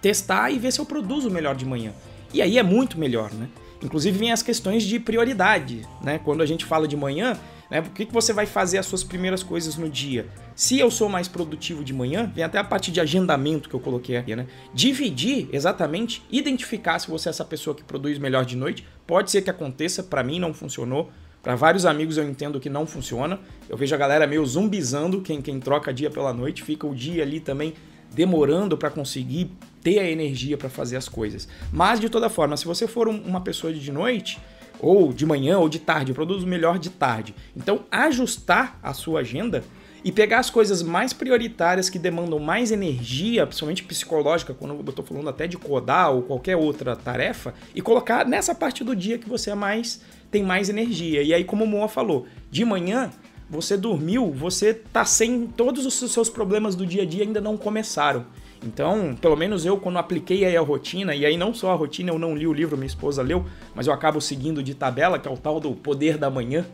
testar 0.00 0.50
e 0.50 0.58
ver 0.58 0.72
se 0.72 0.80
eu 0.80 0.86
produzo 0.86 1.30
melhor 1.30 1.54
de 1.54 1.66
manhã. 1.66 1.92
E 2.32 2.40
aí 2.40 2.58
é 2.58 2.62
muito 2.62 2.98
melhor, 2.98 3.32
né? 3.32 3.48
Inclusive 3.82 4.18
vem 4.18 4.32
as 4.32 4.42
questões 4.42 4.82
de 4.82 4.98
prioridade, 4.98 5.86
né? 6.02 6.18
Quando 6.24 6.42
a 6.42 6.46
gente 6.46 6.64
fala 6.64 6.88
de 6.88 6.96
manhã, 6.96 7.38
né? 7.70 7.80
O 7.80 7.90
que, 7.90 8.06
que 8.06 8.12
você 8.12 8.32
vai 8.32 8.46
fazer 8.46 8.78
as 8.78 8.86
suas 8.86 9.02
primeiras 9.02 9.42
coisas 9.42 9.76
no 9.76 9.88
dia? 9.88 10.26
Se 10.54 10.78
eu 10.78 10.90
sou 10.90 11.08
mais 11.08 11.28
produtivo 11.28 11.82
de 11.82 11.92
manhã, 11.92 12.30
vem 12.34 12.44
até 12.44 12.58
a 12.58 12.64
parte 12.64 12.92
de 12.92 13.00
agendamento 13.00 13.68
que 13.68 13.74
eu 13.74 13.80
coloquei 13.80 14.16
aqui, 14.16 14.36
né? 14.36 14.46
Dividir 14.72 15.48
exatamente, 15.52 16.22
identificar 16.30 16.98
se 16.98 17.08
você 17.08 17.28
é 17.28 17.30
essa 17.30 17.44
pessoa 17.44 17.74
que 17.74 17.82
produz 17.82 18.18
melhor 18.18 18.44
de 18.44 18.56
noite. 18.56 18.86
Pode 19.06 19.30
ser 19.30 19.42
que 19.42 19.50
aconteça, 19.50 20.02
para 20.02 20.22
mim 20.22 20.38
não 20.38 20.54
funcionou. 20.54 21.10
Para 21.42 21.54
vários 21.54 21.84
amigos 21.84 22.16
eu 22.16 22.28
entendo 22.28 22.58
que 22.58 22.70
não 22.70 22.86
funciona. 22.86 23.38
Eu 23.68 23.76
vejo 23.76 23.94
a 23.94 23.98
galera 23.98 24.26
meio 24.26 24.44
zumbizando, 24.46 25.20
quem, 25.20 25.42
quem 25.42 25.60
troca 25.60 25.92
dia 25.92 26.10
pela 26.10 26.32
noite, 26.32 26.62
fica 26.62 26.86
o 26.86 26.94
dia 26.94 27.22
ali 27.22 27.38
também 27.38 27.74
demorando 28.14 28.78
para 28.78 28.90
conseguir 28.90 29.50
ter 29.82 29.98
a 29.98 30.10
energia 30.10 30.56
para 30.56 30.70
fazer 30.70 30.96
as 30.96 31.08
coisas. 31.08 31.46
Mas 31.70 32.00
de 32.00 32.08
toda 32.08 32.30
forma, 32.30 32.56
se 32.56 32.64
você 32.64 32.86
for 32.86 33.08
um, 33.08 33.20
uma 33.20 33.42
pessoa 33.42 33.72
de 33.72 33.92
noite, 33.92 34.40
ou 34.80 35.12
de 35.12 35.24
manhã 35.24 35.58
ou 35.58 35.68
de 35.68 35.78
tarde, 35.78 36.10
eu 36.10 36.14
produzo 36.14 36.46
melhor 36.46 36.78
de 36.78 36.90
tarde. 36.90 37.34
Então, 37.56 37.84
ajustar 37.90 38.78
a 38.82 38.92
sua 38.92 39.20
agenda 39.20 39.64
e 40.04 40.12
pegar 40.12 40.38
as 40.38 40.50
coisas 40.50 40.82
mais 40.82 41.14
prioritárias 41.14 41.88
que 41.88 41.98
demandam 41.98 42.38
mais 42.38 42.70
energia, 42.70 43.46
principalmente 43.46 43.82
psicológica, 43.82 44.52
quando 44.52 44.74
eu 44.74 44.90
estou 44.90 45.04
falando 45.04 45.30
até 45.30 45.46
de 45.46 45.56
codar 45.56 46.12
ou 46.12 46.22
qualquer 46.22 46.56
outra 46.56 46.94
tarefa, 46.94 47.54
e 47.74 47.80
colocar 47.80 48.26
nessa 48.26 48.54
parte 48.54 48.84
do 48.84 48.94
dia 48.94 49.16
que 49.16 49.28
você 49.28 49.50
é 49.50 49.54
mais 49.54 50.02
tem 50.30 50.42
mais 50.42 50.68
energia. 50.68 51.22
E 51.22 51.32
aí, 51.32 51.44
como 51.44 51.64
o 51.64 51.66
Moa 51.66 51.86
falou, 51.88 52.26
de 52.50 52.64
manhã 52.64 53.10
você 53.48 53.76
dormiu, 53.76 54.32
você 54.32 54.74
tá 54.74 55.04
sem 55.04 55.46
todos 55.46 55.86
os 55.86 56.12
seus 56.12 56.28
problemas 56.28 56.74
do 56.74 56.84
dia 56.84 57.02
a 57.02 57.06
dia 57.06 57.22
ainda 57.22 57.40
não 57.40 57.56
começaram. 57.56 58.26
Então, 58.64 59.14
pelo 59.20 59.36
menos 59.36 59.66
eu, 59.66 59.76
quando 59.76 59.98
apliquei 59.98 60.44
aí 60.44 60.56
a 60.56 60.60
rotina, 60.60 61.14
e 61.14 61.26
aí 61.26 61.36
não 61.36 61.52
só 61.52 61.72
a 61.72 61.74
rotina, 61.74 62.10
eu 62.10 62.18
não 62.18 62.34
li 62.34 62.46
o 62.46 62.52
livro, 62.52 62.76
minha 62.76 62.86
esposa 62.86 63.22
leu, 63.22 63.44
mas 63.74 63.86
eu 63.86 63.92
acabo 63.92 64.20
seguindo 64.20 64.62
de 64.62 64.74
tabela, 64.74 65.18
que 65.18 65.28
é 65.28 65.30
o 65.30 65.36
tal 65.36 65.60
do 65.60 65.72
poder 65.72 66.16
da 66.16 66.30
manhã, 66.30 66.64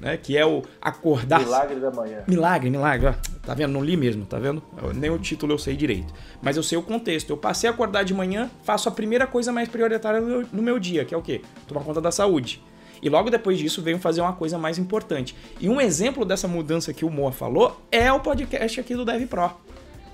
né? 0.00 0.16
Que 0.16 0.36
é 0.36 0.44
o 0.44 0.62
acordar. 0.80 1.40
Milagre 1.40 1.80
da 1.80 1.90
manhã. 1.90 2.24
Milagre, 2.26 2.70
milagre. 2.70 3.14
Tá 3.42 3.54
vendo? 3.54 3.72
Não 3.72 3.82
li 3.82 3.96
mesmo, 3.96 4.26
tá 4.26 4.38
vendo? 4.38 4.62
Nem 4.94 5.08
o 5.10 5.18
título 5.18 5.52
eu 5.52 5.58
sei 5.58 5.76
direito. 5.76 6.12
Mas 6.42 6.56
eu 6.56 6.62
sei 6.62 6.76
o 6.76 6.82
contexto. 6.82 7.30
Eu 7.30 7.36
passei 7.36 7.70
a 7.70 7.72
acordar 7.72 8.02
de 8.02 8.12
manhã, 8.12 8.50
faço 8.64 8.88
a 8.88 8.92
primeira 8.92 9.26
coisa 9.26 9.52
mais 9.52 9.68
prioritária 9.68 10.20
no 10.20 10.62
meu 10.62 10.78
dia, 10.78 11.04
que 11.04 11.14
é 11.14 11.16
o 11.16 11.22
quê? 11.22 11.40
Tomar 11.68 11.82
conta 11.82 12.00
da 12.00 12.10
saúde. 12.10 12.62
E 13.00 13.08
logo 13.08 13.30
depois 13.30 13.58
disso 13.58 13.82
venho 13.82 13.98
fazer 13.98 14.20
uma 14.20 14.32
coisa 14.32 14.58
mais 14.58 14.78
importante. 14.78 15.36
E 15.60 15.68
um 15.68 15.80
exemplo 15.80 16.24
dessa 16.24 16.48
mudança 16.48 16.92
que 16.92 17.04
o 17.04 17.10
Moa 17.10 17.30
falou 17.30 17.80
é 17.92 18.12
o 18.12 18.18
podcast 18.20 18.80
aqui 18.80 18.94
do 18.94 19.04
Dev 19.04 19.26
Pro. 19.26 19.50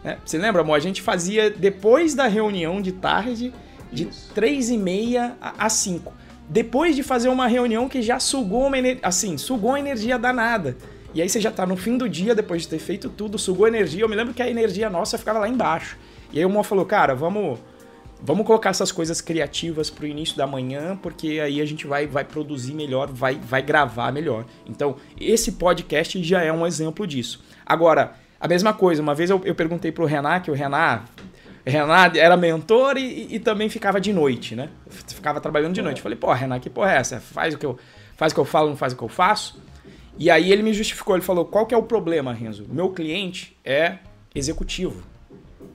Né? 0.03 0.19
Você 0.25 0.39
lembra, 0.39 0.63
amor? 0.63 0.75
A 0.75 0.81
gente 0.81 1.01
fazia 1.01 1.51
depois 1.51 2.15
da 2.15 2.27
reunião 2.27 2.81
de 2.81 2.93
tarde, 2.93 3.53
de 3.93 4.07
três 4.35 4.71
e 4.71 4.77
meia 4.77 5.37
a 5.41 5.69
5. 5.69 6.13
Depois 6.49 6.97
de 6.97 7.03
fazer 7.03 7.29
uma 7.29 7.47
reunião 7.47 7.89
que 7.89 8.03
já 8.03 8.19
sugou 8.19 8.67
uma 8.67 8.77
assim, 9.03 9.39
sugou 9.39 9.77
energia 9.77 10.19
danada. 10.19 10.77
E 11.15 11.21
aí 11.21 11.29
você 11.29 11.41
já 11.41 11.51
tá 11.51 11.67
no 11.67 11.77
fim 11.77 11.97
do 11.97 12.09
dia, 12.09 12.35
depois 12.35 12.63
de 12.63 12.69
ter 12.69 12.79
feito 12.79 13.09
tudo, 13.09 13.39
sugou 13.39 13.69
energia. 13.69 14.03
Eu 14.03 14.09
me 14.09 14.17
lembro 14.17 14.35
que 14.35 14.43
a 14.43 14.49
energia 14.49 14.89
nossa 14.89 15.19
ficava 15.19 15.39
lá 15.39 15.49
embaixo. 15.49 15.99
E 16.33 16.39
aí 16.39 16.45
o 16.45 16.51
Mo 16.51 16.63
falou, 16.63 16.87
cara, 16.87 17.15
vamos 17.15 17.59
vamos 18.23 18.47
colocar 18.47 18.71
essas 18.71 18.93
coisas 18.93 19.21
criativas 19.21 19.91
pro 19.91 20.07
início 20.07 20.37
da 20.37 20.47
manhã, 20.47 20.97
porque 21.03 21.41
aí 21.41 21.61
a 21.61 21.65
gente 21.65 21.87
vai, 21.87 22.07
vai 22.07 22.25
produzir 22.25 22.73
melhor, 22.73 23.11
vai, 23.11 23.35
vai 23.35 23.61
gravar 23.61 24.13
melhor. 24.13 24.47
Então, 24.65 24.97
esse 25.21 25.53
podcast 25.53 26.23
já 26.23 26.41
é 26.41 26.53
um 26.53 26.67
exemplo 26.67 27.07
disso. 27.07 27.43
Agora, 27.67 28.15
a 28.43 28.49
mesma 28.49 28.75
coisa, 28.75 29.01
uma 29.01 29.15
vez 29.15 29.31
eu, 29.31 29.41
eu 29.45 29.55
perguntei 29.55 29.93
pro 29.93 30.05
Renan, 30.05 30.41
que 30.41 30.51
o 30.51 30.55
Renan, 30.55 31.03
Renan 31.65 32.11
era 32.17 32.37
mentor 32.37 32.99
e, 32.99 33.35
e, 33.35 33.39
também 33.39 33.69
ficava 33.69 34.01
de 34.01 34.13
noite, 34.13 34.55
né? 34.57 34.69
Ficava 34.91 35.41
trabalhando 35.41 35.75
de 35.75 35.81
noite. 35.81 36.03
falei, 36.03 36.19
pô, 36.19 36.33
Renan, 36.33 36.59
que 36.59 36.69
porra 36.69 36.93
é 36.93 36.97
essa? 36.97 37.21
Faz 37.21 37.55
o 37.55 37.59
que 37.59 37.65
eu, 37.65 37.79
faz 38.17 38.33
o 38.33 38.35
que 38.35 38.41
eu 38.41 38.45
falo, 38.45 38.69
não 38.69 38.77
faz 38.77 38.93
o 38.93 38.97
que 38.97 39.03
eu 39.03 39.09
faço? 39.09 39.63
E 40.19 40.31
aí 40.31 40.53
ele 40.53 40.63
me 40.63 40.75
justificou, 40.75 41.17
ele 41.17 41.25
falou, 41.25 41.45
qual 41.45 41.65
que 41.65 41.75
é 41.75 41.79
o 41.79 41.85
problema, 41.85 42.33
Renzo? 42.33 42.67
Meu 42.69 42.91
cliente 42.91 43.57
é 43.65 43.99
executivo 44.35 45.13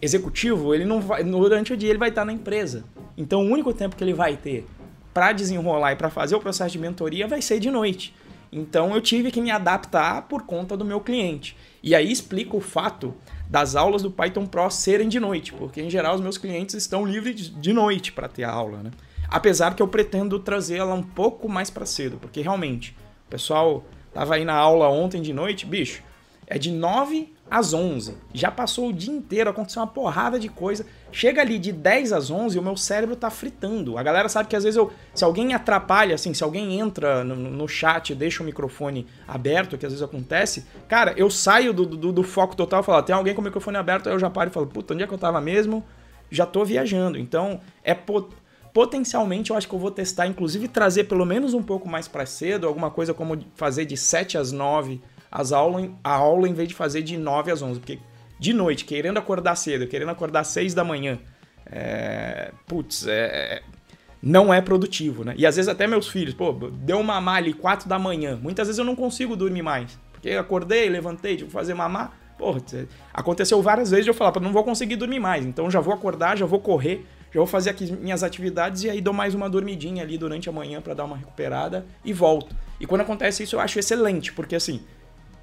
executivo, 0.01 0.73
ele 0.73 0.85
não 0.85 1.01
vai, 1.01 1.23
durante 1.23 1.73
o 1.73 1.77
dia 1.77 1.89
ele 1.89 1.97
vai 1.97 2.09
estar 2.09 2.25
na 2.25 2.33
empresa. 2.33 2.83
Então 3.17 3.41
o 3.41 3.49
único 3.51 3.73
tempo 3.73 3.95
que 3.95 4.03
ele 4.03 4.13
vai 4.13 4.35
ter 4.37 4.65
para 5.13 5.31
desenrolar 5.31 5.93
e 5.93 5.95
para 5.95 6.09
fazer 6.09 6.35
o 6.35 6.39
processo 6.39 6.71
de 6.71 6.79
mentoria 6.79 7.27
vai 7.27 7.41
ser 7.41 7.59
de 7.59 7.71
noite. 7.71 8.13
Então 8.51 8.93
eu 8.93 9.01
tive 9.01 9.31
que 9.31 9.41
me 9.41 9.51
adaptar 9.51 10.23
por 10.23 10.43
conta 10.43 10.77
do 10.77 10.85
meu 10.85 11.01
cliente. 11.01 11.57
E 11.87 11.95
aí 11.95 12.11
explica 12.11 12.53
o 12.53 12.59
fato 12.59 13.15
das 13.49 13.73
aulas 13.73 14.01
do 14.01 14.11
Python 14.11 14.45
Pro 14.45 14.69
serem 14.69 15.07
de 15.07 15.21
noite, 15.21 15.53
porque 15.53 15.81
em 15.81 15.89
geral 15.89 16.15
os 16.15 16.19
meus 16.19 16.37
clientes 16.37 16.75
estão 16.75 17.05
livres 17.05 17.49
de 17.61 17.71
noite 17.71 18.11
para 18.11 18.27
ter 18.27 18.43
a 18.43 18.51
aula, 18.51 18.83
né? 18.83 18.91
Apesar 19.29 19.73
que 19.73 19.81
eu 19.81 19.87
pretendo 19.87 20.37
trazer 20.37 20.79
ela 20.79 20.93
um 20.93 21.01
pouco 21.01 21.47
mais 21.47 21.69
para 21.69 21.85
cedo, 21.85 22.17
porque 22.17 22.41
realmente, 22.41 22.93
o 23.25 23.29
pessoal 23.29 23.85
tava 24.13 24.35
aí 24.35 24.43
na 24.43 24.53
aula 24.53 24.89
ontem 24.89 25.21
de 25.21 25.31
noite, 25.31 25.65
bicho, 25.65 26.03
é 26.45 26.57
de 26.59 26.71
9 26.71 27.33
às 27.49 27.73
11. 27.73 28.17
Já 28.33 28.51
passou 28.51 28.89
o 28.89 28.93
dia 28.93 29.13
inteiro, 29.13 29.49
aconteceu 29.49 29.81
uma 29.81 29.87
porrada 29.87 30.39
de 30.39 30.49
coisa. 30.49 30.85
Chega 31.11 31.41
ali 31.41 31.57
de 31.57 31.71
10 31.71 32.11
às 32.11 32.29
11, 32.29 32.59
o 32.59 32.61
meu 32.61 32.75
cérebro 32.75 33.15
tá 33.15 33.29
fritando. 33.29 33.97
A 33.97 34.03
galera 34.03 34.27
sabe 34.27 34.49
que 34.49 34.55
às 34.55 34.63
vezes 34.63 34.77
eu, 34.77 34.91
se 35.13 35.23
alguém 35.23 35.53
atrapalha, 35.53 36.15
assim, 36.15 36.33
se 36.33 36.43
alguém 36.43 36.79
entra 36.79 37.23
no, 37.23 37.35
no 37.35 37.67
chat 37.67 38.13
deixa 38.13 38.43
o 38.43 38.45
microfone 38.45 39.07
aberto, 39.27 39.77
que 39.77 39.85
às 39.85 39.91
vezes 39.91 40.03
acontece, 40.03 40.65
cara, 40.87 41.13
eu 41.15 41.29
saio 41.29 41.73
do, 41.73 41.85
do, 41.85 42.11
do 42.11 42.23
foco 42.23 42.55
total 42.55 42.81
e 42.81 42.83
falo, 42.83 43.03
tem 43.03 43.15
alguém 43.15 43.33
com 43.33 43.41
o 43.41 43.43
microfone 43.43 43.77
aberto, 43.77 44.07
aí 44.07 44.15
eu 44.15 44.19
já 44.19 44.29
paro 44.29 44.49
e 44.49 44.53
falo, 44.53 44.67
puta, 44.67 44.93
onde 44.93 45.03
é 45.03 45.07
que 45.07 45.13
eu 45.13 45.17
tava 45.17 45.39
mesmo? 45.39 45.83
Já 46.29 46.45
tô 46.45 46.65
viajando. 46.65 47.17
Então, 47.17 47.61
é 47.83 47.93
pot 47.93 48.27
potencialmente 48.73 49.49
eu 49.49 49.57
acho 49.57 49.67
que 49.67 49.73
eu 49.73 49.79
vou 49.79 49.89
testar, 49.89 50.27
inclusive 50.27 50.67
trazer 50.67 51.05
pelo 51.05 51.25
menos 51.25 51.55
um 51.55 51.63
pouco 51.63 51.89
mais 51.89 52.07
para 52.07 52.27
cedo, 52.27 52.67
alguma 52.67 52.91
coisa 52.91 53.11
como 53.11 53.35
fazer 53.55 53.85
de 53.85 53.97
7 53.97 54.37
às 54.37 54.51
9 54.51 55.01
as 55.31 55.51
aulas, 55.51 55.89
a 56.03 56.13
aula 56.13 56.47
em 56.47 56.53
vez 56.53 56.69
de 56.69 56.75
fazer 56.75 57.01
de 57.01 57.17
9 57.17 57.51
às 57.51 57.61
11. 57.61 57.79
Porque 57.79 57.99
de 58.39 58.53
noite, 58.53 58.85
querendo 58.85 59.17
acordar 59.17 59.55
cedo, 59.55 59.87
querendo 59.87 60.09
acordar 60.09 60.41
às 60.41 60.47
6 60.47 60.73
da 60.73 60.83
manhã, 60.83 61.19
é, 61.65 62.51
putz, 62.67 63.05
é, 63.07 63.61
não 64.21 64.53
é 64.53 64.61
produtivo, 64.61 65.23
né? 65.23 65.33
E 65.37 65.45
às 65.45 65.55
vezes 65.55 65.69
até 65.69 65.87
meus 65.87 66.07
filhos, 66.07 66.33
pô, 66.33 66.51
deu 66.51 67.01
mamar 67.03 67.37
ali 67.37 67.53
4 67.53 67.87
da 67.87 67.99
manhã. 67.99 68.37
Muitas 68.41 68.67
vezes 68.67 68.79
eu 68.79 68.85
não 68.85 68.95
consigo 68.95 69.35
dormir 69.35 69.61
mais. 69.61 69.97
Porque 70.11 70.31
acordei, 70.31 70.89
levantei, 70.89 71.35
tive 71.35 71.47
que 71.47 71.53
fazer 71.53 71.73
mamar. 71.73 72.13
Porra, 72.37 72.61
aconteceu 73.11 73.61
várias 73.63 73.89
vezes 73.89 74.05
de 74.05 74.11
eu 74.11 74.13
falar, 74.13 74.39
não 74.39 74.51
vou 74.51 74.63
conseguir 74.63 74.95
dormir 74.95 75.19
mais. 75.19 75.43
Então 75.43 75.71
já 75.71 75.79
vou 75.79 75.93
acordar, 75.93 76.37
já 76.37 76.45
vou 76.45 76.59
correr, 76.59 77.03
já 77.31 77.39
vou 77.39 77.47
fazer 77.47 77.71
aqui 77.71 77.91
minhas 77.91 78.21
atividades 78.21 78.83
e 78.83 78.89
aí 78.89 79.01
dou 79.01 79.13
mais 79.13 79.33
uma 79.33 79.49
dormidinha 79.49 80.03
ali 80.03 80.17
durante 80.19 80.47
a 80.47 80.51
manhã 80.51 80.79
para 80.79 80.93
dar 80.93 81.05
uma 81.05 81.17
recuperada 81.17 81.85
e 82.05 82.13
volto. 82.13 82.55
E 82.79 82.85
quando 82.85 83.01
acontece 83.01 83.41
isso 83.41 83.55
eu 83.55 83.59
acho 83.59 83.79
excelente, 83.79 84.31
porque 84.33 84.55
assim, 84.55 84.81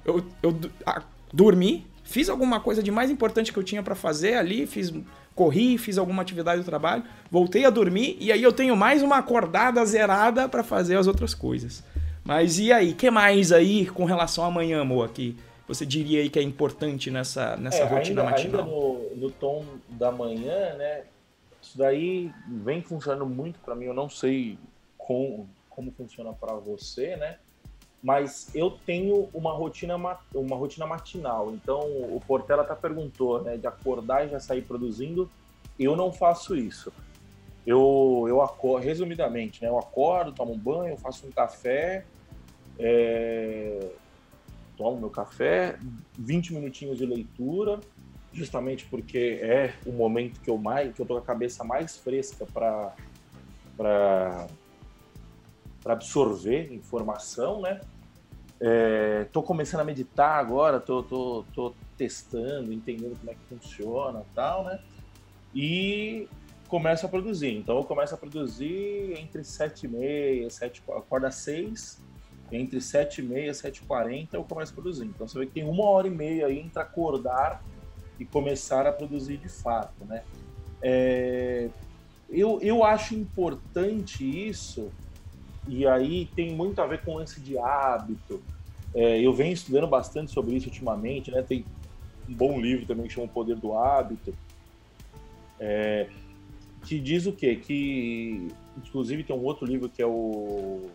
eu, 0.05 0.23
eu 0.41 0.57
a, 0.85 1.01
dormi, 1.33 1.85
fiz 2.03 2.29
alguma 2.29 2.59
coisa 2.59 2.81
de 2.81 2.91
mais 2.91 3.09
importante 3.09 3.51
que 3.51 3.59
eu 3.59 3.63
tinha 3.63 3.83
para 3.83 3.95
fazer 3.95 4.35
ali, 4.35 4.65
fiz 4.67 4.93
corri, 5.33 5.77
fiz 5.77 5.97
alguma 5.97 6.21
atividade 6.21 6.61
do 6.61 6.65
trabalho, 6.65 7.03
voltei 7.29 7.65
a 7.65 7.69
dormir 7.69 8.15
e 8.21 8.31
aí 8.31 8.41
eu 8.41 8.53
tenho 8.53 8.75
mais 8.75 9.03
uma 9.03 9.17
acordada 9.17 9.83
zerada 9.85 10.47
para 10.47 10.63
fazer 10.63 10.97
as 10.97 11.07
outras 11.07 11.33
coisas. 11.33 11.83
Mas 12.23 12.57
e 12.57 12.71
aí, 12.71 12.93
que 12.93 13.11
mais 13.11 13.51
aí 13.51 13.85
com 13.85 14.05
relação 14.05 14.45
a 14.45 14.47
amanhã, 14.47 14.81
amor, 14.81 15.09
que 15.09 15.37
você 15.67 15.85
diria 15.85 16.21
aí 16.21 16.29
que 16.29 16.39
é 16.39 16.41
importante 16.41 17.11
nessa, 17.11 17.57
nessa 17.57 17.79
é, 17.79 17.85
rotina 17.85 18.21
ainda, 18.21 18.31
matinal? 18.31 18.61
Ainda 18.61 18.71
no, 18.71 19.15
no 19.15 19.31
tom 19.31 19.65
da 19.89 20.11
manhã, 20.11 20.73
né? 20.75 21.03
Isso 21.61 21.77
daí 21.77 22.31
vem 22.47 22.81
funcionando 22.81 23.25
muito 23.25 23.59
para 23.59 23.75
mim. 23.75 23.85
Eu 23.85 23.93
não 23.93 24.09
sei 24.09 24.57
com, 24.97 25.45
como 25.69 25.91
funciona 25.91 26.31
para 26.33 26.53
você, 26.53 27.15
né? 27.15 27.37
Mas 28.05 28.53
eu 28.53 28.69
tenho 28.69 29.27
uma 29.33 29.51
rotina, 29.51 29.95
uma 30.35 30.55
rotina 30.55 30.85
matinal. 30.85 31.51
Então, 31.51 31.79
o 31.79 32.21
Portela 32.27 32.61
até 32.61 32.75
perguntou, 32.75 33.41
né, 33.41 33.57
de 33.57 33.65
acordar 33.65 34.27
e 34.27 34.29
já 34.29 34.39
sair 34.39 34.61
produzindo. 34.61 35.27
Eu 35.79 35.95
não 35.95 36.13
faço 36.13 36.55
isso. 36.55 36.93
Eu, 37.65 38.25
eu 38.27 38.43
acordo, 38.43 38.85
resumidamente, 38.85 39.59
né, 39.63 39.69
eu 39.69 39.79
acordo, 39.79 40.31
tomo 40.31 40.53
um 40.53 40.57
banho, 40.57 40.95
faço 40.97 41.25
um 41.25 41.31
café, 41.31 42.05
é, 42.77 43.89
tomo 44.77 44.99
meu 44.99 45.09
café, 45.09 45.79
20 46.13 46.53
minutinhos 46.53 46.99
de 46.99 47.07
leitura, 47.07 47.79
justamente 48.31 48.85
porque 48.85 49.39
é 49.41 49.73
o 49.83 49.91
momento 49.91 50.39
que 50.41 50.49
eu 50.51 50.59
mais, 50.59 50.93
que 50.93 51.01
eu 51.01 51.07
tô 51.07 51.15
com 51.15 51.21
a 51.21 51.25
cabeça 51.25 51.63
mais 51.63 51.97
fresca 51.97 52.45
para 52.53 52.93
para 53.75 54.47
absorver 55.93 56.73
informação, 56.73 57.61
né? 57.61 57.81
É, 58.59 59.25
tô 59.33 59.43
começando 59.43 59.81
a 59.81 59.83
meditar 59.83 60.39
agora, 60.39 60.79
tô 60.79 61.73
testando, 61.97 62.71
entendendo 62.71 63.17
como 63.19 63.31
é 63.31 63.33
que 63.33 63.55
funciona 63.55 64.23
tal, 64.33 64.63
né? 64.63 64.79
E 65.53 66.27
começo 66.67 67.05
a 67.05 67.09
produzir. 67.09 67.55
Então 67.57 67.77
eu 67.77 67.83
começo 67.83 68.13
a 68.15 68.17
produzir 68.17 69.13
entre 69.17 69.43
7 69.43 69.85
e 69.85 69.89
meia, 69.89 70.49
7, 70.49 70.83
acorda 70.89 71.27
às 71.27 71.35
6, 71.35 72.01
entre 72.51 72.79
7 72.81 73.21
e 73.21 73.23
meia, 73.23 73.53
7 73.53 73.77
e 73.77 73.85
40 73.85 74.37
eu 74.37 74.43
começo 74.43 74.71
a 74.71 74.75
produzir. 74.75 75.05
Então 75.05 75.27
você 75.27 75.39
vê 75.39 75.45
que 75.45 75.53
tem 75.53 75.63
uma 75.63 75.85
hora 75.85 76.07
e 76.07 76.11
meia 76.11 76.47
aí 76.47 76.59
entre 76.59 76.81
acordar 76.81 77.63
e 78.19 78.25
começar 78.25 78.87
a 78.87 78.91
produzir 78.91 79.37
de 79.37 79.49
fato, 79.49 80.05
né? 80.05 80.23
É, 80.81 81.69
eu, 82.29 82.59
eu 82.61 82.83
acho 82.83 83.15
importante 83.15 84.23
isso 84.23 84.91
e 85.67 85.87
aí 85.87 86.29
tem 86.35 86.53
muito 86.53 86.81
a 86.81 86.87
ver 86.87 87.01
com 87.03 87.21
esse 87.21 87.39
de 87.41 87.57
hábito. 87.57 88.41
É, 88.93 89.19
eu 89.19 89.33
venho 89.33 89.53
estudando 89.53 89.87
bastante 89.87 90.31
sobre 90.31 90.55
isso 90.55 90.67
ultimamente, 90.67 91.31
né? 91.31 91.41
Tem 91.41 91.65
um 92.29 92.33
bom 92.33 92.59
livro 92.59 92.85
também 92.85 93.07
que 93.07 93.13
chama 93.13 93.25
O 93.25 93.29
Poder 93.29 93.55
do 93.57 93.77
Hábito, 93.77 94.33
é, 95.59 96.07
que 96.85 96.99
diz 96.99 97.25
o 97.25 97.33
quê? 97.33 97.55
Que, 97.55 98.47
inclusive, 98.77 99.23
tem 99.23 99.35
um 99.35 99.43
outro 99.43 99.65
livro 99.65 99.89
que 99.89 100.01
é 100.01 100.05
o 100.05 100.89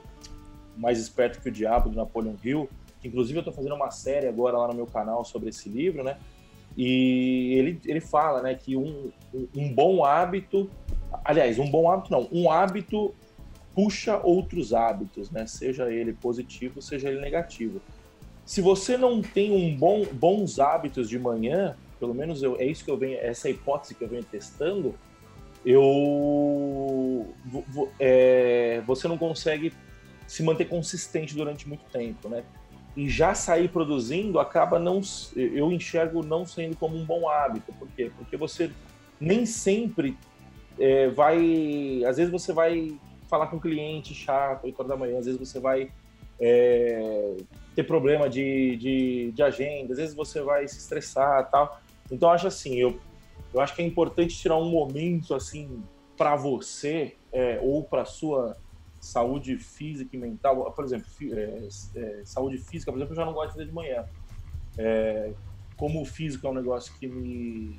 Mais 0.77 0.99
Esperto 0.99 1.41
que 1.41 1.49
o 1.49 1.53
Diabo, 1.53 1.91
de 1.91 1.97
Napoleon 1.97 2.35
Hill, 2.43 2.69
que 3.01 3.09
inclusive 3.09 3.39
eu 3.39 3.41
estou 3.41 3.53
fazendo 3.53 3.75
uma 3.75 3.91
série 3.91 4.29
agora 4.29 4.57
lá 4.57 4.69
no 4.69 4.75
meu 4.75 4.87
canal 4.87 5.25
sobre 5.25 5.49
esse 5.49 5.69
livro, 5.69 6.05
né? 6.05 6.17
E 6.77 7.55
ele, 7.59 7.81
ele 7.85 8.01
fala, 8.01 8.43
né, 8.43 8.55
que 8.55 8.77
um, 8.77 9.11
um 9.57 9.75
bom 9.75 10.05
hábito, 10.05 10.71
aliás, 11.25 11.59
um 11.59 11.69
bom 11.69 11.91
hábito 11.91 12.13
não, 12.13 12.29
um 12.31 12.51
hábito 12.51 13.13
puxa 13.75 14.21
outros 14.23 14.73
hábitos, 14.73 15.31
né? 15.31 15.47
Seja 15.47 15.91
ele 15.91 16.13
positivo, 16.13 16.81
seja 16.83 17.09
ele 17.09 17.21
negativo. 17.21 17.81
Se 18.45 18.61
você 18.61 18.97
não 18.97 19.23
tem 19.23 19.53
um 19.53 19.77
bom, 19.77 20.05
bons 20.13 20.59
hábitos 20.59 21.09
de 21.09 21.19
manhã, 21.19 21.77
pelo 21.99 22.15
menos 22.15 22.43
eu, 22.43 22.57
é 22.59 22.65
isso 22.65 22.85
que 22.85 22.91
eu 22.91 22.97
venho, 22.97 23.19
essa 23.21 23.49
é 23.49 23.53
hipótese 23.53 23.95
que 23.95 24.03
eu 24.03 24.09
venho 24.09 24.25
testando, 24.25 24.95
eu 25.65 27.27
é, 27.99 28.83
você 28.87 29.07
não 29.07 29.19
consegue 29.19 29.73
se 30.27 30.43
manter 30.43 30.67
consistente 30.67 31.35
durante 31.35 31.69
muito 31.69 31.85
tempo, 31.93 32.29
né? 32.29 32.45
E 32.97 33.09
já 33.09 33.35
sair 33.35 33.69
produzindo 33.69 34.41
acaba 34.41 34.79
não, 34.79 35.01
eu 35.37 35.71
enxergo 35.71 36.25
não 36.25 36.45
sendo 36.45 36.77
como 36.77 36.97
um 36.97 37.05
bom 37.05 37.29
hábito. 37.29 37.73
Por 37.79 37.89
quê? 37.89 38.11
Porque 38.17 38.37
você 38.37 38.71
nem 39.21 39.47
sempre 39.47 40.17
é, 40.79 41.09
vai, 41.09 42.03
às 42.05 42.17
vezes 42.17 42.33
você 42.33 42.53
vai 42.53 42.99
falar 43.31 43.47
com 43.47 43.57
um 43.57 43.61
cliente 43.61 44.13
chato, 44.13 44.65
8 44.65 44.79
horas 44.79 44.89
da 44.91 44.97
manhã, 44.97 45.19
às 45.19 45.25
vezes 45.25 45.41
você 45.41 45.61
vai 45.61 45.91
é, 46.41 47.37
ter 47.75 47.85
problema 47.85 48.29
de, 48.29 48.77
de, 48.77 49.33
de, 49.33 49.43
agenda, 49.43 49.93
às 49.93 49.99
vezes 49.99 50.15
você 50.15 50.43
vai 50.43 50.67
se 50.67 50.79
estressar 50.79 51.49
tal. 51.51 51.81
Então, 52.11 52.31
acho 52.31 52.49
assim, 52.49 52.75
eu, 52.75 52.99
eu 53.55 53.61
acho 53.61 53.75
que 53.75 53.83
é 53.83 53.87
importante 53.87 54.37
tirar 54.37 54.57
um 54.57 54.69
momento, 54.69 55.35
assim, 55.35 55.83
para 56.17 56.35
você 56.35 57.15
é, 57.33 57.61
ou 57.63 57.85
para 57.85 58.05
sua 58.05 58.57
saúde 59.01 59.57
física 59.57 60.17
e 60.17 60.19
mental. 60.19 60.71
Por 60.73 60.85
exemplo, 60.85 61.07
é, 61.33 61.69
é, 61.95 62.23
saúde 62.25 62.59
física, 62.59 62.91
por 62.91 62.99
exemplo, 62.99 63.13
eu 63.13 63.17
já 63.17 63.25
não 63.25 63.33
gosto 63.33 63.49
de 63.49 63.55
fazer 63.55 63.67
de 63.67 63.73
manhã. 63.73 64.05
É, 64.77 65.33
como 65.77 66.03
o 66.03 66.05
físico 66.05 66.47
é 66.47 66.51
um 66.51 66.55
negócio 66.55 66.93
que, 66.99 67.07
me, 67.07 67.79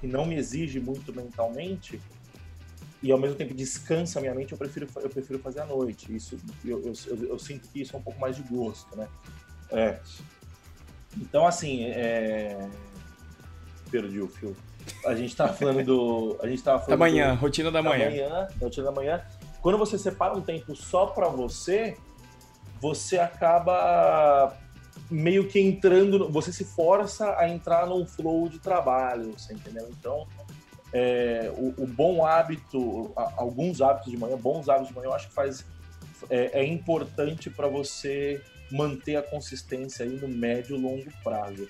que 0.00 0.06
não 0.06 0.24
me 0.24 0.36
exige 0.36 0.80
muito 0.80 1.14
mentalmente, 1.14 2.00
e 3.02 3.12
ao 3.12 3.18
mesmo 3.18 3.36
tempo 3.36 3.54
descansa 3.54 4.18
a 4.18 4.22
minha 4.22 4.34
mente, 4.34 4.52
eu 4.52 4.58
prefiro, 4.58 4.88
eu 4.96 5.10
prefiro 5.10 5.38
fazer 5.38 5.60
à 5.60 5.66
noite. 5.66 6.14
Isso, 6.14 6.38
eu, 6.64 6.82
eu, 6.82 6.92
eu, 7.06 7.28
eu 7.28 7.38
sinto 7.38 7.68
que 7.68 7.80
isso 7.82 7.94
é 7.94 7.98
um 7.98 8.02
pouco 8.02 8.18
mais 8.18 8.36
de 8.36 8.42
gosto, 8.42 8.96
né? 8.96 9.08
É. 9.70 9.98
Então, 11.16 11.46
assim, 11.46 11.84
é... 11.84 12.68
perdi 13.90 14.20
o 14.20 14.28
fio. 14.28 14.56
a 15.04 15.14
gente 15.14 15.34
tava 15.34 15.52
falando 15.52 15.84
do. 15.84 16.38
A 16.42 16.46
gente 16.46 16.62
tava 16.62 16.78
falando 16.78 16.90
da 16.98 17.04
manhã, 17.04 17.34
do, 17.34 17.40
rotina 17.40 17.70
da, 17.70 17.82
da 17.82 17.88
manhã. 17.88 18.10
manhã. 18.10 18.48
Rotina 18.60 18.86
da 18.86 18.92
manhã. 18.92 19.24
Quando 19.60 19.78
você 19.78 19.98
separa 19.98 20.34
um 20.34 20.40
tempo 20.40 20.74
só 20.76 21.06
para 21.06 21.28
você, 21.28 21.96
você 22.80 23.18
acaba 23.18 24.56
meio 25.10 25.48
que 25.48 25.60
entrando, 25.60 26.30
você 26.30 26.52
se 26.52 26.64
força 26.64 27.36
a 27.38 27.48
entrar 27.48 27.86
num 27.86 28.06
flow 28.06 28.48
de 28.48 28.58
trabalho, 28.58 29.32
você 29.36 29.54
entendeu? 29.54 29.88
Então, 29.90 30.26
é, 30.92 31.52
o, 31.56 31.82
o, 31.82 31.86
bom 31.86 32.24
hábito, 32.24 33.12
alguns 33.36 33.80
hábitos 33.80 34.10
de 34.10 34.16
manhã, 34.16 34.36
bons 34.36 34.68
hábitos 34.68 34.88
de 34.88 34.94
manhã, 34.94 35.08
eu 35.08 35.14
acho 35.14 35.28
que 35.28 35.34
faz 35.34 35.64
é, 36.30 36.60
é 36.60 36.64
importante 36.64 37.50
para 37.50 37.68
você 37.68 38.40
manter 38.70 39.16
a 39.16 39.22
consistência 39.22 40.04
aí 40.04 40.16
no 40.16 40.28
médio 40.28 40.76
e 40.76 40.80
longo 40.80 41.06
prazo. 41.22 41.68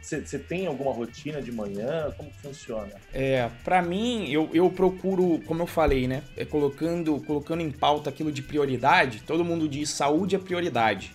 Você 0.00 0.36
é, 0.36 0.38
tem 0.38 0.66
alguma 0.66 0.92
rotina 0.92 1.40
de 1.40 1.50
manhã? 1.50 2.12
Como 2.16 2.30
funciona? 2.42 2.92
É, 3.12 3.50
para 3.64 3.82
mim, 3.82 4.30
eu, 4.30 4.48
eu 4.52 4.70
procuro, 4.70 5.40
como 5.46 5.62
eu 5.62 5.66
falei, 5.66 6.06
né? 6.06 6.22
É, 6.36 6.44
colocando, 6.44 7.20
colocando 7.22 7.62
em 7.62 7.70
pauta 7.70 8.10
aquilo 8.10 8.30
de 8.30 8.42
prioridade. 8.42 9.22
Todo 9.26 9.44
mundo 9.44 9.68
diz 9.68 9.90
saúde 9.90 10.36
é 10.36 10.38
prioridade. 10.38 11.12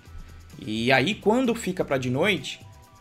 E 0.59 0.91
aí, 0.91 1.15
quando 1.15 1.55
fica 1.55 1.85
para 1.85 1.97
de 1.97 2.09
noite, 2.09 2.59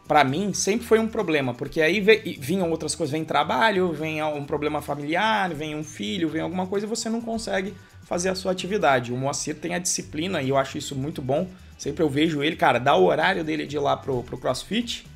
para 0.08 0.24
mim 0.24 0.54
sempre 0.54 0.86
foi 0.86 0.98
um 0.98 1.06
problema, 1.06 1.52
porque 1.52 1.82
aí 1.82 2.00
vinham 2.00 2.70
outras 2.70 2.94
coisas, 2.94 3.12
vem 3.12 3.26
trabalho, 3.26 3.92
vem 3.92 4.22
um 4.22 4.44
problema 4.44 4.80
familiar, 4.80 5.52
vem 5.52 5.76
um 5.76 5.84
filho, 5.84 6.30
vem 6.30 6.40
alguma 6.40 6.66
coisa 6.66 6.86
e 6.86 6.88
você 6.88 7.10
não 7.10 7.20
consegue 7.20 7.74
fazer 8.04 8.30
a 8.30 8.34
sua 8.34 8.52
atividade. 8.52 9.12
O 9.12 9.16
Moacir 9.16 9.54
tem 9.56 9.74
a 9.74 9.78
disciplina 9.78 10.40
e 10.40 10.48
eu 10.48 10.56
acho 10.56 10.78
isso 10.78 10.96
muito 10.96 11.20
bom. 11.20 11.46
Sempre 11.76 12.02
eu 12.02 12.08
vejo 12.08 12.42
ele, 12.42 12.56
cara, 12.56 12.78
dá 12.78 12.96
o 12.96 13.04
horário 13.04 13.44
dele 13.44 13.66
de 13.66 13.76
ir 13.76 13.80
lá 13.80 13.98
pro, 13.98 14.22
pro 14.22 14.38
CrossFit. 14.38 15.06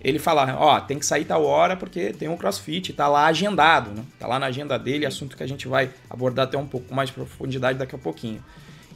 Ele 0.00 0.18
fala, 0.18 0.56
ó, 0.58 0.80
tem 0.80 0.98
que 0.98 1.04
sair 1.04 1.26
tal 1.26 1.44
hora 1.44 1.76
porque 1.76 2.14
tem 2.14 2.26
um 2.26 2.36
CrossFit, 2.36 2.94
tá 2.94 3.06
lá 3.06 3.26
agendado, 3.26 3.90
né? 3.90 4.02
Tá 4.18 4.26
lá 4.26 4.38
na 4.38 4.46
agenda 4.46 4.78
dele, 4.78 5.04
assunto 5.04 5.36
que 5.36 5.42
a 5.42 5.46
gente 5.46 5.68
vai 5.68 5.90
abordar 6.08 6.46
até 6.46 6.56
um 6.56 6.66
pouco 6.66 6.94
mais 6.94 7.10
de 7.10 7.14
profundidade 7.14 7.78
daqui 7.78 7.94
a 7.94 7.98
pouquinho. 7.98 8.42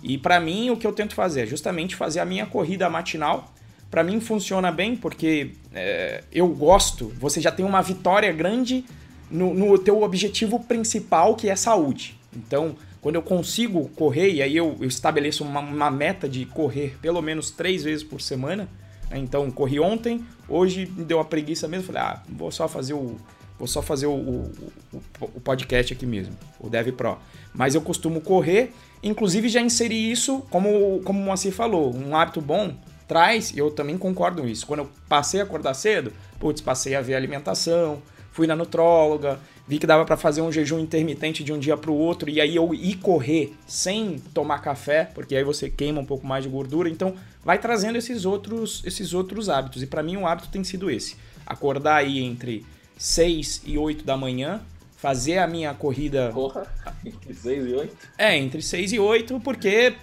E 0.03 0.17
para 0.17 0.41
mim, 0.41 0.71
o 0.71 0.77
que 0.79 0.87
eu 0.87 0.93
tento 0.93 1.15
fazer 1.15 1.43
é 1.43 1.47
justamente 1.47 1.95
fazer 1.95 2.21
a 2.21 2.25
minha 2.25 2.47
corrida 2.47 2.89
matinal. 2.89 3.53
Para 3.95 4.03
mim 4.03 4.19
funciona 4.19 4.73
bem 4.73 4.97
porque 4.97 5.53
é, 5.73 6.25
eu 6.33 6.49
gosto, 6.49 7.13
você 7.17 7.41
já 7.41 7.53
tem 7.53 7.65
uma 7.65 7.81
vitória 7.81 8.33
grande 8.33 8.85
no, 9.31 9.55
no 9.55 9.79
teu 9.79 10.03
objetivo 10.03 10.59
principal, 10.59 11.37
que 11.37 11.49
é 11.49 11.55
saúde. 11.55 12.19
Então, 12.37 12.75
quando 13.01 13.15
eu 13.15 13.23
consigo 13.23 13.89
correr, 13.91 14.33
e 14.33 14.43
aí 14.43 14.57
eu, 14.57 14.77
eu 14.81 14.89
estabeleço 14.89 15.45
uma, 15.45 15.61
uma, 15.61 15.93
meta 15.93 16.29
de 16.29 16.45
correr 16.45 16.97
pelo 17.01 17.23
menos 17.23 17.53
três 17.53 17.85
vezes 17.85 18.03
por 18.03 18.21
semana. 18.21 18.69
Né? 19.09 19.19
Então, 19.19 19.49
corri 19.49 19.79
ontem, 19.79 20.27
hoje 20.49 20.87
me 20.87 21.05
deu 21.05 21.21
a 21.21 21.25
preguiça 21.25 21.69
mesmo, 21.69 21.87
falei, 21.87 22.03
ah, 22.03 22.23
vou 22.29 22.51
só 22.51 22.67
fazer 22.67 22.95
o, 22.95 23.15
vou 23.57 23.69
só 23.69 23.81
fazer 23.81 24.07
o, 24.07 24.13
o, 24.13 24.53
o, 25.21 25.41
podcast 25.41 25.93
aqui 25.93 26.05
mesmo, 26.05 26.35
o 26.59 26.69
Dev 26.69 26.89
Pro. 26.89 27.17
Mas 27.55 27.77
eu 27.77 27.81
costumo 27.81 28.21
correr 28.21 28.73
Inclusive, 29.05 29.51
já 29.51 29.61
inseri 29.61 30.11
isso, 30.11 30.41
como, 30.49 31.03
como 31.05 31.21
o 31.21 31.23
Moacir 31.23 31.53
falou, 31.53 31.95
um 31.95 32.17
hábito 32.17 32.41
bom 32.41 32.75
traz, 33.07 33.51
e 33.51 33.59
eu 33.59 33.71
também 33.71 33.97
concordo 33.99 34.43
com 34.43 34.49
isso. 34.49 34.67
Quando 34.67 34.81
eu 34.81 34.91
passei 35.09 35.41
a 35.41 35.45
acordar 35.45 35.75
cedo, 35.75 36.13
putz, 36.39 36.61
passei 36.61 36.95
a 36.95 37.01
ver 37.01 37.15
a 37.15 37.17
alimentação, 37.17 38.03
fui 38.33 38.47
na 38.47 38.57
nutróloga, 38.57 39.39
vi 39.67 39.79
que 39.79 39.87
dava 39.87 40.05
para 40.05 40.17
fazer 40.17 40.43
um 40.43 40.51
jejum 40.51 40.79
intermitente 40.79 41.45
de 41.45 41.53
um 41.53 41.59
dia 41.59 41.77
para 41.77 41.91
o 41.91 41.95
outro 41.95 42.29
e 42.29 42.41
aí 42.41 42.57
eu 42.57 42.75
ir 42.75 42.97
correr 42.97 43.55
sem 43.67 44.19
tomar 44.33 44.59
café, 44.59 45.11
porque 45.15 45.37
aí 45.37 45.45
você 45.45 45.71
queima 45.71 46.01
um 46.01 46.05
pouco 46.05 46.27
mais 46.27 46.45
de 46.45 46.51
gordura. 46.51 46.89
Então, 46.89 47.15
vai 47.45 47.59
trazendo 47.59 47.97
esses 47.97 48.25
outros 48.25 48.83
esses 48.85 49.15
outros 49.15 49.49
hábitos. 49.49 49.83
E 49.83 49.87
para 49.87 50.03
mim 50.03 50.17
o 50.17 50.27
hábito 50.27 50.49
tem 50.49 50.65
sido 50.65 50.91
esse: 50.91 51.17
acordar 51.47 51.97
aí 51.97 52.19
entre 52.21 52.65
6 52.99 53.63
e 53.67 53.79
8 53.79 54.05
da 54.05 54.17
manhã, 54.17 54.61
fazer 54.97 55.39
a 55.39 55.47
minha 55.47 55.73
corrida. 55.75 56.31
Porra, 56.33 56.67
entre 57.05 57.35
6 57.35 57.67
e 57.67 57.75
8? 57.75 57.97
É, 58.19 58.37
entre 58.37 58.63
6 58.63 58.93
e 58.93 58.99
8, 58.99 59.41
porque. 59.41 59.95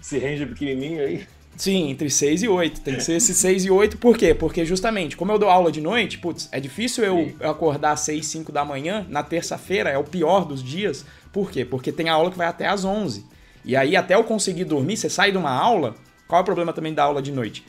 Se 0.00 0.18
range 0.18 0.46
pequenininho 0.46 1.02
aí. 1.02 1.26
Sim, 1.58 1.90
entre 1.90 2.08
6 2.08 2.44
e 2.44 2.48
8. 2.48 2.80
Tem 2.82 2.94
que 2.94 3.02
ser 3.02 3.14
esse 3.14 3.34
6 3.34 3.64
e 3.64 3.70
8, 3.70 3.98
por 3.98 4.16
quê? 4.16 4.32
Porque 4.32 4.64
justamente, 4.64 5.16
como 5.16 5.32
eu 5.32 5.38
dou 5.40 5.50
aula 5.50 5.72
de 5.72 5.80
noite, 5.80 6.16
putz, 6.16 6.48
é 6.52 6.60
difícil 6.60 7.02
eu, 7.02 7.34
eu 7.40 7.50
acordar 7.50 7.92
às 7.92 8.00
6, 8.00 8.24
5 8.24 8.52
da 8.52 8.64
manhã, 8.64 9.04
na 9.10 9.24
terça-feira, 9.24 9.90
é 9.90 9.98
o 9.98 10.04
pior 10.04 10.44
dos 10.44 10.62
dias. 10.62 11.04
Por 11.32 11.50
quê? 11.50 11.64
Porque 11.64 11.90
tem 11.90 12.08
aula 12.08 12.30
que 12.30 12.38
vai 12.38 12.46
até 12.46 12.68
às 12.68 12.84
11. 12.84 13.26
E 13.64 13.74
aí, 13.74 13.96
até 13.96 14.14
eu 14.14 14.22
conseguir 14.22 14.64
dormir, 14.64 14.96
você 14.96 15.10
sai 15.10 15.32
de 15.32 15.36
uma 15.36 15.50
aula, 15.50 15.96
qual 16.28 16.38
é 16.38 16.42
o 16.42 16.44
problema 16.44 16.72
também 16.72 16.94
da 16.94 17.02
aula 17.02 17.20
de 17.20 17.32
noite? 17.32 17.66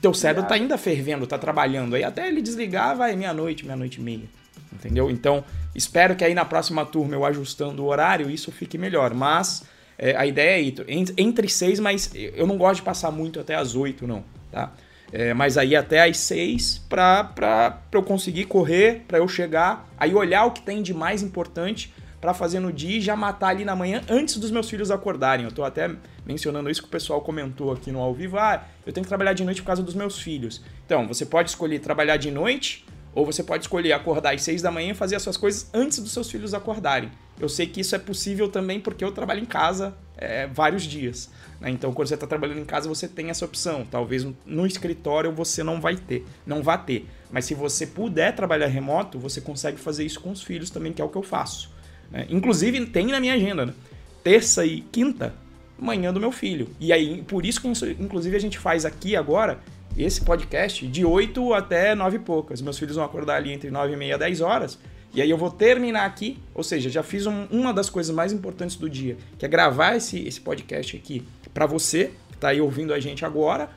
Teu 0.00 0.12
cérebro 0.12 0.46
tá 0.46 0.54
ainda 0.54 0.76
fervendo, 0.76 1.26
tá 1.26 1.38
trabalhando. 1.38 1.96
Aí 1.96 2.04
até 2.04 2.28
ele 2.28 2.42
desligar, 2.42 2.94
vai 2.94 3.16
meia-noite, 3.16 3.64
meia-noite 3.64 3.98
e 3.98 4.02
meia. 4.02 4.28
Entendeu? 4.70 5.10
Então, 5.10 5.42
espero 5.74 6.14
que 6.14 6.22
aí 6.22 6.34
na 6.34 6.44
próxima 6.44 6.84
turma 6.84 7.14
eu 7.14 7.24
ajustando 7.24 7.82
o 7.82 7.86
horário, 7.86 8.30
isso 8.30 8.52
fique 8.52 8.76
melhor. 8.76 9.14
Mas 9.14 9.64
é, 9.98 10.16
a 10.16 10.26
ideia 10.26 10.58
é 10.58 10.62
ir 10.62 10.74
entre 11.16 11.48
seis, 11.48 11.80
mas 11.80 12.10
eu 12.14 12.46
não 12.46 12.56
gosto 12.56 12.76
de 12.76 12.82
passar 12.82 13.10
muito 13.10 13.40
até 13.40 13.54
as 13.54 13.74
oito, 13.74 14.06
não. 14.06 14.24
Tá? 14.50 14.72
É, 15.12 15.32
mas 15.32 15.56
aí 15.56 15.76
até 15.76 16.08
as 16.08 16.18
seis 16.18 16.78
para 16.88 17.80
eu 17.92 18.02
conseguir 18.02 18.44
correr, 18.44 19.04
para 19.06 19.18
eu 19.18 19.28
chegar, 19.28 19.88
aí 19.96 20.14
olhar 20.14 20.44
o 20.44 20.50
que 20.50 20.62
tem 20.62 20.82
de 20.82 20.92
mais 20.92 21.22
importante 21.22 21.92
para 22.20 22.34
fazer 22.34 22.58
no 22.58 22.72
dia 22.72 22.98
e 22.98 23.00
já 23.00 23.14
matar 23.14 23.48
ali 23.48 23.64
na 23.64 23.76
manhã 23.76 24.02
antes 24.08 24.36
dos 24.36 24.50
meus 24.50 24.68
filhos 24.68 24.90
acordarem. 24.90 25.44
Eu 25.44 25.50
estou 25.50 25.64
até 25.64 25.90
mencionando 26.24 26.68
isso 26.68 26.82
que 26.82 26.88
o 26.88 26.90
pessoal 26.90 27.20
comentou 27.20 27.72
aqui 27.72 27.92
no 27.92 28.00
ao 28.00 28.12
vivo. 28.12 28.36
Ah, 28.36 28.64
eu 28.84 28.92
tenho 28.92 29.04
que 29.04 29.08
trabalhar 29.08 29.32
de 29.32 29.44
noite 29.44 29.60
por 29.62 29.68
causa 29.68 29.82
dos 29.82 29.94
meus 29.94 30.18
filhos. 30.18 30.62
Então, 30.84 31.06
você 31.06 31.24
pode 31.24 31.50
escolher 31.50 31.78
trabalhar 31.78 32.16
de 32.16 32.30
noite 32.30 32.84
ou 33.14 33.24
você 33.24 33.42
pode 33.42 33.64
escolher 33.64 33.92
acordar 33.92 34.34
às 34.34 34.42
6 34.42 34.60
da 34.60 34.70
manhã 34.70 34.90
e 34.90 34.94
fazer 34.94 35.16
as 35.16 35.22
suas 35.22 35.36
coisas 35.36 35.70
antes 35.72 35.98
dos 35.98 36.12
seus 36.12 36.30
filhos 36.30 36.52
acordarem. 36.52 37.10
Eu 37.38 37.48
sei 37.48 37.66
que 37.66 37.80
isso 37.80 37.94
é 37.94 37.98
possível 37.98 38.48
também 38.48 38.80
porque 38.80 39.04
eu 39.04 39.12
trabalho 39.12 39.40
em 39.40 39.44
casa 39.44 39.94
é, 40.16 40.46
vários 40.46 40.84
dias. 40.84 41.30
Né? 41.60 41.70
Então, 41.70 41.92
quando 41.92 42.08
você 42.08 42.14
está 42.14 42.26
trabalhando 42.26 42.60
em 42.60 42.64
casa, 42.64 42.88
você 42.88 43.06
tem 43.06 43.28
essa 43.28 43.44
opção. 43.44 43.86
Talvez 43.90 44.26
no 44.44 44.66
escritório 44.66 45.32
você 45.32 45.62
não 45.62 45.80
vai 45.80 45.96
ter, 45.96 46.24
não 46.46 46.62
vá 46.62 46.78
ter. 46.78 47.06
Mas 47.30 47.44
se 47.44 47.54
você 47.54 47.86
puder 47.86 48.34
trabalhar 48.34 48.66
remoto, 48.66 49.18
você 49.18 49.40
consegue 49.40 49.78
fazer 49.78 50.04
isso 50.04 50.20
com 50.20 50.30
os 50.30 50.42
filhos 50.42 50.70
também, 50.70 50.92
que 50.92 51.02
é 51.02 51.04
o 51.04 51.08
que 51.08 51.18
eu 51.18 51.22
faço. 51.22 51.70
Né? 52.10 52.26
Inclusive, 52.30 52.86
tem 52.86 53.06
na 53.06 53.20
minha 53.20 53.34
agenda, 53.34 53.66
né? 53.66 53.74
terça 54.22 54.64
e 54.64 54.80
quinta, 54.80 55.34
manhã 55.78 56.12
do 56.12 56.18
meu 56.18 56.32
filho. 56.32 56.68
E 56.80 56.92
aí, 56.92 57.22
por 57.22 57.44
isso 57.44 57.60
que, 57.60 57.68
inclusive, 58.00 58.34
a 58.34 58.40
gente 58.40 58.58
faz 58.58 58.84
aqui 58.84 59.14
agora 59.14 59.60
esse 59.96 60.20
podcast 60.20 60.86
de 60.86 61.04
8 61.04 61.54
até 61.54 61.94
9 61.94 62.16
e 62.16 62.18
poucas. 62.18 62.60
Meus 62.60 62.78
filhos 62.78 62.96
vão 62.96 63.04
acordar 63.04 63.36
ali 63.36 63.52
entre 63.52 63.70
9 63.70 63.92
e 63.92 63.96
meia 63.96 64.14
e 64.14 64.18
10 64.18 64.40
horas. 64.40 64.78
E 65.16 65.22
aí 65.22 65.30
eu 65.30 65.38
vou 65.38 65.50
terminar 65.50 66.04
aqui, 66.04 66.38
ou 66.54 66.62
seja, 66.62 66.90
já 66.90 67.02
fiz 67.02 67.26
um, 67.26 67.46
uma 67.50 67.72
das 67.72 67.88
coisas 67.88 68.14
mais 68.14 68.34
importantes 68.34 68.76
do 68.76 68.88
dia, 68.88 69.16
que 69.38 69.46
é 69.46 69.48
gravar 69.48 69.96
esse, 69.96 70.18
esse 70.28 70.38
podcast 70.38 70.94
aqui 70.94 71.26
para 71.54 71.64
você, 71.64 72.12
que 72.28 72.34
está 72.34 72.48
aí 72.48 72.60
ouvindo 72.60 72.92
a 72.92 73.00
gente 73.00 73.24
agora. 73.24 73.70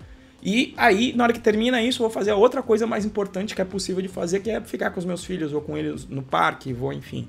E 0.43 0.73
aí, 0.75 1.13
na 1.15 1.23
hora 1.23 1.32
que 1.32 1.39
termina 1.39 1.82
isso, 1.82 2.04
eu 2.04 2.10
vou 2.10 2.13
fazer 2.13 2.32
a 2.32 2.36
outra 2.36 2.62
coisa 2.62 2.86
mais 2.86 3.06
importante 3.06 3.56
que 3.56 3.62
é 3.62 3.65
possível 3.65 4.02
de 4.02 4.10
fazer, 4.10 4.41
que 4.41 4.49
é 4.49 4.60
ficar 4.60 4.91
com 4.91 4.99
os 4.99 5.06
meus 5.06 5.23
filhos, 5.23 5.54
ou 5.54 5.62
com 5.62 5.78
eles 5.78 6.06
no 6.10 6.21
parque, 6.21 6.73
vou, 6.73 6.91
enfim, 6.91 7.25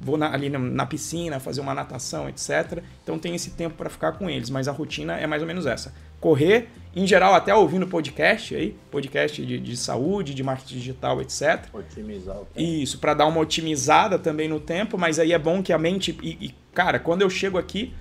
vou 0.00 0.18
na, 0.18 0.34
ali 0.34 0.50
na, 0.50 0.58
na, 0.58 0.84
piscina, 0.84 1.38
fazer 1.38 1.60
uma 1.60 1.72
natação, 1.72 2.28
etc. 2.28 2.82
Então 3.04 3.16
tem 3.16 3.32
esse 3.32 3.50
tempo 3.50 3.76
para 3.76 3.88
ficar 3.88 4.10
com 4.12 4.28
eles, 4.28 4.50
mas 4.50 4.66
a 4.66 4.72
rotina 4.72 5.16
é 5.18 5.26
mais 5.28 5.40
ou 5.40 5.46
menos 5.46 5.66
essa. 5.66 5.94
Correr, 6.18 6.68
em 6.94 7.06
geral 7.06 7.34
até 7.34 7.54
ouvindo 7.54 7.86
podcast 7.86 8.54
aí, 8.54 8.76
podcast 8.90 9.44
de, 9.44 9.58
de 9.58 9.76
saúde, 9.76 10.34
de 10.34 10.42
marketing 10.42 10.74
digital, 10.74 11.20
etc. 11.22 11.66
Otimizar 11.72 12.36
o 12.36 12.44
tempo. 12.46 12.60
Isso, 12.60 12.98
para 12.98 13.14
dar 13.14 13.26
uma 13.26 13.40
otimizada 13.40 14.18
também 14.18 14.48
no 14.48 14.60
tempo, 14.60 14.98
mas 14.98 15.18
aí 15.18 15.32
é 15.32 15.38
bom 15.38 15.62
que 15.62 15.72
a 15.72 15.78
mente... 15.78 16.16
E, 16.22 16.46
e, 16.46 16.54
cara, 16.74 16.98
quando 16.98 17.22
eu 17.22 17.30
chego 17.30 17.58
aqui, 17.58 17.94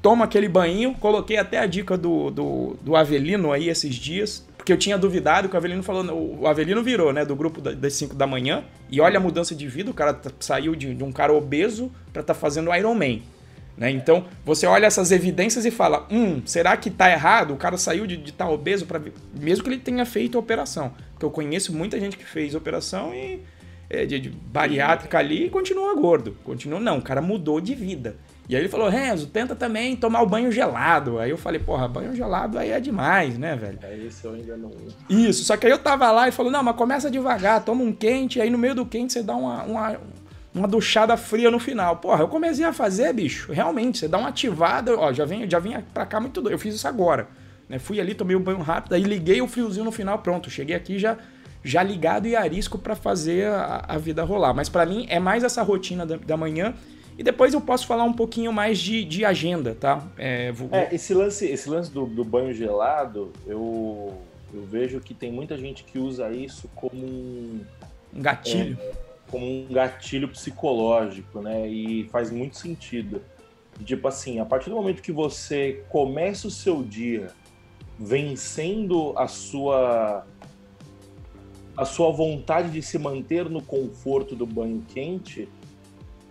tomo 0.00 0.22
aquele 0.22 0.48
banho, 0.48 0.94
coloquei 0.94 1.38
até 1.38 1.58
a 1.58 1.66
dica 1.66 1.96
do, 1.96 2.30
do, 2.30 2.76
do 2.82 2.94
Avelino 2.94 3.52
aí 3.52 3.68
esses 3.68 3.94
dias, 3.94 4.46
porque 4.64 4.72
eu 4.72 4.78
tinha 4.78 4.96
duvidado 4.96 5.46
que 5.46 5.54
o 5.54 5.58
Avelino 5.58 5.82
falou. 5.82 6.40
O 6.40 6.46
Avelino 6.46 6.82
virou, 6.82 7.12
né? 7.12 7.22
Do 7.22 7.36
grupo 7.36 7.60
das 7.60 7.92
5 7.92 8.14
da 8.14 8.26
manhã. 8.26 8.64
E 8.90 8.98
olha 8.98 9.18
a 9.18 9.20
mudança 9.20 9.54
de 9.54 9.68
vida. 9.68 9.90
O 9.90 9.94
cara 9.94 10.14
tá, 10.14 10.30
saiu 10.40 10.74
de, 10.74 10.94
de, 10.94 11.04
um 11.04 11.12
cara 11.12 11.34
obeso 11.34 11.92
para 12.14 12.22
estar 12.22 12.32
tá 12.32 12.40
fazendo 12.40 12.74
Iron 12.74 12.94
Man. 12.94 13.20
Né? 13.76 13.90
Então, 13.90 14.24
você 14.44 14.66
olha 14.66 14.86
essas 14.86 15.10
evidências 15.10 15.64
e 15.64 15.70
fala: 15.70 16.06
hum, 16.10 16.42
será 16.44 16.76
que 16.76 16.90
tá 16.90 17.10
errado? 17.10 17.52
O 17.52 17.56
cara 17.56 17.76
saiu 17.76 18.06
de 18.06 18.14
estar 18.14 18.46
tá 18.46 18.50
obeso 18.50 18.86
para 18.86 19.00
mesmo 19.34 19.64
que 19.64 19.70
ele 19.70 19.80
tenha 19.80 20.06
feito 20.06 20.36
a 20.36 20.40
operação. 20.40 20.92
Porque 21.12 21.24
eu 21.24 21.30
conheço 21.30 21.74
muita 21.74 21.98
gente 21.98 22.16
que 22.16 22.24
fez 22.24 22.54
operação 22.54 23.14
e 23.14 23.40
é, 23.90 24.06
de, 24.06 24.18
de 24.18 24.30
bariátrica 24.30 25.18
ali 25.18 25.46
e 25.46 25.50
continua 25.50 25.94
gordo. 25.94 26.36
Continua, 26.44 26.80
não, 26.80 26.98
o 26.98 27.02
cara 27.02 27.20
mudou 27.20 27.60
de 27.60 27.74
vida. 27.74 28.16
E 28.46 28.54
aí 28.54 28.60
ele 28.60 28.68
falou, 28.68 28.88
Renzo, 28.90 29.26
tenta 29.26 29.54
também 29.54 29.96
tomar 29.96 30.20
o 30.20 30.26
banho 30.26 30.52
gelado. 30.52 31.18
Aí 31.18 31.30
eu 31.30 31.38
falei, 31.38 31.58
porra, 31.58 31.88
banho 31.88 32.14
gelado 32.14 32.58
aí 32.58 32.70
é 32.70 32.80
demais, 32.80 33.38
né, 33.38 33.56
velho? 33.56 33.78
É 33.82 33.96
isso, 33.96 34.26
eu 34.26 34.34
ainda 34.34 34.56
não. 34.56 34.70
Isso, 35.08 35.44
só 35.44 35.56
que 35.56 35.66
aí 35.66 35.72
eu 35.72 35.78
tava 35.78 36.10
lá 36.10 36.28
e 36.28 36.32
falou, 36.32 36.52
não, 36.52 36.62
mas 36.62 36.76
começa 36.76 37.10
devagar, 37.10 37.64
toma 37.64 37.82
um 37.82 37.92
quente, 37.92 38.40
aí 38.40 38.50
no 38.50 38.58
meio 38.58 38.74
do 38.74 38.84
quente 38.84 39.14
você 39.14 39.22
dá 39.22 39.34
uma, 39.34 39.62
uma, 39.62 40.00
uma 40.54 40.68
duchada 40.68 41.16
fria 41.16 41.50
no 41.50 41.58
final. 41.58 41.96
Porra, 41.96 42.22
eu 42.22 42.28
comecei 42.28 42.64
a 42.64 42.72
fazer, 42.72 43.12
bicho, 43.12 43.52
realmente, 43.52 43.98
você 43.98 44.08
dá 44.08 44.18
uma 44.18 44.28
ativada, 44.28 44.96
ó, 44.96 45.12
já 45.12 45.24
vem, 45.24 45.48
já 45.50 45.58
vim 45.58 45.74
pra 45.92 46.06
cá 46.06 46.20
muito 46.20 46.40
doido. 46.40 46.54
Eu 46.54 46.58
fiz 46.58 46.74
isso 46.74 46.86
agora. 46.86 47.28
Né? 47.68 47.78
Fui 47.78 48.00
ali, 48.00 48.14
tomei 48.14 48.36
um 48.36 48.40
banho 48.40 48.60
rápido, 48.60 48.94
aí 48.94 49.02
liguei 49.02 49.42
o 49.42 49.48
friozinho 49.48 49.84
no 49.84 49.92
final, 49.92 50.18
pronto, 50.18 50.48
cheguei 50.48 50.76
aqui 50.76 50.98
já 50.98 51.18
já 51.66 51.82
ligado 51.82 52.28
e 52.28 52.36
arisco 52.36 52.76
para 52.76 52.94
fazer 52.94 53.46
a, 53.46 53.86
a, 53.88 53.96
vida 53.96 54.22
rolar. 54.22 54.52
Mas 54.52 54.68
para 54.68 54.84
mim 54.84 55.06
é 55.08 55.18
mais 55.18 55.42
essa 55.42 55.62
rotina 55.62 56.04
da, 56.04 56.18
da, 56.18 56.36
manhã 56.36 56.74
e 57.16 57.22
depois 57.22 57.54
eu 57.54 57.60
posso 57.60 57.86
falar 57.86 58.04
um 58.04 58.12
pouquinho 58.12 58.52
mais 58.52 58.78
de, 58.78 59.02
de 59.02 59.24
agenda, 59.24 59.74
tá? 59.74 60.06
É, 60.18 60.52
vou... 60.52 60.68
é, 60.70 60.94
esse 60.94 61.14
lance, 61.14 61.46
esse 61.46 61.70
lance 61.70 61.90
do, 61.90 62.04
do 62.04 62.22
banho 62.22 62.52
gelado, 62.52 63.32
eu, 63.46 64.12
eu 64.52 64.62
vejo 64.70 65.00
que 65.00 65.14
tem 65.14 65.32
muita 65.32 65.56
gente 65.56 65.84
que 65.84 65.98
usa 65.98 66.30
isso 66.30 66.68
como 66.74 67.02
um, 67.02 67.60
um 68.14 68.20
gatilho. 68.20 68.76
É, 68.78 69.03
como 69.34 69.44
um 69.44 69.66
gatilho 69.68 70.28
psicológico, 70.28 71.40
né? 71.40 71.68
E 71.68 72.04
faz 72.04 72.30
muito 72.30 72.56
sentido. 72.56 73.20
Tipo 73.84 74.06
assim, 74.06 74.38
a 74.38 74.44
partir 74.44 74.70
do 74.70 74.76
momento 74.76 75.02
que 75.02 75.10
você 75.10 75.84
começa 75.88 76.46
o 76.46 76.50
seu 76.52 76.84
dia 76.84 77.32
vencendo 77.98 79.12
a 79.18 79.26
sua 79.26 80.24
a 81.76 81.84
sua 81.84 82.12
vontade 82.12 82.70
de 82.70 82.80
se 82.80 82.96
manter 82.96 83.50
no 83.50 83.60
conforto 83.60 84.36
do 84.36 84.46
banho 84.46 84.80
quente, 84.94 85.48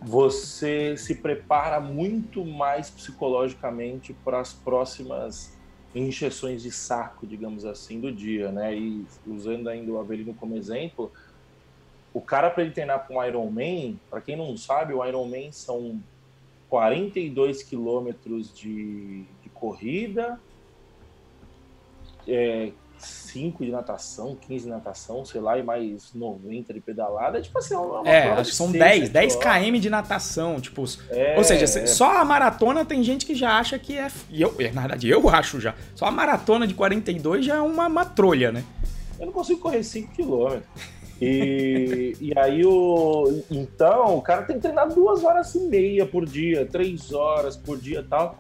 você 0.02 0.96
se 0.96 1.16
prepara 1.16 1.82
muito 1.82 2.46
mais 2.46 2.90
psicologicamente 2.90 4.14
para 4.24 4.40
as 4.40 4.54
próximas 4.54 5.58
injeções 5.94 6.64
de 6.64 6.72
saco, 6.72 7.28
digamos 7.28 7.66
assim, 7.66 8.00
do 8.00 8.10
dia, 8.10 8.50
né? 8.50 8.74
E 8.74 9.06
usando 9.28 9.68
ainda 9.68 9.92
o 9.92 10.00
Avelino 10.00 10.34
como 10.34 10.56
exemplo, 10.56 11.12
o 12.14 12.22
cara 12.22 12.50
para 12.50 12.64
ele 12.64 12.72
treinar 12.72 13.08
com 13.08 13.18
o 13.18 13.24
Ironman, 13.24 14.00
para 14.10 14.22
quem 14.22 14.36
não 14.36 14.56
sabe, 14.56 14.94
o 14.94 15.04
Ironman 15.04 15.52
são 15.52 16.00
42 16.70 17.64
quilômetros 17.64 18.54
de, 18.54 19.24
de 19.42 19.50
corrida, 19.54 20.40
é, 22.28 22.72
5 22.98 23.66
de 23.66 23.72
natação, 23.72 24.36
15 24.36 24.66
de 24.66 24.70
natação, 24.70 25.26
sei 25.26 25.42
lá, 25.42 25.58
e 25.58 25.64
mais 25.64 26.14
90 26.14 26.74
de 26.74 26.80
pedalada. 26.80 27.42
Tipo 27.42 27.58
assim, 27.58 27.74
é 27.74 27.78
uma 27.78 28.08
É, 28.08 28.30
acho 28.32 28.52
que 28.52 28.56
são 28.56 28.72
10, 28.72 29.10
10 29.10 29.36
km 29.36 29.80
de 29.80 29.90
natação. 29.90 30.62
Tipo, 30.62 30.86
é, 31.10 31.36
ou 31.38 31.44
seja, 31.44 31.66
é. 31.80 31.86
só 31.86 32.18
a 32.18 32.26
maratona 32.26 32.86
tem 32.86 33.04
gente 33.04 33.26
que 33.26 33.36
já 33.36 33.58
acha 33.58 33.78
que 33.78 33.98
é. 33.98 34.08
E 34.30 34.42
eu, 34.42 34.56
na 34.74 34.82
verdade, 34.82 35.10
eu 35.10 35.28
acho 35.30 35.60
já. 35.60 35.76
Só 35.96 36.06
a 36.06 36.12
maratona 36.12 36.66
de 36.66 36.74
42 36.74 37.46
já 37.46 37.56
é 37.56 37.62
uma, 37.62 37.88
uma 37.88 38.06
trolha, 38.06 38.52
né? 38.52 38.64
Eu 39.20 39.26
não 39.26 39.34
consigo 39.34 39.60
correr 39.60 39.84
5 39.84 40.14
km. 40.16 40.62
E, 41.22 42.16
e 42.20 42.38
aí 42.38 42.66
o. 42.66 43.44
Então, 43.50 44.18
o 44.18 44.22
cara 44.22 44.44
tem 44.44 44.56
que 44.58 44.62
treinar 44.62 44.94
duas 44.94 45.24
horas 45.24 45.54
e 45.56 45.60
meia 45.60 46.06
por 46.06 46.26
dia, 46.26 46.66
três 46.66 47.14
horas 47.14 47.56
por 47.56 47.78
dia 47.78 48.00
e 48.00 48.04
tal. 48.04 48.40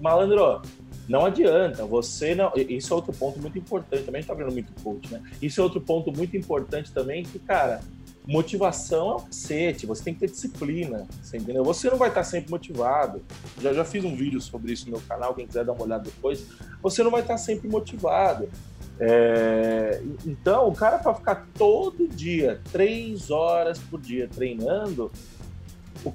Malandro, 0.00 0.62
não 1.08 1.26
adianta, 1.26 1.84
você 1.84 2.34
não. 2.34 2.52
Isso 2.54 2.92
é 2.92 2.96
outro 2.96 3.12
ponto 3.12 3.40
muito 3.40 3.58
importante 3.58 4.04
também. 4.04 4.20
A 4.20 4.22
gente 4.22 4.28
tá 4.28 4.34
vendo 4.34 4.52
muito 4.52 4.72
coach, 4.82 5.12
né? 5.12 5.22
Isso 5.42 5.60
é 5.60 5.64
outro 5.64 5.80
ponto 5.80 6.12
muito 6.12 6.36
importante 6.36 6.92
também, 6.92 7.24
que, 7.24 7.38
cara, 7.38 7.80
motivação 8.26 9.10
é 9.10 9.14
um 9.16 9.20
cacete, 9.20 9.86
você 9.86 10.04
tem 10.04 10.14
que 10.14 10.20
ter 10.20 10.30
disciplina, 10.30 11.06
você 11.20 11.36
entendeu? 11.36 11.64
Você 11.64 11.90
não 11.90 11.96
vai 11.96 12.10
estar 12.10 12.22
sempre 12.22 12.50
motivado. 12.50 13.22
Já, 13.60 13.72
já 13.72 13.84
fiz 13.84 14.04
um 14.04 14.14
vídeo 14.14 14.40
sobre 14.40 14.72
isso 14.72 14.84
no 14.86 14.92
meu 14.92 15.00
canal, 15.00 15.34
quem 15.34 15.46
quiser 15.46 15.64
dar 15.64 15.72
uma 15.72 15.82
olhada 15.82 16.04
depois. 16.04 16.46
Você 16.80 17.02
não 17.02 17.10
vai 17.10 17.22
estar 17.22 17.38
sempre 17.38 17.68
motivado. 17.68 18.48
É, 19.02 20.02
então, 20.26 20.68
o 20.68 20.74
cara 20.74 20.98
para 20.98 21.14
ficar 21.14 21.48
todo 21.56 22.06
dia, 22.06 22.60
três 22.70 23.30
horas 23.30 23.78
por 23.78 23.98
dia 23.98 24.28
treinando, 24.28 25.10
o, 26.04 26.12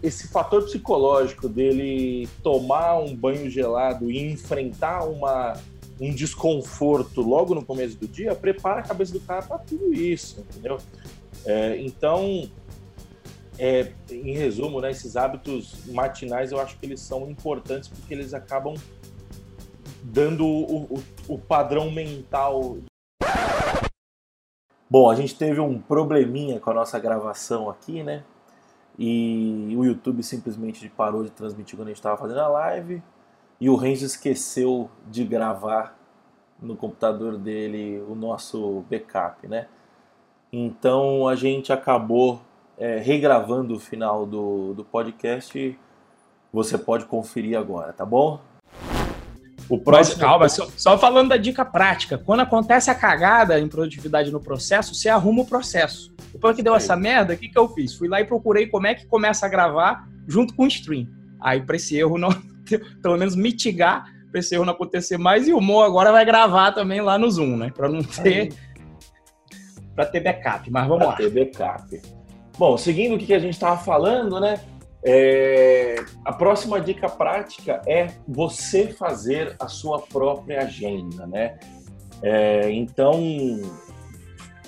esse 0.00 0.28
fator 0.28 0.62
psicológico 0.64 1.48
dele 1.48 2.28
tomar 2.40 3.00
um 3.00 3.14
banho 3.14 3.50
gelado 3.50 4.10
e 4.10 4.30
enfrentar 4.30 5.04
uma, 5.04 5.54
um 6.00 6.14
desconforto 6.14 7.20
logo 7.20 7.52
no 7.52 7.64
começo 7.64 7.96
do 7.96 8.06
dia, 8.06 8.32
prepara 8.32 8.80
a 8.80 8.84
cabeça 8.84 9.12
do 9.12 9.20
cara 9.20 9.42
para 9.42 9.58
tudo 9.58 9.92
isso, 9.92 10.40
entendeu? 10.40 10.78
É, 11.44 11.78
então, 11.80 12.48
é, 13.58 13.92
em 14.08 14.34
resumo, 14.34 14.80
né, 14.80 14.92
esses 14.92 15.16
hábitos 15.16 15.84
matinais 15.86 16.52
eu 16.52 16.60
acho 16.60 16.78
que 16.78 16.86
eles 16.86 17.00
são 17.00 17.28
importantes 17.28 17.88
porque 17.88 18.14
eles 18.14 18.32
acabam 18.32 18.74
dando 20.08 20.46
o, 20.46 20.84
o, 20.84 21.04
o 21.28 21.38
padrão 21.38 21.90
mental. 21.90 22.78
Bom, 24.90 25.10
a 25.10 25.14
gente 25.14 25.36
teve 25.36 25.60
um 25.60 25.78
probleminha 25.78 26.58
com 26.58 26.70
a 26.70 26.74
nossa 26.74 26.98
gravação 26.98 27.68
aqui, 27.68 28.02
né? 28.02 28.24
E 28.98 29.74
o 29.76 29.84
YouTube 29.84 30.22
simplesmente 30.22 30.88
parou 30.88 31.22
de 31.22 31.30
transmitir 31.30 31.76
quando 31.76 31.88
a 31.88 31.90
gente 31.90 31.98
estava 31.98 32.16
fazendo 32.16 32.40
a 32.40 32.48
live. 32.48 33.02
E 33.60 33.68
o 33.68 33.76
Renzo 33.76 34.06
esqueceu 34.06 34.90
de 35.06 35.24
gravar 35.24 35.96
no 36.60 36.74
computador 36.74 37.36
dele 37.36 38.02
o 38.08 38.14
nosso 38.14 38.82
backup, 38.90 39.46
né? 39.46 39.68
Então 40.50 41.28
a 41.28 41.36
gente 41.36 41.70
acabou 41.70 42.40
é, 42.78 42.96
regravando 42.96 43.74
o 43.74 43.78
final 43.78 44.24
do, 44.24 44.72
do 44.72 44.84
podcast. 44.84 45.78
Você 46.50 46.78
pode 46.78 47.04
conferir 47.04 47.58
agora, 47.58 47.92
tá 47.92 48.06
bom? 48.06 48.40
O 49.68 49.78
próximo... 49.78 50.16
Mas 50.16 50.28
calma, 50.28 50.48
só, 50.48 50.68
só, 50.76 50.98
falando 50.98 51.28
da 51.28 51.36
dica 51.36 51.64
prática. 51.64 52.16
Quando 52.16 52.40
acontece 52.40 52.90
a 52.90 52.94
cagada 52.94 53.60
em 53.60 53.68
produtividade 53.68 54.30
no 54.30 54.40
processo, 54.40 54.94
você 54.94 55.08
arruma 55.08 55.42
o 55.42 55.46
processo. 55.46 56.14
Depois 56.32 56.56
que 56.56 56.62
deu 56.62 56.74
essa 56.74 56.96
merda, 56.96 57.34
o 57.34 57.36
que, 57.36 57.48
que 57.48 57.58
eu 57.58 57.68
fiz? 57.68 57.94
Fui 57.94 58.08
lá 58.08 58.20
e 58.20 58.24
procurei 58.24 58.66
como 58.66 58.86
é 58.86 58.94
que 58.94 59.06
começa 59.06 59.44
a 59.44 59.48
gravar 59.48 60.08
junto 60.26 60.54
com 60.54 60.64
o 60.64 60.68
stream. 60.68 61.06
Aí, 61.40 61.60
para 61.60 61.76
esse 61.76 61.96
erro 61.96 62.16
não, 62.16 62.30
pelo 63.02 63.18
menos 63.18 63.36
mitigar, 63.36 64.04
para 64.30 64.40
esse 64.40 64.54
erro 64.54 64.64
não 64.64 64.72
acontecer 64.72 65.18
mais. 65.18 65.46
E 65.46 65.52
o 65.52 65.60
Mo 65.60 65.82
agora 65.82 66.12
vai 66.12 66.24
gravar 66.24 66.72
também 66.72 67.00
lá 67.00 67.18
no 67.18 67.30
Zoom, 67.30 67.56
né? 67.56 67.70
Para 67.74 67.88
não 67.88 68.02
ter. 68.02 68.54
Para 69.94 70.06
ter 70.06 70.20
backup. 70.20 70.70
Mas 70.70 70.86
vamos 70.86 71.04
pra 71.04 71.08
lá. 71.08 71.16
ter 71.16 71.30
backup. 71.30 72.00
Bom, 72.58 72.76
seguindo 72.76 73.14
o 73.14 73.18
que 73.18 73.32
a 73.34 73.38
gente 73.38 73.54
estava 73.54 73.76
falando, 73.76 74.40
né? 74.40 74.60
É, 75.04 75.96
a 76.24 76.32
próxima 76.32 76.80
dica 76.80 77.08
prática 77.08 77.80
é 77.86 78.08
você 78.26 78.88
fazer 78.88 79.54
a 79.58 79.68
sua 79.68 80.00
própria 80.00 80.62
agenda, 80.62 81.26
né? 81.26 81.58
É, 82.22 82.70
então, 82.70 83.20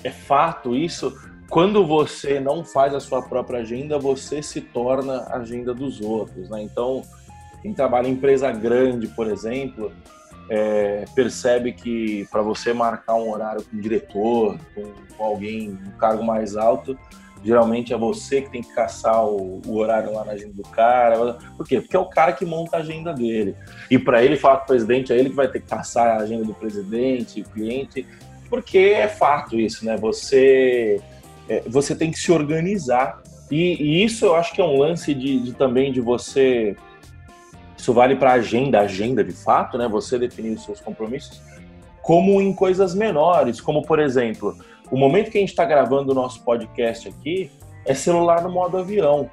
é 0.03 0.09
fato 0.09 0.75
isso. 0.75 1.17
Quando 1.49 1.85
você 1.85 2.39
não 2.39 2.63
faz 2.63 2.95
a 2.95 2.99
sua 2.99 3.21
própria 3.21 3.59
agenda, 3.59 3.99
você 3.99 4.41
se 4.41 4.61
torna 4.61 5.17
a 5.23 5.37
agenda 5.37 5.73
dos 5.73 5.99
outros, 5.99 6.49
né? 6.49 6.61
Então, 6.61 7.01
quem 7.61 7.73
trabalha 7.73 8.07
em 8.07 8.13
empresa 8.13 8.49
grande, 8.51 9.07
por 9.09 9.27
exemplo, 9.27 9.91
é, 10.49 11.05
percebe 11.13 11.73
que 11.73 12.25
para 12.31 12.41
você 12.41 12.73
marcar 12.73 13.15
um 13.15 13.31
horário 13.31 13.63
com 13.63 13.75
o 13.75 13.81
diretor, 13.81 14.57
com, 14.73 14.93
com 15.15 15.23
alguém, 15.23 15.77
um 15.85 15.91
cargo 15.97 16.23
mais 16.23 16.55
alto, 16.55 16.97
Geralmente 17.43 17.91
é 17.91 17.97
você 17.97 18.41
que 18.41 18.51
tem 18.51 18.61
que 18.61 18.71
caçar 18.73 19.25
o, 19.25 19.61
o, 19.65 19.77
horário 19.77 20.13
lá 20.13 20.23
na 20.23 20.33
agenda 20.33 20.53
do 20.53 20.61
cara. 20.63 21.37
Por 21.57 21.67
quê? 21.67 21.81
Porque 21.81 21.95
é 21.95 21.99
o 21.99 22.05
cara 22.05 22.33
que 22.33 22.45
monta 22.45 22.77
a 22.77 22.79
agenda 22.81 23.13
dele. 23.13 23.55
E 23.89 23.97
para 23.97 24.23
ele 24.23 24.37
falar 24.37 24.57
com 24.57 24.63
o 24.65 24.67
presidente, 24.67 25.11
é 25.11 25.17
ele 25.17 25.31
que 25.31 25.35
vai 25.35 25.47
ter 25.47 25.59
que 25.59 25.67
caçar 25.67 26.07
a 26.07 26.17
agenda 26.17 26.45
do 26.45 26.53
presidente, 26.53 27.41
cliente, 27.41 28.05
porque 28.47 28.77
é 28.77 29.07
fato 29.07 29.59
isso, 29.59 29.83
né? 29.83 29.97
Você, 29.97 31.01
é, 31.49 31.63
você 31.67 31.95
tem 31.95 32.11
que 32.11 32.19
se 32.19 32.31
organizar. 32.31 33.23
E, 33.49 33.81
e, 33.81 34.03
isso 34.03 34.25
eu 34.25 34.35
acho 34.35 34.53
que 34.53 34.61
é 34.61 34.63
um 34.63 34.77
lance 34.77 35.11
de, 35.13 35.39
de 35.39 35.53
também 35.53 35.91
de 35.91 35.99
você. 35.99 36.75
Isso 37.75 37.91
vale 37.91 38.15
para 38.15 38.33
agenda, 38.33 38.81
agenda 38.81 39.23
de 39.23 39.33
fato, 39.33 39.79
né? 39.79 39.87
Você 39.87 40.19
definir 40.19 40.51
os 40.51 40.63
seus 40.63 40.79
compromissos, 40.79 41.41
como 42.03 42.39
em 42.39 42.53
coisas 42.53 42.93
menores, 42.93 43.59
como 43.59 43.81
por 43.81 43.99
exemplo 43.99 44.55
o 44.91 44.97
momento 44.97 45.31
que 45.31 45.37
a 45.37 45.41
gente 45.41 45.49
está 45.51 45.63
gravando 45.63 46.11
o 46.11 46.15
nosso 46.15 46.43
podcast 46.43 47.07
aqui 47.07 47.49
é 47.85 47.93
celular 47.93 48.43
no 48.43 48.51
modo 48.51 48.77
avião. 48.77 49.29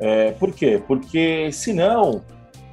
É, 0.00 0.32
por 0.32 0.52
quê? 0.52 0.82
Porque 0.84 1.52
senão 1.52 2.24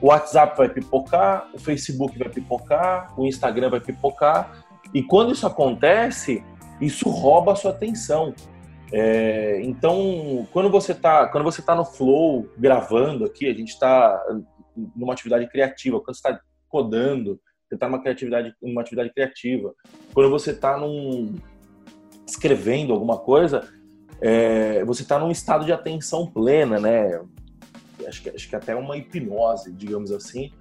o 0.02 0.08
WhatsApp 0.08 0.58
vai 0.58 0.70
pipocar, 0.70 1.50
o 1.54 1.60
Facebook 1.60 2.18
vai 2.18 2.30
pipocar, 2.30 3.14
o 3.20 3.28
Instagram 3.28 3.70
vai 3.70 3.82
pipocar. 3.82 4.64
E 4.94 5.04
quando 5.04 5.34
isso 5.34 5.46
acontece, 5.46 6.44
isso 6.80 7.10
rouba 7.10 7.52
a 7.52 7.56
sua 7.56 7.72
atenção. 7.72 8.34
É, 8.94 9.62
então, 9.64 10.48
quando 10.52 10.70
você 10.70 10.94
está 10.94 11.28
quando 11.28 11.44
você 11.44 11.62
tá 11.62 11.76
no 11.76 11.86
flow 11.86 12.50
gravando 12.58 13.26
aqui, 13.26 13.48
a 13.48 13.54
gente 13.54 13.70
está 13.70 14.22
numa 14.96 15.14
atividade 15.14 15.48
criativa. 15.48 16.00
Quando 16.00 16.16
você 16.16 16.28
está 16.28 16.40
codando, 16.70 17.40
você 17.68 17.76
está 17.76 17.88
numa 17.88 18.02
criatividade, 18.02 18.54
numa 18.62 18.82
atividade 18.82 19.14
criativa. 19.14 19.74
Quando 20.14 20.30
você 20.30 20.52
está 20.52 20.78
num, 20.78 21.36
escrevendo 22.28 22.94
alguma 22.94 23.18
coisa, 23.18 23.68
é, 24.22 24.84
você 24.86 25.02
está 25.02 25.18
num 25.18 25.32
estado 25.32 25.66
de 25.66 25.74
atenção 25.74 26.28
plena, 26.28 26.80
né? 26.80 27.22
Acho 28.08 28.22
que, 28.22 28.30
acho 28.30 28.50
que 28.50 28.56
até 28.56 28.76
uma 28.76 28.98
hipnose, 28.98 29.72
digamos 29.72 30.12
assim. 30.12 30.52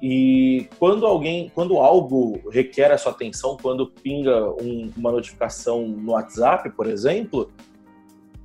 E 0.00 0.68
quando 0.78 1.04
alguém, 1.04 1.50
quando 1.54 1.78
algo 1.78 2.40
requer 2.50 2.92
a 2.92 2.98
sua 2.98 3.10
atenção, 3.10 3.56
quando 3.60 3.88
pinga 3.88 4.50
um, 4.62 4.92
uma 4.96 5.10
notificação 5.10 5.88
no 5.88 6.12
WhatsApp, 6.12 6.70
por 6.70 6.86
exemplo, 6.86 7.50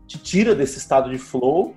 te 0.08 0.18
tira 0.18 0.56
desse 0.56 0.80
estado 0.80 1.12
de 1.12 1.20
flow 1.20 1.76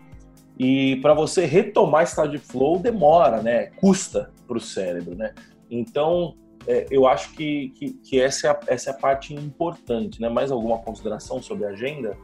e 0.59 0.97
para 1.03 1.12
você 1.12 1.44
retomar 1.44 2.05
esse 2.05 2.12
estado 2.12 2.30
de 2.30 2.38
flow 2.38 2.78
demora, 2.78 3.42
né? 3.42 3.66
Custa 3.76 4.30
para 4.49 4.57
o 4.57 4.61
cérebro, 4.61 5.14
né? 5.14 5.34
Então 5.70 6.34
é, 6.66 6.86
eu 6.90 7.06
acho 7.06 7.32
que, 7.32 7.70
que, 7.70 7.92
que, 7.92 8.20
essa, 8.20 8.48
é 8.48 8.50
a, 8.50 8.60
essa 8.66 8.90
é 8.90 8.92
a 8.92 8.96
parte 8.96 9.32
importante, 9.34 10.20
né? 10.20 10.28
Mais 10.28 10.50
alguma 10.50 10.78
consideração 10.78 11.40
sobre 11.40 11.64
a 11.64 11.70
agenda? 11.70 12.16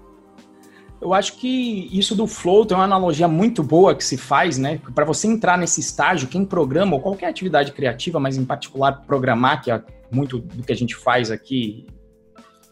Eu 1.01 1.13
acho 1.13 1.37
que 1.37 1.89
isso 1.93 2.15
do 2.15 2.27
flow 2.27 2.65
tem 2.65 2.77
uma 2.77 2.85
analogia 2.85 3.27
muito 3.27 3.63
boa 3.63 3.95
que 3.95 4.05
se 4.05 4.17
faz, 4.17 4.59
né? 4.59 4.81
Para 4.95 5.05
você 5.05 5.27
entrar 5.27 5.59
nesse 5.59 5.81
estágio, 5.81 6.29
quem 6.29 6.45
programa, 6.45 6.95
ou 6.95 7.01
qualquer 7.01 7.27
atividade 7.27 7.73
criativa, 7.73 8.21
mas 8.21 8.37
em 8.37 8.45
particular 8.45 9.03
programar, 9.05 9.63
que 9.63 9.71
é 9.71 9.83
muito 10.13 10.39
do 10.39 10.63
que 10.63 10.73
a 10.73 10.77
gente 10.77 10.95
faz 10.95 11.31
aqui 11.31 11.87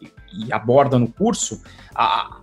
e, 0.01 0.51
aborda 0.51 0.97
no 0.97 1.11
curso, 1.11 1.61
a, 1.93 2.39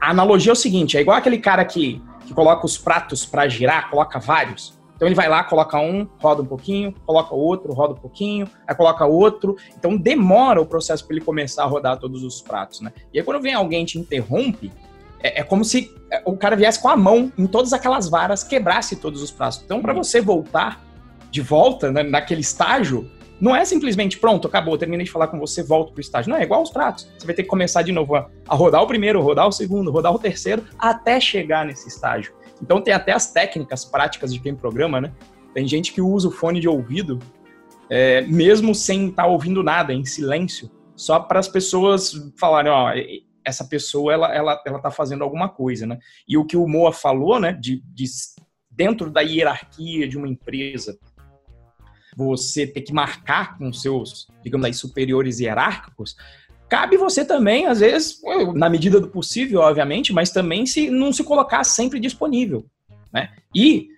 a 0.00 0.10
analogia 0.10 0.52
é 0.52 0.54
o 0.54 0.56
seguinte: 0.56 0.96
é 0.96 1.00
igual 1.00 1.16
aquele 1.16 1.38
cara 1.38 1.64
que, 1.64 2.02
que 2.26 2.32
coloca 2.32 2.64
os 2.64 2.78
pratos 2.78 3.24
para 3.24 3.48
girar, 3.48 3.90
coloca 3.90 4.18
vários. 4.18 4.79
Então 5.00 5.08
ele 5.08 5.14
vai 5.14 5.30
lá, 5.30 5.42
coloca 5.42 5.80
um, 5.80 6.06
roda 6.20 6.42
um 6.42 6.44
pouquinho, 6.44 6.94
coloca 7.06 7.34
outro, 7.34 7.72
roda 7.72 7.94
um 7.94 7.96
pouquinho, 7.96 8.46
aí 8.66 8.74
coloca 8.74 9.06
outro. 9.06 9.56
Então 9.74 9.96
demora 9.96 10.60
o 10.60 10.66
processo 10.66 11.06
para 11.06 11.16
ele 11.16 11.24
começar 11.24 11.62
a 11.62 11.66
rodar 11.66 11.98
todos 11.98 12.22
os 12.22 12.42
pratos, 12.42 12.82
né? 12.82 12.92
E 13.10 13.18
aí 13.18 13.24
quando 13.24 13.40
vem 13.40 13.54
alguém 13.54 13.82
te 13.86 13.98
interrompe, 13.98 14.70
é, 15.22 15.40
é, 15.40 15.42
como 15.42 15.64
se 15.64 15.90
é, 16.12 16.20
o 16.26 16.36
cara 16.36 16.54
viesse 16.54 16.82
com 16.82 16.88
a 16.90 16.98
mão 16.98 17.32
em 17.38 17.46
todas 17.46 17.72
aquelas 17.72 18.10
varas, 18.10 18.44
quebrasse 18.44 18.94
todos 18.96 19.22
os 19.22 19.30
pratos. 19.30 19.62
Então 19.64 19.80
para 19.80 19.94
você 19.94 20.20
voltar 20.20 20.84
de 21.30 21.40
volta 21.40 21.90
né, 21.90 22.02
naquele 22.02 22.42
estágio, 22.42 23.10
não 23.40 23.56
é 23.56 23.64
simplesmente 23.64 24.18
pronto, 24.18 24.46
acabou, 24.46 24.76
terminei 24.76 25.06
de 25.06 25.10
falar 25.10 25.28
com 25.28 25.38
você, 25.38 25.62
volto 25.62 25.92
pro 25.94 26.02
estágio. 26.02 26.30
Não, 26.30 26.36
é 26.36 26.42
igual 26.42 26.60
aos 26.60 26.68
pratos. 26.68 27.10
Você 27.16 27.24
vai 27.24 27.34
ter 27.34 27.44
que 27.44 27.48
começar 27.48 27.80
de 27.80 27.90
novo 27.90 28.16
a, 28.16 28.28
a 28.46 28.54
rodar 28.54 28.82
o 28.82 28.86
primeiro, 28.86 29.22
rodar 29.22 29.48
o 29.48 29.52
segundo, 29.52 29.90
rodar 29.90 30.14
o 30.14 30.18
terceiro, 30.18 30.62
até 30.78 31.18
chegar 31.18 31.64
nesse 31.64 31.88
estágio. 31.88 32.34
Então 32.62 32.80
tem 32.80 32.92
até 32.92 33.12
as 33.12 33.32
técnicas 33.32 33.84
práticas 33.84 34.32
de 34.32 34.40
quem 34.40 34.54
programa, 34.54 35.00
né? 35.00 35.12
Tem 35.54 35.66
gente 35.66 35.92
que 35.92 36.00
usa 36.00 36.28
o 36.28 36.30
fone 36.30 36.60
de 36.60 36.68
ouvido, 36.68 37.18
é, 37.88 38.22
mesmo 38.22 38.74
sem 38.74 39.08
estar 39.08 39.24
tá 39.24 39.28
ouvindo 39.28 39.62
nada, 39.62 39.92
em 39.92 40.04
silêncio, 40.04 40.70
só 40.94 41.18
para 41.18 41.40
as 41.40 41.48
pessoas 41.48 42.12
falarem, 42.38 42.70
ó, 42.70 42.92
essa 43.44 43.64
pessoa 43.64 44.12
ela, 44.12 44.34
ela, 44.34 44.62
ela 44.66 44.78
tá 44.78 44.90
fazendo 44.90 45.24
alguma 45.24 45.48
coisa, 45.48 45.86
né? 45.86 45.98
E 46.28 46.36
o 46.36 46.44
que 46.44 46.56
o 46.56 46.68
Moa 46.68 46.92
falou, 46.92 47.40
né, 47.40 47.52
de, 47.52 47.82
de 47.86 48.04
dentro 48.70 49.10
da 49.10 49.20
hierarquia 49.20 50.06
de 50.06 50.16
uma 50.16 50.28
empresa, 50.28 50.98
você 52.16 52.66
ter 52.66 52.82
que 52.82 52.92
marcar 52.92 53.56
com 53.56 53.72
seus, 53.72 54.28
digamos 54.42 54.66
aí, 54.66 54.74
superiores 54.74 55.40
hierárquicos, 55.40 56.16
cabe 56.70 56.96
você 56.96 57.24
também, 57.24 57.66
às 57.66 57.80
vezes, 57.80 58.22
na 58.54 58.70
medida 58.70 59.00
do 59.00 59.08
possível, 59.08 59.60
obviamente, 59.60 60.12
mas 60.12 60.30
também 60.30 60.64
se 60.64 60.88
não 60.88 61.12
se 61.12 61.24
colocar 61.24 61.64
sempre 61.64 61.98
disponível, 61.98 62.64
né? 63.12 63.28
E, 63.54 63.88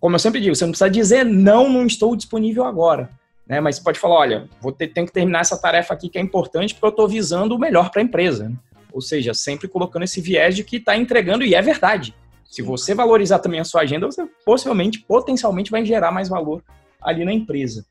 como 0.00 0.14
eu 0.14 0.20
sempre 0.20 0.40
digo, 0.40 0.54
você 0.54 0.64
não 0.64 0.70
precisa 0.70 0.88
dizer 0.88 1.24
não, 1.24 1.68
não 1.68 1.84
estou 1.84 2.14
disponível 2.14 2.64
agora, 2.64 3.10
né? 3.44 3.60
Mas 3.60 3.76
você 3.76 3.82
pode 3.82 3.98
falar, 3.98 4.14
olha, 4.14 4.48
vou 4.60 4.70
ter, 4.70 4.86
tenho 4.86 5.04
que 5.06 5.12
terminar 5.12 5.40
essa 5.40 5.60
tarefa 5.60 5.92
aqui 5.92 6.08
que 6.08 6.16
é 6.16 6.20
importante 6.20 6.74
porque 6.74 6.86
eu 6.86 6.90
estou 6.90 7.08
visando 7.08 7.56
o 7.56 7.58
melhor 7.58 7.90
para 7.90 8.00
a 8.00 8.04
empresa. 8.04 8.48
Né? 8.48 8.56
Ou 8.92 9.00
seja, 9.00 9.34
sempre 9.34 9.66
colocando 9.66 10.04
esse 10.04 10.20
viés 10.20 10.54
de 10.54 10.62
que 10.62 10.76
está 10.76 10.96
entregando 10.96 11.42
e 11.42 11.56
é 11.56 11.60
verdade. 11.60 12.14
Se 12.44 12.62
você 12.62 12.94
valorizar 12.94 13.40
também 13.40 13.58
a 13.58 13.64
sua 13.64 13.80
agenda, 13.80 14.06
você 14.06 14.24
possivelmente, 14.44 15.00
potencialmente, 15.00 15.72
vai 15.72 15.84
gerar 15.84 16.12
mais 16.12 16.28
valor 16.28 16.62
ali 17.00 17.24
na 17.24 17.32
empresa. 17.32 17.84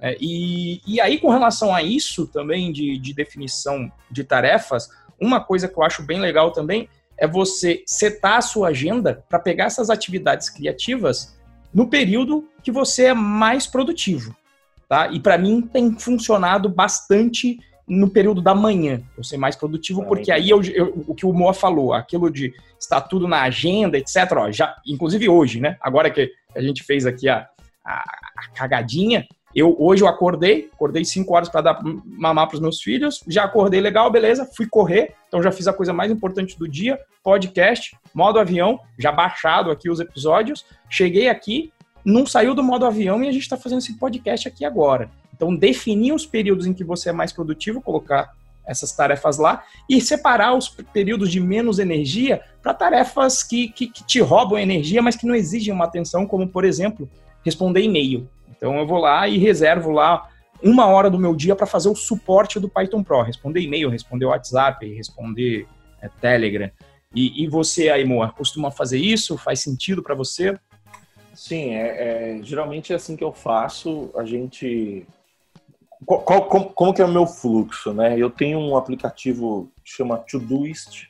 É, 0.00 0.16
e, 0.20 0.80
e 0.86 1.00
aí, 1.00 1.18
com 1.18 1.30
relação 1.30 1.74
a 1.74 1.82
isso 1.82 2.26
também 2.26 2.72
de, 2.72 2.98
de 2.98 3.12
definição 3.12 3.90
de 4.10 4.22
tarefas, 4.24 4.88
uma 5.20 5.40
coisa 5.40 5.66
que 5.66 5.76
eu 5.76 5.82
acho 5.82 6.02
bem 6.02 6.20
legal 6.20 6.52
também 6.52 6.88
é 7.16 7.26
você 7.26 7.82
setar 7.84 8.38
a 8.38 8.42
sua 8.42 8.68
agenda 8.68 9.24
para 9.28 9.40
pegar 9.40 9.64
essas 9.64 9.90
atividades 9.90 10.48
criativas 10.48 11.36
no 11.74 11.88
período 11.88 12.48
que 12.62 12.70
você 12.70 13.06
é 13.06 13.14
mais 13.14 13.66
produtivo. 13.66 14.34
Tá? 14.88 15.08
E 15.08 15.20
para 15.20 15.36
mim 15.36 15.60
tem 15.60 15.98
funcionado 15.98 16.68
bastante 16.68 17.58
no 17.86 18.08
período 18.08 18.42
da 18.42 18.54
manhã, 18.54 19.02
eu 19.16 19.24
ser 19.24 19.38
mais 19.38 19.56
produtivo, 19.56 20.04
porque 20.04 20.30
aí 20.30 20.50
eu, 20.50 20.62
eu, 20.62 21.04
o 21.08 21.14
que 21.14 21.24
o 21.24 21.32
Moa 21.32 21.54
falou, 21.54 21.94
aquilo 21.94 22.30
de 22.30 22.52
estar 22.78 23.00
tudo 23.00 23.26
na 23.26 23.42
agenda, 23.42 23.96
etc. 23.96 24.30
Ó, 24.36 24.52
já, 24.52 24.76
inclusive 24.86 25.28
hoje, 25.28 25.58
né? 25.58 25.76
Agora 25.80 26.10
que 26.10 26.30
a 26.54 26.60
gente 26.60 26.84
fez 26.84 27.06
aqui 27.06 27.28
a, 27.28 27.48
a, 27.84 28.04
a 28.36 28.50
cagadinha. 28.54 29.26
Eu 29.54 29.74
hoje 29.78 30.02
eu 30.02 30.08
acordei, 30.08 30.70
acordei 30.72 31.04
5 31.04 31.34
horas 31.34 31.48
para 31.48 31.60
dar 31.60 31.80
mamar 32.04 32.46
para 32.46 32.56
os 32.56 32.60
meus 32.60 32.82
filhos, 32.82 33.22
já 33.26 33.44
acordei 33.44 33.80
legal, 33.80 34.10
beleza, 34.10 34.48
fui 34.56 34.66
correr, 34.66 35.14
então 35.26 35.42
já 35.42 35.50
fiz 35.50 35.66
a 35.66 35.72
coisa 35.72 35.92
mais 35.92 36.10
importante 36.10 36.58
do 36.58 36.68
dia, 36.68 36.98
podcast, 37.22 37.96
modo 38.14 38.38
avião, 38.38 38.78
já 38.98 39.10
baixado 39.10 39.70
aqui 39.70 39.90
os 39.90 40.00
episódios, 40.00 40.66
cheguei 40.88 41.28
aqui, 41.28 41.72
não 42.04 42.26
saiu 42.26 42.54
do 42.54 42.62
modo 42.62 42.86
avião 42.86 43.22
e 43.22 43.28
a 43.28 43.32
gente 43.32 43.42
está 43.42 43.56
fazendo 43.56 43.78
esse 43.78 43.98
podcast 43.98 44.46
aqui 44.48 44.64
agora. 44.64 45.10
Então 45.34 45.54
definir 45.54 46.12
os 46.12 46.26
períodos 46.26 46.66
em 46.66 46.74
que 46.74 46.84
você 46.84 47.10
é 47.10 47.12
mais 47.12 47.32
produtivo, 47.32 47.80
colocar 47.80 48.32
essas 48.68 48.92
tarefas 48.92 49.38
lá 49.38 49.64
e 49.88 50.00
separar 50.00 50.54
os 50.54 50.68
períodos 50.68 51.30
de 51.30 51.40
menos 51.40 51.78
energia 51.78 52.42
para 52.62 52.74
tarefas 52.74 53.42
que, 53.42 53.68
que, 53.68 53.86
que, 53.86 54.04
te 54.04 54.20
roubam 54.20 54.58
energia, 54.58 55.00
mas 55.00 55.16
que 55.16 55.26
não 55.26 55.34
exigem 55.34 55.72
uma 55.72 55.86
atenção, 55.86 56.26
como 56.26 56.46
por 56.46 56.64
exemplo 56.66 57.08
responder 57.42 57.80
e-mail. 57.80 58.28
Então 58.58 58.76
eu 58.76 58.86
vou 58.86 58.98
lá 58.98 59.26
e 59.26 59.38
reservo 59.38 59.90
lá 59.90 60.28
uma 60.62 60.86
hora 60.86 61.08
do 61.08 61.18
meu 61.18 61.34
dia 61.34 61.56
para 61.56 61.66
fazer 61.66 61.88
o 61.88 61.94
suporte 61.94 62.60
do 62.60 62.68
Python 62.68 63.02
Pro, 63.02 63.22
responder 63.22 63.60
e-mail, 63.60 63.88
responder 63.88 64.26
WhatsApp, 64.26 64.86
responder 64.92 65.66
é, 66.02 66.08
Telegram. 66.20 66.70
E, 67.14 67.44
e, 67.44 67.48
você 67.48 67.88
aí, 67.88 68.04
Moa, 68.04 68.30
costuma 68.32 68.70
fazer 68.70 68.98
isso? 68.98 69.38
Faz 69.38 69.60
sentido 69.60 70.02
para 70.02 70.14
você? 70.14 70.58
Sim, 71.34 71.74
é, 71.74 72.36
é, 72.36 72.42
geralmente 72.42 72.92
é 72.92 72.96
assim 72.96 73.16
que 73.16 73.24
eu 73.24 73.32
faço. 73.32 74.10
A 74.16 74.24
gente 74.24 75.06
qual, 76.04 76.22
qual, 76.22 76.48
como, 76.48 76.70
como, 76.70 76.94
que 76.94 77.00
é 77.00 77.04
o 77.04 77.12
meu 77.12 77.26
fluxo, 77.26 77.92
né? 77.92 78.18
Eu 78.18 78.30
tenho 78.30 78.58
um 78.58 78.76
aplicativo 78.76 79.72
que 79.84 79.90
chama 79.90 80.18
Todoist 80.18 81.08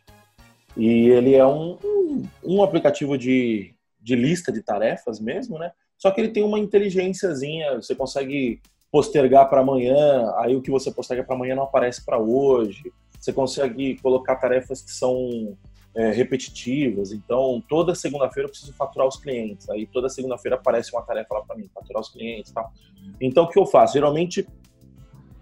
e 0.77 1.09
ele 1.09 1.35
é 1.35 1.47
um, 1.47 1.79
um, 1.85 2.29
um 2.45 2.63
aplicativo 2.63 3.19
de, 3.19 3.75
de 4.01 4.15
lista 4.15 4.53
de 4.53 4.63
tarefas 4.63 5.19
mesmo, 5.19 5.59
né? 5.59 5.73
Só 5.99 6.11
que 6.13 6.21
ele 6.21 6.29
tem 6.29 6.45
uma 6.45 6.59
inteligênciazinha, 6.59 7.75
você 7.75 7.95
consegue 7.95 8.61
postergar 8.91 9.49
para 9.51 9.61
amanhã, 9.61 10.33
aí 10.37 10.57
o 10.57 10.63
que 10.63 10.71
você 10.71 10.91
posterga 10.91 11.25
para 11.25 11.35
amanhã 11.35 11.57
não 11.57 11.65
aparece 11.65 12.05
para 12.05 12.19
hoje. 12.19 12.91
Você 13.21 13.33
consegue 13.33 13.99
colocar 14.01 14.37
tarefas 14.37 14.81
que 14.81 14.93
são 14.93 15.57
é, 15.95 16.11
repetitivas. 16.11 17.13
Então, 17.13 17.63
toda 17.69 17.95
segunda-feira 17.95 18.47
eu 18.47 18.51
preciso 18.51 18.73
faturar 18.73 19.09
os 19.09 19.17
clientes. 19.17 19.69
Aí 19.69 19.87
toda 19.87 20.09
segunda-feira 20.09 20.57
aparece 20.57 20.93
uma 20.95 21.03
tarefa 21.03 21.35
lá 21.35 21.43
para 21.43 21.57
mim, 21.57 21.69
faturar 21.75 22.01
os 22.01 22.09
clientes, 22.09 22.53
tal. 22.53 22.73
Então, 23.21 23.45
o 23.45 23.49
que 23.49 23.59
eu 23.59 23.67
faço? 23.67 23.95
Geralmente, 23.95 24.47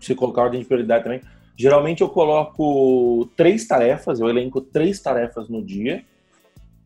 se 0.01 0.15
colocar 0.15 0.45
ordem 0.45 0.61
de 0.61 0.67
prioridade 0.67 1.05
também, 1.05 1.21
geralmente 1.55 2.01
eu 2.01 2.09
coloco 2.09 3.29
três 3.37 3.67
tarefas, 3.67 4.21
eu 4.21 4.29
elenco 4.29 4.61
três 4.61 5.01
tarefas 5.01 5.49
no 5.51 5.63
dia 5.63 6.03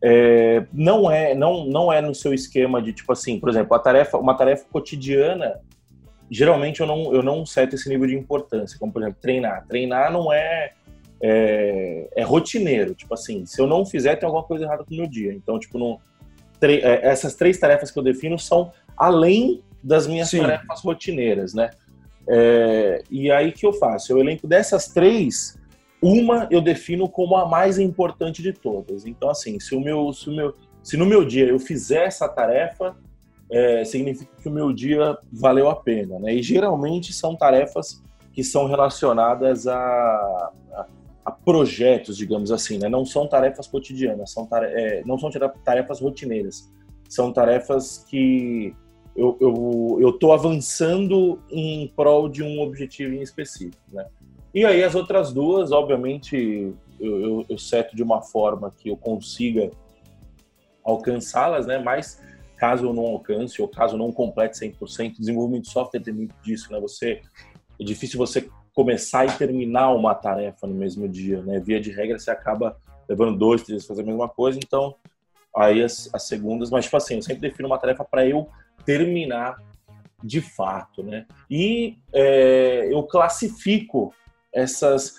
é, 0.03 0.65
não 0.73 1.11
é 1.11 1.35
não 1.35 1.65
não 1.65 1.93
é 1.93 2.01
no 2.01 2.15
seu 2.15 2.33
esquema 2.33 2.81
de 2.81 2.91
tipo 2.91 3.11
assim, 3.11 3.39
por 3.39 3.49
exemplo, 3.49 3.75
a 3.75 3.79
tarefa 3.79 4.17
uma 4.17 4.33
tarefa 4.33 4.65
cotidiana 4.71 5.59
geralmente 6.29 6.81
eu 6.81 6.87
não 6.87 7.13
eu 7.13 7.21
não 7.21 7.45
seto 7.45 7.75
esse 7.75 7.87
nível 7.87 8.07
de 8.07 8.15
importância, 8.15 8.79
como 8.79 8.91
por 8.91 9.01
exemplo 9.01 9.19
treinar. 9.21 9.65
Treinar 9.67 10.11
não 10.11 10.33
é 10.33 10.73
é, 11.23 12.09
é 12.15 12.23
rotineiro, 12.23 12.95
tipo 12.95 13.13
assim, 13.13 13.45
se 13.45 13.61
eu 13.61 13.67
não 13.67 13.85
fizer 13.85 14.15
tem 14.15 14.25
alguma 14.25 14.43
coisa 14.43 14.65
errada 14.65 14.83
com 14.83 14.93
o 14.93 14.97
meu 14.97 15.07
dia. 15.07 15.33
Então 15.33 15.59
tipo 15.59 15.77
não 15.77 15.99
é, 16.63 17.07
essas 17.07 17.35
três 17.35 17.59
tarefas 17.59 17.91
que 17.91 17.99
eu 17.99 18.03
defino 18.03 18.39
são 18.39 18.71
além 18.97 19.63
das 19.83 20.07
minhas 20.07 20.29
Sim. 20.29 20.41
tarefas 20.41 20.81
rotineiras, 20.81 21.53
né? 21.53 21.69
É, 22.27 23.03
e 23.09 23.31
aí 23.31 23.51
que 23.51 23.65
eu 23.65 23.73
faço? 23.73 24.11
Eu 24.11 24.19
elenco 24.19 24.47
dessas 24.47 24.87
três 24.87 25.59
uma 26.01 26.47
eu 26.49 26.61
defino 26.61 27.07
como 27.07 27.35
a 27.35 27.47
mais 27.47 27.77
importante 27.77 28.41
de 28.41 28.51
todas. 28.51 29.05
Então, 29.05 29.29
assim, 29.29 29.59
se, 29.59 29.75
o 29.75 29.79
meu, 29.79 30.11
se, 30.11 30.29
o 30.29 30.35
meu, 30.35 30.55
se 30.81 30.97
no 30.97 31.05
meu 31.05 31.23
dia 31.23 31.45
eu 31.45 31.59
fizer 31.59 32.05
essa 32.05 32.27
tarefa, 32.27 32.95
é, 33.51 33.83
significa 33.85 34.31
que 34.41 34.49
o 34.49 34.51
meu 34.51 34.73
dia 34.73 35.17
valeu 35.31 35.69
a 35.69 35.75
pena. 35.75 36.17
Né? 36.19 36.35
E 36.35 36.41
geralmente 36.41 37.13
são 37.13 37.35
tarefas 37.35 38.01
que 38.33 38.43
são 38.43 38.65
relacionadas 38.65 39.67
a, 39.67 39.77
a, 39.77 40.85
a 41.25 41.31
projetos, 41.31 42.17
digamos 42.17 42.51
assim. 42.51 42.79
Né? 42.79 42.89
Não 42.89 43.05
são 43.05 43.27
tarefas 43.27 43.67
cotidianas, 43.67 44.31
são 44.31 44.47
é, 44.53 45.03
não 45.05 45.19
são 45.19 45.29
tarefas 45.63 45.99
rotineiras. 45.99 46.71
São 47.07 47.31
tarefas 47.31 48.05
que 48.09 48.73
eu 49.13 50.09
estou 50.09 50.31
avançando 50.31 51.41
em 51.49 51.91
prol 51.95 52.29
de 52.29 52.41
um 52.41 52.61
objetivo 52.61 53.13
em 53.13 53.21
específico. 53.21 53.83
Né? 53.91 54.05
E 54.53 54.65
aí 54.65 54.83
as 54.83 54.95
outras 54.95 55.31
duas, 55.31 55.71
obviamente, 55.71 56.73
eu, 56.99 57.21
eu, 57.21 57.45
eu 57.49 57.57
seto 57.57 57.95
de 57.95 58.03
uma 58.03 58.21
forma 58.21 58.73
que 58.77 58.89
eu 58.89 58.97
consiga 58.97 59.71
alcançá-las, 60.83 61.65
né? 61.65 61.79
Mas 61.79 62.21
caso 62.57 62.85
eu 62.85 62.93
não 62.93 63.05
alcance 63.05 63.61
ou 63.61 63.67
caso 63.67 63.95
eu 63.95 63.97
não 63.97 64.11
complete 64.11 64.53
100%, 64.53 65.15
desenvolvimento 65.17 65.63
de 65.63 65.71
software 65.71 66.01
tem 66.01 66.13
muito 66.13 66.35
disso, 66.43 66.71
né? 66.71 66.79
Você 66.79 67.21
é 67.79 67.83
difícil 67.83 68.17
você 68.17 68.49
começar 68.73 69.25
e 69.25 69.31
terminar 69.37 69.93
uma 69.93 70.13
tarefa 70.13 70.67
no 70.67 70.75
mesmo 70.75 71.07
dia, 71.07 71.41
né? 71.41 71.59
Via 71.59 71.79
de 71.79 71.91
regra 71.91 72.19
você 72.19 72.29
acaba 72.29 72.77
levando 73.07 73.37
dois, 73.37 73.63
três 73.63 73.85
fazer 73.85 74.01
a 74.01 74.05
mesma 74.05 74.29
coisa, 74.29 74.59
então 74.61 74.95
aí 75.55 75.81
as, 75.81 76.09
as 76.13 76.27
segundas, 76.27 76.69
mas 76.69 76.85
tipo 76.85 76.97
assim, 76.97 77.15
eu 77.15 77.21
sempre 77.21 77.41
defino 77.41 77.67
uma 77.67 77.79
tarefa 77.79 78.05
para 78.05 78.25
eu 78.25 78.47
terminar 78.85 79.57
de 80.23 80.39
fato, 80.39 81.03
né? 81.03 81.25
E 81.49 81.97
é, 82.13 82.87
eu 82.91 83.03
classifico 83.03 84.13
essas, 84.53 85.15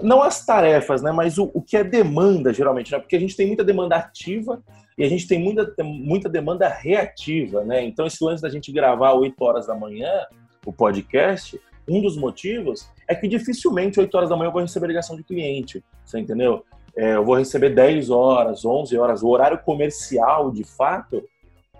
não 0.00 0.22
as 0.22 0.44
tarefas, 0.44 1.02
né? 1.02 1.10
Mas 1.10 1.38
o, 1.38 1.50
o 1.54 1.62
que 1.62 1.76
é 1.76 1.84
demanda, 1.84 2.52
geralmente, 2.52 2.92
né? 2.92 2.98
Porque 2.98 3.16
a 3.16 3.20
gente 3.20 3.36
tem 3.36 3.46
muita 3.46 3.64
demanda 3.64 3.96
ativa 3.96 4.62
e 4.96 5.04
a 5.04 5.08
gente 5.08 5.26
tem 5.26 5.38
muita, 5.38 5.72
muita 5.82 6.28
demanda 6.28 6.68
reativa, 6.68 7.64
né? 7.64 7.82
Então, 7.82 8.06
esse 8.06 8.22
lance 8.22 8.42
da 8.42 8.48
gente 8.48 8.70
gravar 8.70 9.12
8 9.14 9.42
horas 9.42 9.66
da 9.66 9.74
manhã, 9.74 10.26
o 10.66 10.72
podcast, 10.72 11.60
um 11.88 12.00
dos 12.00 12.16
motivos 12.16 12.88
é 13.08 13.14
que 13.14 13.28
dificilmente 13.28 14.00
8 14.00 14.14
horas 14.14 14.30
da 14.30 14.36
manhã 14.36 14.48
eu 14.48 14.52
vou 14.52 14.62
receber 14.62 14.86
ligação 14.86 15.16
de 15.16 15.24
cliente, 15.24 15.82
você 16.04 16.18
entendeu? 16.18 16.64
É, 16.96 17.16
eu 17.16 17.24
vou 17.24 17.36
receber 17.36 17.70
10 17.70 18.10
horas, 18.10 18.64
11 18.64 18.96
horas. 18.96 19.22
O 19.22 19.28
horário 19.28 19.58
comercial, 19.58 20.50
de 20.50 20.62
fato, 20.62 21.24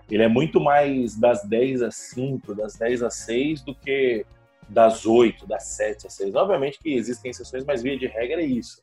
ele 0.09 0.23
é 0.23 0.27
muito 0.27 0.59
mais 0.59 1.15
das 1.15 1.43
10 1.43 1.83
às 1.83 1.95
5, 1.95 2.53
das 2.53 2.75
10 2.75 3.03
às 3.03 3.15
6 3.15 3.61
do 3.61 3.73
que 3.73 4.25
das 4.67 5.05
8, 5.05 5.47
das 5.47 5.63
7 5.63 6.07
às 6.07 6.13
6. 6.13 6.35
Obviamente 6.35 6.79
que 6.79 6.93
existem 6.93 7.31
exceções, 7.31 7.63
mas 7.63 7.81
via 7.81 7.97
de 7.97 8.07
regra 8.07 8.41
é 8.41 8.45
isso. 8.45 8.81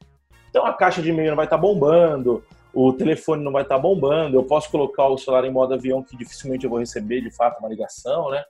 Então 0.51 0.67
a 0.67 0.73
caixa 0.73 1.03
de 1.03 1.11
e-mail 1.11 1.31
não 1.31 1.37
vai 1.37 1.47
estar 1.47 1.57
tá 1.57 1.63
bombando, 1.63 2.45
o 2.75 2.93
telefone 2.93 3.43
não 3.43 3.53
vai 3.53 3.63
estar 3.63 3.77
tá 3.77 3.81
bombando, 3.81 4.37
eu 4.37 4.45
posso 4.45 4.71
colocar 4.71 5.07
o 5.09 5.19
celular 5.19 5.45
em 5.45 5.51
modo 5.51 5.75
avião 5.75 6.03
que 6.03 6.17
dificilmente 6.17 6.65
eu 6.65 6.71
vou 6.71 6.79
receber 6.79 7.21
de 7.21 7.31
fato 7.31 7.59
uma 7.59 7.69
ligação, 7.69 8.31
né? 8.31 8.43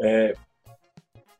É, 0.00 0.34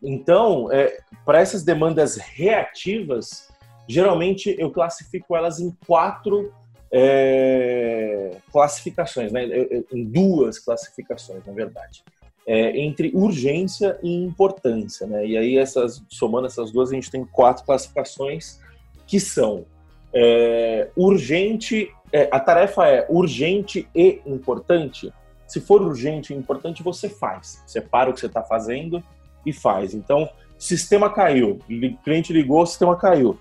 então, 0.02 0.70
é, 0.72 0.98
para 1.24 1.40
essas 1.40 1.64
demandas 1.64 2.16
reativas, 2.16 3.48
geralmente 3.88 4.54
eu 4.58 4.70
classifico 4.70 5.34
elas 5.36 5.58
em 5.58 5.76
quatro 5.86 6.52
é, 6.92 8.36
classificações, 8.52 9.32
né? 9.32 9.44
em 9.92 10.04
duas 10.04 10.58
classificações, 10.58 11.44
na 11.44 11.52
verdade. 11.52 12.02
É, 12.50 12.80
entre 12.80 13.12
urgência 13.14 13.98
e 14.02 14.10
importância. 14.24 15.06
Né? 15.06 15.26
E 15.26 15.36
aí, 15.36 15.58
essas, 15.58 16.02
somando 16.08 16.46
essas 16.46 16.72
duas, 16.72 16.90
a 16.90 16.94
gente 16.94 17.10
tem 17.10 17.22
quatro 17.22 17.62
classificações 17.62 18.58
que 19.06 19.20
são 19.20 19.66
é, 20.12 20.88
urgente, 20.96 21.92
é, 22.12 22.28
a 22.30 22.40
tarefa 22.40 22.86
é 22.86 23.06
urgente 23.08 23.88
e 23.94 24.20
importante. 24.26 25.12
Se 25.46 25.60
for 25.60 25.80
urgente 25.82 26.32
e 26.32 26.36
importante, 26.36 26.82
você 26.82 27.08
faz. 27.08 27.62
Você 27.66 27.80
para 27.80 28.10
o 28.10 28.12
que 28.12 28.20
você 28.20 28.26
está 28.26 28.42
fazendo 28.42 29.02
e 29.44 29.52
faz. 29.52 29.94
Então, 29.94 30.28
sistema 30.58 31.10
caiu, 31.10 31.58
cliente 32.04 32.32
ligou, 32.32 32.64
sistema 32.66 32.96
caiu. 32.96 33.38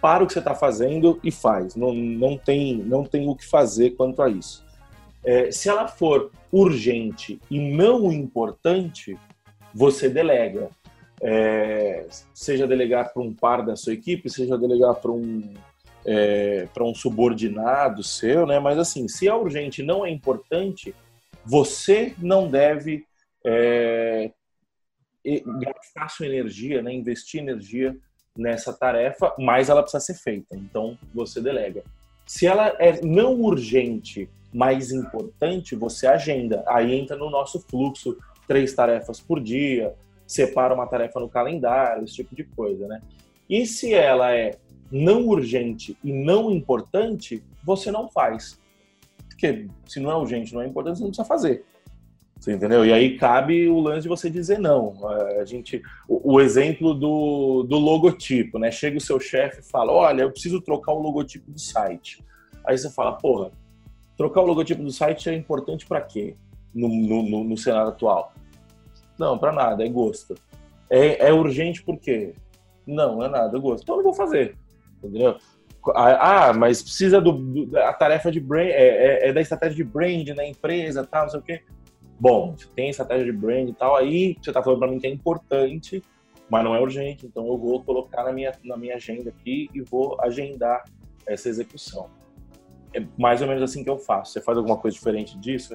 Para 0.00 0.24
o 0.24 0.26
que 0.26 0.32
você 0.32 0.40
está 0.40 0.54
fazendo 0.54 1.18
e 1.22 1.30
faz. 1.30 1.74
Não, 1.74 1.92
não, 1.94 2.36
tem, 2.36 2.76
não 2.76 3.04
tem 3.04 3.28
o 3.28 3.34
que 3.34 3.46
fazer 3.46 3.90
quanto 3.90 4.22
a 4.22 4.28
isso. 4.28 4.65
É, 5.26 5.50
se 5.50 5.68
ela 5.68 5.88
for 5.88 6.30
urgente 6.52 7.40
e 7.50 7.58
não 7.58 8.12
importante, 8.12 9.18
você 9.74 10.08
delega. 10.08 10.70
É, 11.20 12.06
seja 12.32 12.66
delegar 12.66 13.12
para 13.12 13.22
um 13.22 13.34
par 13.34 13.66
da 13.66 13.74
sua 13.74 13.94
equipe, 13.94 14.30
seja 14.30 14.56
delegar 14.56 14.94
para 14.94 15.10
um, 15.10 15.52
é, 16.04 16.68
para 16.72 16.84
um 16.84 16.94
subordinado 16.94 18.04
seu, 18.04 18.46
né? 18.46 18.60
Mas 18.60 18.78
assim, 18.78 19.08
se 19.08 19.26
é 19.26 19.34
urgente 19.34 19.82
não 19.82 20.06
é 20.06 20.10
importante, 20.10 20.94
você 21.44 22.14
não 22.18 22.48
deve 22.48 23.04
é, 23.44 24.30
gastar 25.24 26.08
sua 26.08 26.26
energia, 26.26 26.82
né, 26.82 26.92
investir 26.92 27.40
energia 27.40 27.96
nessa 28.36 28.72
tarefa, 28.72 29.34
mas 29.38 29.68
ela 29.68 29.82
precisa 29.82 30.04
ser 30.04 30.14
feita. 30.14 30.54
Então 30.54 30.96
você 31.12 31.40
delega. 31.40 31.82
Se 32.24 32.46
ela 32.46 32.68
é 32.78 33.00
não 33.04 33.40
urgente, 33.40 34.28
mas 34.52 34.92
importante, 34.92 35.74
você 35.74 36.06
agenda. 36.06 36.64
Aí 36.66 36.94
entra 36.94 37.16
no 37.16 37.30
nosso 37.30 37.60
fluxo 37.60 38.16
três 38.46 38.74
tarefas 38.74 39.20
por 39.20 39.40
dia, 39.40 39.94
separa 40.26 40.74
uma 40.74 40.86
tarefa 40.86 41.20
no 41.20 41.28
calendário, 41.28 42.04
esse 42.04 42.14
tipo 42.14 42.34
de 42.34 42.44
coisa, 42.44 42.86
né? 42.86 43.00
E 43.48 43.66
se 43.66 43.94
ela 43.94 44.34
é 44.34 44.58
não 44.90 45.26
urgente 45.26 45.96
e 46.02 46.12
não 46.12 46.50
importante, 46.50 47.42
você 47.64 47.90
não 47.90 48.08
faz. 48.08 48.58
Porque 49.28 49.68
se 49.86 50.00
não 50.00 50.10
é 50.10 50.16
urgente, 50.16 50.54
não 50.54 50.62
é 50.62 50.66
importante, 50.66 50.98
você 50.98 51.02
não 51.02 51.10
precisa 51.10 51.28
fazer. 51.28 51.64
Você 52.38 52.52
entendeu? 52.52 52.84
E 52.84 52.92
aí 52.92 53.16
cabe 53.16 53.68
o 53.68 53.80
lance 53.80 54.02
de 54.02 54.08
você 54.08 54.28
dizer 54.28 54.58
não. 54.58 54.94
A 55.40 55.44
gente, 55.44 55.82
o, 56.08 56.34
o 56.34 56.40
exemplo 56.40 56.92
do, 56.92 57.62
do 57.62 57.76
logotipo, 57.78 58.58
né? 58.58 58.70
Chega 58.70 58.98
o 58.98 59.00
seu 59.00 59.18
chefe 59.18 59.60
e 59.60 59.64
fala: 59.64 59.92
Olha, 59.92 60.22
eu 60.22 60.30
preciso 60.30 60.60
trocar 60.60 60.92
o 60.92 61.00
logotipo 61.00 61.50
do 61.50 61.58
site. 61.58 62.22
Aí 62.64 62.76
você 62.76 62.90
fala: 62.90 63.12
Porra, 63.12 63.50
trocar 64.16 64.42
o 64.42 64.46
logotipo 64.46 64.82
do 64.82 64.90
site 64.90 65.28
é 65.28 65.34
importante 65.34 65.86
para 65.86 66.00
quê? 66.00 66.36
No, 66.74 66.88
no, 66.88 67.44
no, 67.44 67.56
cenário 67.56 67.88
atual? 67.88 68.32
Não, 69.18 69.38
para 69.38 69.52
nada, 69.52 69.84
é 69.84 69.88
gosto. 69.88 70.34
É, 70.90 71.28
é 71.28 71.32
urgente 71.32 71.82
por 71.82 71.98
quê? 71.98 72.34
Não, 72.86 73.22
é 73.22 73.28
nada, 73.28 73.56
é 73.56 73.60
gosto. 73.60 73.82
Então 73.82 73.94
eu 73.94 73.98
não 73.98 74.04
vou 74.04 74.14
fazer. 74.14 74.56
Entendeu? 75.02 75.36
Ah, 75.94 76.52
mas 76.52 76.82
precisa 76.82 77.20
do, 77.20 77.32
do 77.32 77.78
a 77.78 77.92
tarefa 77.92 78.30
de 78.30 78.40
brand, 78.40 78.68
é, 78.68 78.72
é, 78.72 79.28
é, 79.28 79.32
da 79.32 79.40
estratégia 79.40 79.76
de 79.76 79.84
brand 79.84 80.28
na 80.30 80.44
empresa, 80.44 81.06
tal, 81.06 81.22
não 81.22 81.30
sei 81.30 81.40
o 81.40 81.42
quê 81.42 81.62
bom, 82.18 82.54
tem 82.74 82.90
estratégia 82.90 83.26
de 83.26 83.32
brand 83.32 83.68
e 83.68 83.72
tal, 83.72 83.96
aí 83.96 84.36
você 84.40 84.50
está 84.50 84.62
falando 84.62 84.78
para 84.78 84.88
mim 84.88 84.98
que 84.98 85.06
é 85.06 85.10
importante, 85.10 86.02
mas 86.48 86.64
não 86.64 86.74
é 86.74 86.80
urgente, 86.80 87.26
então 87.26 87.46
eu 87.46 87.58
vou 87.58 87.82
colocar 87.82 88.24
na 88.24 88.32
minha, 88.32 88.52
na 88.64 88.76
minha 88.76 88.96
agenda 88.96 89.30
aqui 89.30 89.68
e 89.74 89.82
vou 89.82 90.16
agendar 90.20 90.84
essa 91.26 91.48
execução. 91.48 92.08
É 92.94 93.02
mais 93.18 93.42
ou 93.42 93.48
menos 93.48 93.62
assim 93.62 93.84
que 93.84 93.90
eu 93.90 93.98
faço. 93.98 94.32
Você 94.32 94.40
faz 94.40 94.56
alguma 94.56 94.76
coisa 94.76 94.94
diferente 94.94 95.38
disso? 95.38 95.74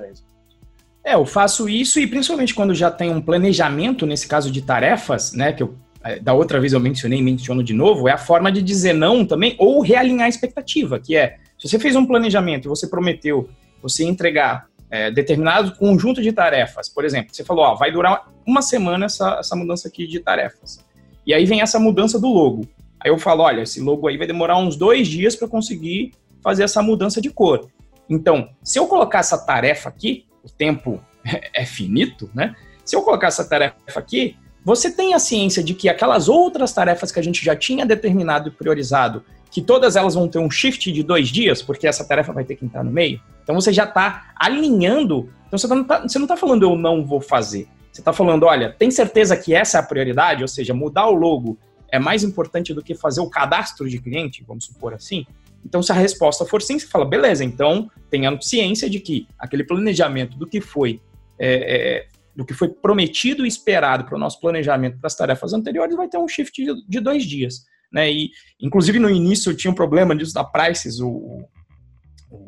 É, 1.03 1.16
eu 1.16 1.26
faço 1.26 1.68
isso 1.68 1.99
e 1.99 2.07
principalmente 2.07 2.53
quando 2.53 2.74
já 2.74 2.91
tem 2.91 3.09
um 3.09 3.22
planejamento, 3.22 4.05
nesse 4.05 4.28
caso 4.28 4.51
de 4.51 4.62
tarefas, 4.62 5.34
né, 5.34 5.53
que 5.53 5.64
eu 5.64 5.76
é, 6.03 6.20
da 6.20 6.34
outra 6.34 6.59
vez 6.59 6.74
eu 6.74 6.80
mencionei 6.80 7.20
e 7.20 7.22
menciono 7.22 7.64
de 7.64 7.74
novo, 7.74 8.07
é 8.07 8.12
a 8.12 8.18
forma 8.18 8.51
de 8.51 8.62
dizer 8.62 8.93
não 8.93 9.26
também 9.26 9.55
ou 9.59 9.82
realinhar 9.82 10.26
a 10.26 10.30
expectativa, 10.30 10.99
que 10.99 11.16
é, 11.16 11.38
se 11.59 11.68
você 11.68 11.78
fez 11.78 11.95
um 11.95 12.05
planejamento 12.05 12.66
e 12.66 12.70
você 12.70 12.88
prometeu 12.88 13.49
você 13.82 14.03
entregar 14.03 14.68
é, 14.89 15.12
determinado 15.12 15.76
conjunto 15.76 16.22
de 16.22 16.32
tarefas. 16.32 16.89
Por 16.89 17.05
exemplo, 17.05 17.34
você 17.34 17.43
falou, 17.43 17.66
ó, 17.66 17.76
vai 17.76 17.91
durar 17.91 18.28
uma 18.45 18.62
semana 18.62 19.05
essa, 19.05 19.38
essa 19.39 19.55
mudança 19.55 19.88
aqui 19.88 20.07
de 20.07 20.20
tarefas. 20.20 20.84
E 21.26 21.34
aí 21.34 21.45
vem 21.45 21.62
essa 21.62 21.80
mudança 21.80 22.20
do 22.20 22.28
logo. 22.28 22.68
Aí 22.99 23.09
eu 23.09 23.18
falo, 23.18 23.43
olha, 23.43 23.62
esse 23.62 23.80
logo 23.80 24.07
aí 24.07 24.18
vai 24.18 24.28
demorar 24.28 24.57
uns 24.57 24.76
dois 24.76 25.07
dias 25.07 25.36
para 25.36 25.47
conseguir 25.47 26.12
fazer 26.43 26.63
essa 26.63 26.81
mudança 26.81 27.21
de 27.21 27.29
cor. 27.29 27.69
Então, 28.09 28.49
se 28.63 28.77
eu 28.77 28.87
colocar 28.87 29.19
essa 29.19 29.37
tarefa 29.37 29.89
aqui, 29.89 30.25
o 30.43 30.49
tempo 30.49 31.01
é 31.53 31.65
finito, 31.65 32.29
né? 32.33 32.55
Se 32.83 32.95
eu 32.95 33.01
colocar 33.03 33.27
essa 33.27 33.47
tarefa 33.47 33.75
aqui, 33.95 34.35
você 34.63 34.91
tem 34.91 35.13
a 35.13 35.19
ciência 35.19 35.63
de 35.63 35.73
que 35.73 35.89
aquelas 35.89 36.29
outras 36.29 36.73
tarefas 36.73 37.11
que 37.11 37.19
a 37.19 37.23
gente 37.23 37.43
já 37.43 37.55
tinha 37.55 37.85
determinado 37.85 38.49
e 38.49 38.51
priorizado 38.51 39.23
que 39.51 39.61
todas 39.61 39.97
elas 39.97 40.15
vão 40.15 40.29
ter 40.29 40.39
um 40.39 40.49
shift 40.49 40.91
de 40.91 41.03
dois 41.03 41.27
dias, 41.27 41.61
porque 41.61 41.85
essa 41.85 42.05
tarefa 42.05 42.31
vai 42.31 42.45
ter 42.45 42.55
que 42.55 42.63
entrar 42.63 42.83
no 42.83 42.91
meio. 42.91 43.21
Então 43.43 43.53
você 43.53 43.73
já 43.73 43.83
está 43.83 44.31
alinhando. 44.35 45.29
Então 45.47 45.59
você 45.59 45.67
não 45.67 45.81
está 45.81 46.27
tá 46.27 46.37
falando 46.37 46.63
eu 46.63 46.75
não 46.77 47.05
vou 47.05 47.19
fazer. 47.19 47.67
Você 47.91 47.99
está 47.99 48.13
falando, 48.13 48.45
olha, 48.45 48.71
tem 48.71 48.89
certeza 48.89 49.35
que 49.35 49.53
essa 49.53 49.77
é 49.77 49.81
a 49.81 49.83
prioridade? 49.83 50.41
Ou 50.41 50.47
seja, 50.47 50.73
mudar 50.73 51.07
o 51.07 51.13
logo 51.13 51.57
é 51.91 51.99
mais 51.99 52.23
importante 52.23 52.73
do 52.73 52.81
que 52.81 52.95
fazer 52.95 53.19
o 53.19 53.29
cadastro 53.29 53.89
de 53.89 53.99
cliente, 53.99 54.41
vamos 54.47 54.63
supor 54.63 54.93
assim? 54.93 55.25
Então, 55.66 55.82
se 55.82 55.91
a 55.91 55.95
resposta 55.95 56.45
for 56.45 56.62
sim, 56.62 56.78
você 56.78 56.88
fala, 56.88 57.05
beleza, 57.05 57.43
então 57.43 57.89
tenha 58.09 58.36
ciência 58.41 58.89
de 58.89 58.99
que 58.99 59.28
aquele 59.38 59.64
planejamento 59.64 60.38
do 60.38 60.47
que 60.47 60.59
foi 60.59 60.99
é, 61.39 61.99
é, 61.99 62.07
do 62.36 62.45
que 62.45 62.53
foi 62.53 62.70
prometido 62.70 63.45
e 63.45 63.47
esperado 63.47 64.05
para 64.05 64.16
o 64.16 64.20
nosso 64.20 64.39
planejamento 64.39 64.97
para 64.99 65.07
as 65.07 65.16
tarefas 65.16 65.53
anteriores 65.53 65.95
vai 65.95 66.07
ter 66.07 66.18
um 66.18 66.28
shift 66.28 66.64
de, 66.64 66.88
de 66.88 66.99
dois 66.99 67.24
dias 67.24 67.66
né? 67.91 68.12
E 68.12 68.32
inclusive 68.59 68.97
no 68.99 69.09
início 69.09 69.51
eu 69.51 69.57
tinha 69.57 69.70
um 69.70 69.76
problema 69.76 70.16
disso 70.16 70.34
da 70.34 70.43
Prices. 70.43 70.99
O, 71.01 71.43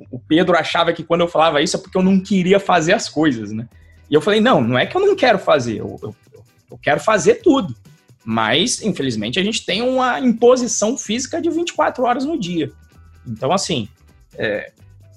o 0.09 0.20
Pedro 0.28 0.55
achava 0.55 0.93
que 0.93 1.03
quando 1.03 1.22
eu 1.22 1.28
falava 1.28 1.61
isso 1.61 1.76
é 1.76 1.80
porque 1.80 1.97
eu 1.97 2.03
não 2.03 2.20
queria 2.20 2.59
fazer 2.59 2.93
as 2.93 3.09
coisas, 3.09 3.51
né? 3.51 3.68
E 4.09 4.14
eu 4.14 4.22
falei, 4.22 4.39
não, 4.39 4.61
não 4.61 4.78
é 4.78 4.86
que 4.86 4.95
eu 4.95 5.01
não 5.01 5.16
quero 5.16 5.39
fazer, 5.39 5.80
eu, 5.80 5.99
eu, 6.01 6.16
eu 6.72 6.78
quero 6.78 6.99
fazer 6.99 7.36
tudo. 7.36 7.76
Mas, 8.26 8.82
infelizmente, 8.82 9.38
a 9.38 9.43
gente 9.43 9.66
tem 9.66 9.82
uma 9.82 10.20
imposição 10.20 10.97
física 10.97 11.41
de 11.41 11.49
24 11.49 12.03
horas 12.03 12.24
no 12.24 12.39
dia. 12.39 12.72
Então, 13.28 13.51
assim, 13.51 13.88
é, 14.36 14.71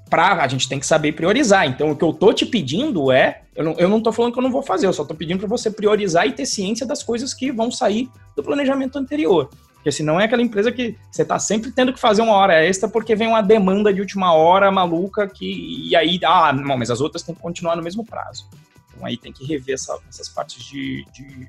pra, 0.09 0.43
a 0.43 0.49
gente 0.49 0.69
tem 0.69 0.79
que 0.79 0.87
saber 0.87 1.13
priorizar. 1.13 1.67
Então, 1.67 1.91
o 1.91 1.97
que 1.97 2.05
eu 2.05 2.13
tô 2.13 2.33
te 2.33 2.47
pedindo 2.47 3.11
é. 3.11 3.43
Eu 3.55 3.65
não, 3.65 3.73
eu 3.79 3.89
não 3.89 4.03
tô 4.03 4.13
falando 4.13 4.33
que 4.35 4.39
eu 4.39 4.43
não 4.43 4.51
vou 4.51 4.63
fazer, 4.63 4.87
eu 4.87 4.93
só 4.93 5.03
tô 5.03 5.15
pedindo 5.15 5.39
para 5.39 5.49
você 5.49 5.71
priorizar 5.71 6.27
e 6.27 6.33
ter 6.33 6.45
ciência 6.45 6.85
das 6.85 7.03
coisas 7.03 7.33
que 7.33 7.51
vão 7.51 7.71
sair 7.71 8.11
do 8.37 8.43
planejamento 8.43 8.99
anterior. 8.99 9.49
Porque 9.87 9.91
senão 9.91 10.21
é 10.21 10.25
aquela 10.25 10.43
empresa 10.43 10.71
que 10.73 10.95
você 11.11 11.23
está 11.23 11.39
sempre 11.39 11.71
tendo 11.71 11.93
que 11.93 11.99
fazer 12.01 12.21
uma 12.21 12.35
hora 12.35 12.63
extra 12.63 12.89
porque 12.89 13.15
vem 13.15 13.29
uma 13.29 13.41
demanda 13.41 13.95
de 13.95 14.01
última 14.01 14.33
hora 14.33 14.71
maluca 14.71 15.27
que. 15.29 15.89
E 15.89 15.95
aí, 15.95 16.19
ah, 16.25 16.53
não, 16.53 16.77
mas 16.77 16.91
as 16.91 17.01
outras 17.01 17.23
têm 17.23 17.35
que 17.35 17.41
continuar 17.41 17.77
no 17.77 17.83
mesmo 17.83 18.05
prazo. 18.05 18.47
Então 18.91 19.07
aí 19.07 19.17
tem 19.17 19.33
que 19.33 19.47
rever 19.47 19.75
essa, 19.75 19.97
essas 20.09 20.29
partes 20.29 20.65
de, 20.65 21.07
de, 21.13 21.49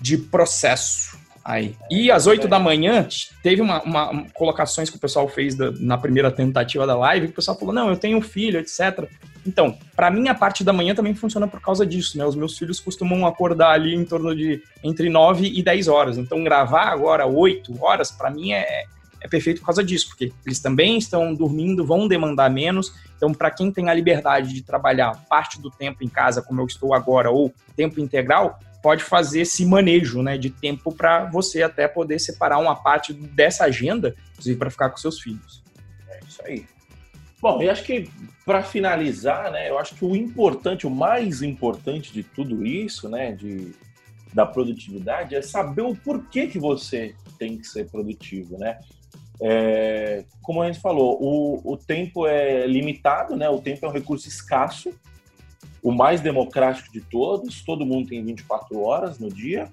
de 0.00 0.18
processo. 0.18 1.18
Aí. 1.44 1.76
E 1.90 2.10
às 2.10 2.26
8 2.26 2.48
da 2.48 2.58
manhã, 2.58 3.06
teve 3.42 3.60
uma, 3.60 3.82
uma, 3.82 4.24
colocações 4.32 4.88
que 4.88 4.96
o 4.96 5.00
pessoal 5.00 5.28
fez 5.28 5.54
da, 5.54 5.70
na 5.72 5.98
primeira 5.98 6.30
tentativa 6.30 6.86
da 6.86 6.96
live, 6.96 7.26
que 7.26 7.32
o 7.32 7.36
pessoal 7.36 7.58
falou, 7.58 7.74
não, 7.74 7.90
eu 7.90 7.96
tenho 7.98 8.18
filho, 8.22 8.58
etc. 8.58 9.06
Então, 9.46 9.76
para 9.94 10.10
mim, 10.10 10.28
a 10.28 10.34
parte 10.34 10.64
da 10.64 10.72
manhã 10.72 10.94
também 10.94 11.14
funciona 11.14 11.46
por 11.46 11.60
causa 11.60 11.84
disso, 11.84 12.16
né? 12.16 12.24
Os 12.24 12.34
meus 12.34 12.56
filhos 12.56 12.80
costumam 12.80 13.26
acordar 13.26 13.72
ali 13.72 13.94
em 13.94 14.06
torno 14.06 14.34
de 14.34 14.62
entre 14.82 15.10
9 15.10 15.46
e 15.46 15.62
10 15.62 15.86
horas. 15.88 16.16
Então, 16.16 16.42
gravar 16.42 16.88
agora 16.88 17.26
8 17.26 17.84
horas, 17.84 18.10
para 18.10 18.30
mim, 18.30 18.52
é, 18.52 18.84
é 19.20 19.28
perfeito 19.28 19.60
por 19.60 19.66
causa 19.66 19.84
disso, 19.84 20.08
porque 20.08 20.32
eles 20.46 20.60
também 20.60 20.96
estão 20.96 21.34
dormindo, 21.34 21.84
vão 21.84 22.08
demandar 22.08 22.50
menos. 22.50 22.94
Então, 23.18 23.34
para 23.34 23.50
quem 23.50 23.70
tem 23.70 23.90
a 23.90 23.94
liberdade 23.94 24.54
de 24.54 24.62
trabalhar 24.62 25.22
parte 25.28 25.60
do 25.60 25.70
tempo 25.70 26.02
em 26.02 26.08
casa, 26.08 26.40
como 26.40 26.62
eu 26.62 26.66
estou 26.66 26.94
agora, 26.94 27.30
ou 27.30 27.52
tempo 27.76 28.00
integral, 28.00 28.58
pode 28.84 29.02
fazer 29.02 29.40
esse 29.40 29.64
manejo 29.64 30.20
né, 30.20 30.36
de 30.36 30.50
tempo 30.50 30.94
para 30.94 31.24
você 31.24 31.62
até 31.62 31.88
poder 31.88 32.18
separar 32.18 32.58
uma 32.58 32.76
parte 32.76 33.14
dessa 33.14 33.64
agenda, 33.64 34.14
inclusive 34.32 34.58
para 34.58 34.70
ficar 34.70 34.90
com 34.90 34.98
seus 34.98 35.18
filhos. 35.18 35.62
É 36.06 36.20
isso 36.28 36.42
aí. 36.44 36.66
Bom, 37.40 37.62
e 37.62 37.70
acho 37.70 37.82
que 37.82 38.10
para 38.44 38.62
finalizar, 38.62 39.50
né, 39.50 39.70
eu 39.70 39.78
acho 39.78 39.94
que 39.94 40.04
o 40.04 40.14
importante, 40.14 40.86
o 40.86 40.90
mais 40.90 41.40
importante 41.40 42.12
de 42.12 42.22
tudo 42.22 42.62
isso, 42.66 43.08
né, 43.08 43.32
de, 43.32 43.72
da 44.34 44.44
produtividade, 44.44 45.34
é 45.34 45.40
saber 45.40 45.80
o 45.80 45.96
porquê 45.96 46.46
que 46.46 46.58
você 46.58 47.14
tem 47.38 47.56
que 47.56 47.66
ser 47.66 47.90
produtivo, 47.90 48.58
né? 48.58 48.78
É, 49.40 50.24
como 50.42 50.60
a 50.60 50.66
gente 50.66 50.80
falou, 50.80 51.18
o, 51.22 51.72
o 51.72 51.76
tempo 51.78 52.26
é 52.26 52.66
limitado, 52.66 53.34
né? 53.34 53.48
O 53.48 53.60
tempo 53.60 53.84
é 53.86 53.88
um 53.88 53.92
recurso 53.92 54.28
escasso, 54.28 54.92
o 55.84 55.92
mais 55.92 56.22
democrático 56.22 56.90
de 56.90 57.02
todos, 57.02 57.62
todo 57.62 57.84
mundo 57.84 58.08
tem 58.08 58.24
24 58.24 58.80
horas 58.80 59.18
no 59.18 59.28
dia, 59.28 59.70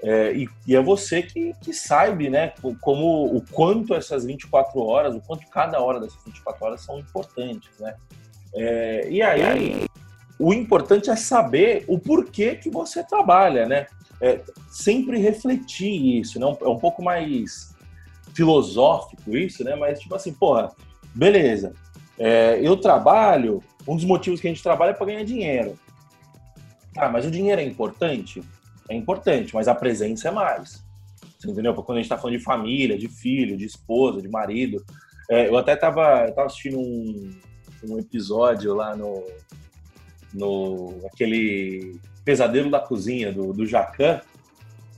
é, 0.00 0.32
e, 0.32 0.48
e, 0.66 0.74
é 0.74 0.80
você 0.80 1.22
que, 1.22 1.52
que 1.60 1.72
sabe, 1.72 2.30
né, 2.30 2.54
como 2.80 3.26
o 3.26 3.42
quanto 3.50 3.94
essas 3.94 4.24
24 4.24 4.80
horas, 4.80 5.14
o 5.14 5.20
quanto 5.20 5.48
cada 5.48 5.80
hora 5.80 6.00
dessas 6.00 6.22
24 6.24 6.64
horas 6.64 6.80
são 6.80 6.98
importantes, 6.98 7.70
né? 7.78 7.94
É, 8.54 9.08
e 9.08 9.22
aí, 9.22 9.86
o 10.38 10.52
importante 10.52 11.08
é 11.08 11.16
saber 11.16 11.84
o 11.86 11.98
porquê 11.98 12.56
que 12.56 12.68
você 12.68 13.02
trabalha, 13.04 13.66
né? 13.66 13.86
É, 14.20 14.40
sempre 14.68 15.18
refletir 15.18 16.18
isso, 16.20 16.38
não? 16.38 16.58
É 16.60 16.68
um 16.68 16.78
pouco 16.78 17.02
mais 17.02 17.72
filosófico 18.34 19.36
isso, 19.36 19.62
né? 19.62 19.76
Mas 19.76 20.00
tipo 20.00 20.14
assim, 20.16 20.32
porra, 20.32 20.70
beleza. 21.14 21.72
É, 22.18 22.58
eu 22.60 22.76
trabalho, 22.76 23.62
um 23.86 23.96
dos 23.96 24.04
motivos 24.04 24.40
que 24.40 24.46
a 24.46 24.50
gente 24.50 24.62
trabalha 24.62 24.90
é 24.90 24.94
para 24.94 25.06
ganhar 25.06 25.24
dinheiro. 25.24 25.78
Ah, 26.96 27.08
mas 27.08 27.24
o 27.26 27.30
dinheiro 27.30 27.60
é 27.60 27.64
importante? 27.64 28.42
é 28.88 28.96
importante, 28.96 29.54
mas 29.54 29.68
a 29.68 29.74
presença 29.74 30.28
é 30.28 30.30
mais. 30.30 30.84
Você 31.38 31.50
entendeu? 31.50 31.74
Porque 31.74 31.86
quando 31.86 31.98
a 31.98 32.00
gente 32.00 32.06
está 32.06 32.18
falando 32.18 32.38
de 32.38 32.44
família, 32.44 32.98
de 32.98 33.08
filho, 33.08 33.56
de 33.56 33.64
esposa, 33.64 34.22
de 34.22 34.28
marido. 34.28 34.84
É, 35.30 35.48
eu 35.48 35.56
até 35.56 35.74
estava 35.74 36.30
tava 36.32 36.46
assistindo 36.46 36.78
um, 36.78 37.32
um 37.88 37.98
episódio 37.98 38.74
lá 38.74 38.94
no, 38.94 39.24
no 40.32 41.00
aquele 41.06 41.98
Pesadelo 42.24 42.70
da 42.70 42.80
Cozinha 42.80 43.32
do, 43.32 43.52
do 43.52 43.66
Jacan 43.66 44.20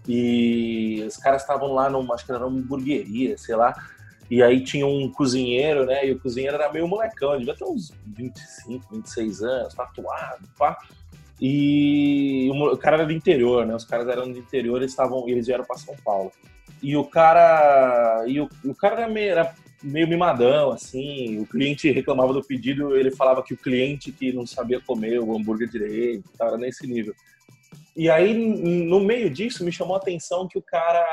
e 0.06 1.02
os 1.06 1.16
caras 1.16 1.42
estavam 1.42 1.72
lá 1.72 1.88
numa, 1.88 2.14
acho 2.14 2.26
que 2.26 2.32
era 2.32 2.46
uma 2.46 2.58
hamburgueria, 2.58 3.38
sei 3.38 3.56
lá, 3.56 3.74
e 4.30 4.42
aí 4.42 4.62
tinha 4.62 4.86
um 4.86 5.10
cozinheiro, 5.10 5.84
né, 5.84 6.06
e 6.06 6.12
o 6.12 6.20
cozinheiro 6.20 6.56
era 6.56 6.72
meio 6.72 6.88
molecão, 6.88 7.38
devia 7.38 7.54
ter 7.54 7.64
uns 7.64 7.92
25, 8.06 8.94
26 8.94 9.42
anos, 9.42 9.74
tatuado, 9.74 10.48
pá, 10.58 10.76
e 11.40 12.48
o 12.50 12.76
cara 12.76 12.96
era 12.96 13.06
do 13.06 13.12
interior, 13.12 13.66
né? 13.66 13.74
Os 13.74 13.84
caras 13.84 14.08
eram 14.08 14.30
do 14.30 14.38
interior, 14.38 14.76
eles 14.78 14.92
estavam, 14.92 15.28
eles 15.28 15.46
vieram 15.46 15.64
para 15.64 15.76
São 15.76 15.94
Paulo. 16.04 16.32
E 16.82 16.96
o 16.96 17.04
cara, 17.04 18.24
e 18.26 18.40
o, 18.40 18.48
o 18.64 18.74
cara 18.74 19.02
era 19.02 19.08
meio, 19.08 19.30
era 19.30 19.54
meio 19.82 20.08
mimadão, 20.08 20.70
assim. 20.70 21.38
O 21.38 21.46
cliente 21.46 21.90
reclamava 21.90 22.32
do 22.32 22.42
pedido, 22.42 22.96
ele 22.96 23.10
falava 23.10 23.42
que 23.42 23.54
o 23.54 23.58
cliente 23.58 24.12
que 24.12 24.32
não 24.32 24.46
sabia 24.46 24.80
comer 24.80 25.18
o 25.18 25.36
hambúrguer 25.36 25.68
direito, 25.68 26.30
tava 26.38 26.56
nesse 26.56 26.86
nível. 26.86 27.14
E 27.96 28.08
aí, 28.08 28.32
no 28.34 29.00
meio 29.00 29.28
disso, 29.28 29.64
me 29.64 29.72
chamou 29.72 29.96
a 29.96 29.98
atenção 29.98 30.48
que 30.48 30.58
o 30.58 30.62
cara. 30.62 31.04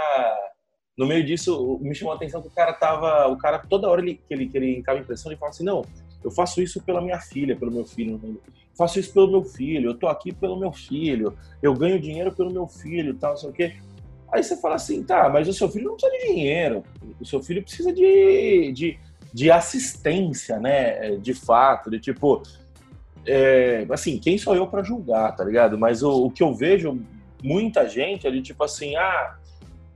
No 1.02 1.08
meio 1.08 1.26
disso, 1.26 1.80
me 1.82 1.96
chamou 1.96 2.14
a 2.14 2.16
atenção 2.16 2.44
que 2.44 2.48
o 2.48 2.52
cara 2.52 2.74
tava. 2.74 3.28
O 3.28 3.36
cara, 3.36 3.58
toda 3.58 3.90
hora 3.90 4.02
ele, 4.02 4.22
que 4.28 4.32
ele, 4.32 4.48
que 4.48 4.56
ele 4.56 4.78
entrava 4.78 5.00
em 5.00 5.04
pressão, 5.04 5.32
ele 5.32 5.40
falava 5.40 5.56
assim: 5.56 5.64
não, 5.64 5.84
eu 6.24 6.30
faço 6.30 6.62
isso 6.62 6.80
pela 6.80 7.02
minha 7.02 7.20
filha, 7.20 7.56
pelo 7.56 7.72
meu 7.72 7.84
filho. 7.84 8.40
faço 8.78 9.00
isso 9.00 9.12
pelo 9.12 9.32
meu 9.32 9.44
filho. 9.44 9.90
Eu 9.90 9.96
tô 9.96 10.08
aqui 10.08 10.32
pelo 10.32 10.60
meu 10.60 10.72
filho. 10.72 11.36
Eu 11.60 11.74
ganho 11.74 12.00
dinheiro 12.00 12.32
pelo 12.32 12.54
meu 12.54 12.68
filho, 12.68 13.16
tal, 13.16 13.32
não 13.32 13.38
sei 13.38 13.50
o 13.50 13.52
quê. 13.52 13.74
Aí 14.32 14.44
você 14.44 14.56
fala 14.58 14.76
assim, 14.76 15.02
tá, 15.02 15.28
mas 15.28 15.48
o 15.48 15.54
seu 15.54 15.68
filho 15.70 15.86
não 15.86 15.96
precisa 15.96 16.20
de 16.20 16.28
dinheiro. 16.28 16.84
O 17.20 17.26
seu 17.26 17.42
filho 17.42 17.64
precisa 17.64 17.92
de, 17.92 18.72
de, 18.72 19.00
de 19.34 19.50
assistência, 19.50 20.60
né? 20.60 21.16
De 21.16 21.34
fato, 21.34 21.90
de 21.90 22.00
tipo. 22.00 22.44
É, 23.26 23.88
assim, 23.90 24.20
quem 24.20 24.38
sou 24.38 24.56
eu 24.56 24.68
para 24.68 24.84
julgar, 24.84 25.36
tá 25.36 25.44
ligado? 25.44 25.80
Mas 25.80 26.04
o, 26.04 26.26
o 26.28 26.30
que 26.30 26.44
eu 26.44 26.54
vejo 26.54 27.02
muita 27.44 27.90
gente 27.90 28.28
é 28.28 28.30
de 28.30 28.44
tipo 28.44 28.64
assim, 28.64 28.96
ah, 28.96 29.41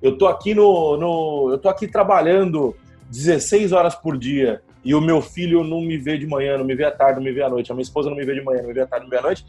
eu 0.01 0.17
tô 0.17 0.27
aqui 0.27 0.53
no, 0.53 0.97
no 0.97 1.51
eu 1.51 1.57
tô 1.57 1.69
aqui 1.69 1.87
trabalhando 1.87 2.75
16 3.09 3.71
horas 3.71 3.95
por 3.95 4.17
dia 4.17 4.61
e 4.83 4.93
o 4.93 5.01
meu 5.01 5.21
filho 5.21 5.63
não 5.63 5.81
me 5.81 5.97
vê 5.97 6.17
de 6.17 6.27
manhã, 6.27 6.57
não 6.57 6.65
me 6.65 6.75
vê 6.75 6.85
à 6.85 6.91
tarde, 6.91 7.15
não 7.15 7.23
me 7.23 7.31
vê 7.31 7.41
à 7.41 7.49
noite, 7.49 7.71
a 7.71 7.75
minha 7.75 7.83
esposa 7.83 8.09
não 8.09 8.15
me 8.15 8.23
vê 8.23 8.35
de 8.35 8.41
manhã, 8.41 8.61
não 8.61 8.67
me 8.67 8.73
vê 8.73 8.81
à 8.81 8.87
tarde, 8.87 9.05
não 9.05 9.09
me 9.09 9.15
vê 9.15 9.19
à 9.19 9.23
noite, 9.23 9.45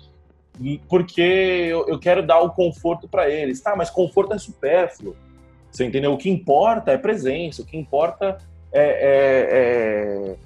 porque 0.88 1.20
eu, 1.20 1.86
eu 1.88 1.98
quero 1.98 2.26
dar 2.26 2.40
o 2.40 2.50
conforto 2.50 3.06
para 3.06 3.28
eles. 3.28 3.60
Tá, 3.60 3.76
mas 3.76 3.90
conforto 3.90 4.32
é 4.32 4.38
supérfluo. 4.38 5.14
Você 5.70 5.84
entendeu? 5.84 6.14
O 6.14 6.16
que 6.16 6.30
importa 6.30 6.92
é 6.92 6.96
presença, 6.96 7.60
o 7.60 7.66
que 7.66 7.76
importa 7.76 8.38
é, 8.72 8.80
é, 8.82 10.32
é 10.32 10.36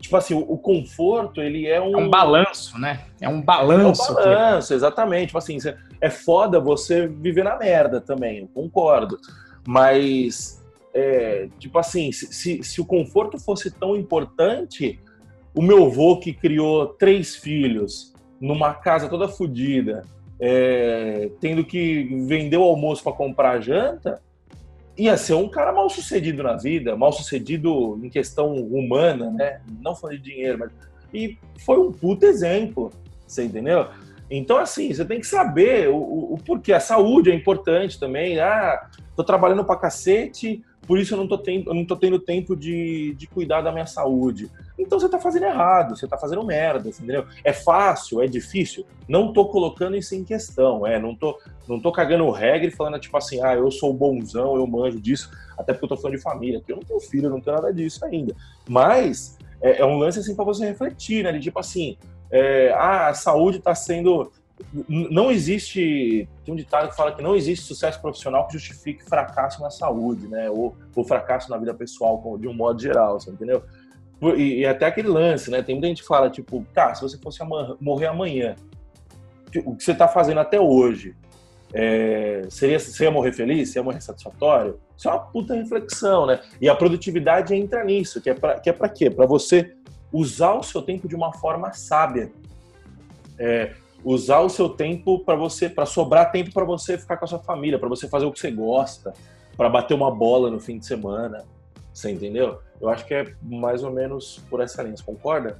tipo 0.00 0.16
assim, 0.16 0.34
o, 0.34 0.58
conforto, 0.58 1.40
ele 1.40 1.68
é 1.68 1.80
um... 1.80 1.96
É 1.96 2.02
um 2.02 2.10
balanço, 2.10 2.76
né? 2.78 3.02
É 3.20 3.28
um 3.28 3.40
balanço. 3.40 4.02
É 4.02 4.10
um 4.10 4.14
balanço, 4.14 4.74
exatamente. 4.74 5.26
Tipo 5.26 5.38
assim, 5.38 5.58
é 6.02 6.10
foda 6.10 6.58
você 6.58 7.06
viver 7.06 7.44
na 7.44 7.56
merda 7.56 8.00
também, 8.00 8.40
eu 8.40 8.48
concordo. 8.48 9.16
Mas 9.66 10.60
é, 10.92 11.48
tipo 11.60 11.78
assim, 11.78 12.10
se, 12.10 12.62
se 12.62 12.80
o 12.80 12.84
conforto 12.84 13.38
fosse 13.38 13.70
tão 13.70 13.96
importante, 13.96 15.00
o 15.54 15.62
meu 15.62 15.86
avô 15.86 16.18
que 16.18 16.32
criou 16.32 16.88
três 16.88 17.36
filhos 17.36 18.12
numa 18.40 18.74
casa 18.74 19.08
toda 19.08 19.28
fodida, 19.28 20.04
é, 20.40 21.30
tendo 21.40 21.64
que 21.64 22.02
vender 22.26 22.56
o 22.56 22.64
almoço 22.64 23.00
para 23.04 23.12
comprar 23.12 23.60
janta, 23.60 24.20
ia 24.98 25.16
ser 25.16 25.34
um 25.34 25.48
cara 25.48 25.72
mal 25.72 25.88
sucedido 25.88 26.42
na 26.42 26.56
vida, 26.56 26.96
mal 26.96 27.12
sucedido 27.12 27.98
em 28.02 28.10
questão 28.10 28.52
humana, 28.54 29.30
né? 29.30 29.60
Não 29.80 29.94
falando 29.94 30.18
de 30.18 30.30
dinheiro, 30.30 30.58
mas. 30.58 30.72
E 31.14 31.38
foi 31.58 31.78
um 31.78 31.92
puto 31.92 32.26
exemplo, 32.26 32.90
você 33.26 33.44
entendeu? 33.44 33.86
Então, 34.34 34.56
assim, 34.56 34.92
você 34.92 35.04
tem 35.04 35.20
que 35.20 35.26
saber 35.26 35.90
o, 35.90 35.96
o, 35.96 36.34
o 36.34 36.38
porquê. 36.38 36.72
A 36.72 36.80
saúde 36.80 37.30
é 37.30 37.34
importante 37.34 38.00
também. 38.00 38.40
Ah, 38.40 38.88
tô 39.14 39.22
trabalhando 39.22 39.62
pra 39.62 39.76
cacete, 39.76 40.64
por 40.86 40.98
isso 40.98 41.12
eu 41.12 41.18
não 41.18 41.28
tô 41.28 41.36
tendo, 41.36 41.68
eu 41.68 41.74
não 41.74 41.84
tô 41.84 41.94
tendo 41.94 42.18
tempo 42.18 42.56
de, 42.56 43.14
de 43.14 43.26
cuidar 43.26 43.60
da 43.60 43.70
minha 43.70 43.86
saúde. 43.86 44.50
Então 44.78 44.98
você 44.98 45.06
tá 45.06 45.18
fazendo 45.18 45.44
errado, 45.44 45.96
você 45.96 46.08
tá 46.08 46.16
fazendo 46.16 46.42
merda, 46.44 46.88
entendeu? 46.88 47.26
É 47.44 47.52
fácil, 47.52 48.22
é 48.22 48.26
difícil. 48.26 48.86
Não 49.06 49.34
tô 49.34 49.44
colocando 49.44 49.96
isso 49.96 50.14
em 50.14 50.24
questão, 50.24 50.86
é, 50.86 50.98
não 50.98 51.14
tô, 51.14 51.38
não 51.68 51.78
tô 51.78 51.92
cagando 51.92 52.28
regra 52.30 52.66
e 52.66 52.70
falando 52.70 52.98
tipo 52.98 53.16
assim, 53.16 53.44
ah, 53.44 53.54
eu 53.54 53.70
sou 53.70 53.92
bonzão, 53.92 54.56
eu 54.56 54.66
manjo 54.66 54.98
disso, 54.98 55.30
até 55.58 55.74
porque 55.74 55.84
eu 55.84 55.88
tô 55.90 55.96
falando 55.98 56.16
de 56.16 56.22
família, 56.22 56.58
porque 56.58 56.72
eu 56.72 56.76
não 56.76 56.84
tenho 56.84 57.00
filho, 57.00 57.26
eu 57.26 57.30
não 57.30 57.40
tenho 57.40 57.56
nada 57.56 57.72
disso 57.72 58.02
ainda. 58.04 58.34
Mas 58.66 59.36
é, 59.60 59.82
é 59.82 59.84
um 59.84 59.98
lance 59.98 60.18
assim 60.18 60.34
para 60.34 60.44
você 60.44 60.64
refletir, 60.66 61.22
né? 61.22 61.32
De 61.32 61.40
tipo 61.40 61.60
assim, 61.60 61.96
é, 62.32 62.72
ah, 62.72 63.08
a 63.08 63.14
saúde 63.14 63.58
está 63.58 63.74
sendo 63.74 64.32
não 64.88 65.30
existe. 65.30 66.28
Tem 66.44 66.54
um 66.54 66.56
ditado 66.56 66.88
que 66.88 66.96
fala 66.96 67.12
que 67.12 67.22
não 67.22 67.34
existe 67.34 67.64
sucesso 67.64 68.00
profissional 68.00 68.46
que 68.46 68.54
justifique 68.54 69.04
fracasso 69.04 69.60
na 69.60 69.70
saúde, 69.70 70.28
né? 70.28 70.48
Ou, 70.50 70.76
ou 70.94 71.04
fracasso 71.04 71.50
na 71.50 71.58
vida 71.58 71.74
pessoal, 71.74 72.38
de 72.38 72.48
um 72.48 72.54
modo 72.54 72.80
geral, 72.80 73.18
você 73.18 73.30
entendeu? 73.30 73.62
E, 74.36 74.60
e, 74.60 74.66
até 74.66 74.86
aquele 74.86 75.08
lance, 75.08 75.50
né? 75.50 75.62
Tem 75.62 75.74
muita 75.74 75.88
gente 75.88 76.02
que 76.02 76.08
fala, 76.08 76.30
tipo, 76.30 76.64
tá, 76.72 76.94
se 76.94 77.02
você 77.02 77.18
fosse 77.18 77.40
morrer 77.80 78.06
amanhã, 78.06 78.54
o 79.64 79.74
que 79.74 79.82
você 79.82 79.92
está 79.92 80.06
fazendo 80.06 80.38
até 80.38 80.60
hoje, 80.60 81.16
é, 81.74 82.46
seria, 82.48 82.78
você 82.78 83.04
ia 83.04 83.10
morrer 83.10 83.32
feliz? 83.32 83.70
Você 83.70 83.78
ia 83.78 83.82
morrer 83.82 84.00
satisfatório? 84.00 84.78
Isso 84.96 85.08
é 85.08 85.12
uma 85.12 85.20
puta 85.20 85.54
reflexão, 85.54 86.26
né? 86.26 86.40
E 86.60 86.68
a 86.68 86.74
produtividade 86.74 87.54
entra 87.54 87.82
nisso, 87.82 88.20
que 88.20 88.30
é 88.30 88.34
para 88.34 88.60
que 88.60 88.70
é 88.70 88.72
pra 88.72 88.88
quê? 88.88 89.10
Para 89.10 89.26
você 89.26 89.74
usar 90.12 90.52
o 90.52 90.62
seu 90.62 90.82
tempo 90.82 91.08
de 91.08 91.16
uma 91.16 91.32
forma 91.32 91.72
sábia. 91.72 92.30
É, 93.38 93.72
usar 94.04 94.40
o 94.40 94.48
seu 94.48 94.68
tempo 94.68 95.20
para 95.20 95.36
você, 95.36 95.68
para 95.68 95.86
sobrar 95.86 96.30
tempo 96.30 96.52
para 96.52 96.64
você 96.64 96.98
ficar 96.98 97.16
com 97.16 97.24
a 97.24 97.28
sua 97.28 97.38
família, 97.38 97.78
para 97.78 97.88
você 97.88 98.08
fazer 98.08 98.26
o 98.26 98.32
que 98.32 98.38
você 98.38 98.50
gosta, 98.50 99.12
para 99.56 99.68
bater 99.68 99.94
uma 99.94 100.10
bola 100.10 100.50
no 100.50 100.60
fim 100.60 100.78
de 100.78 100.86
semana. 100.86 101.44
Você 101.92 102.10
entendeu? 102.10 102.58
Eu 102.80 102.88
acho 102.88 103.06
que 103.06 103.14
é 103.14 103.32
mais 103.42 103.82
ou 103.84 103.90
menos 103.90 104.40
por 104.50 104.60
essa 104.60 104.82
linha. 104.82 104.96
Você 104.96 105.04
concorda? 105.04 105.58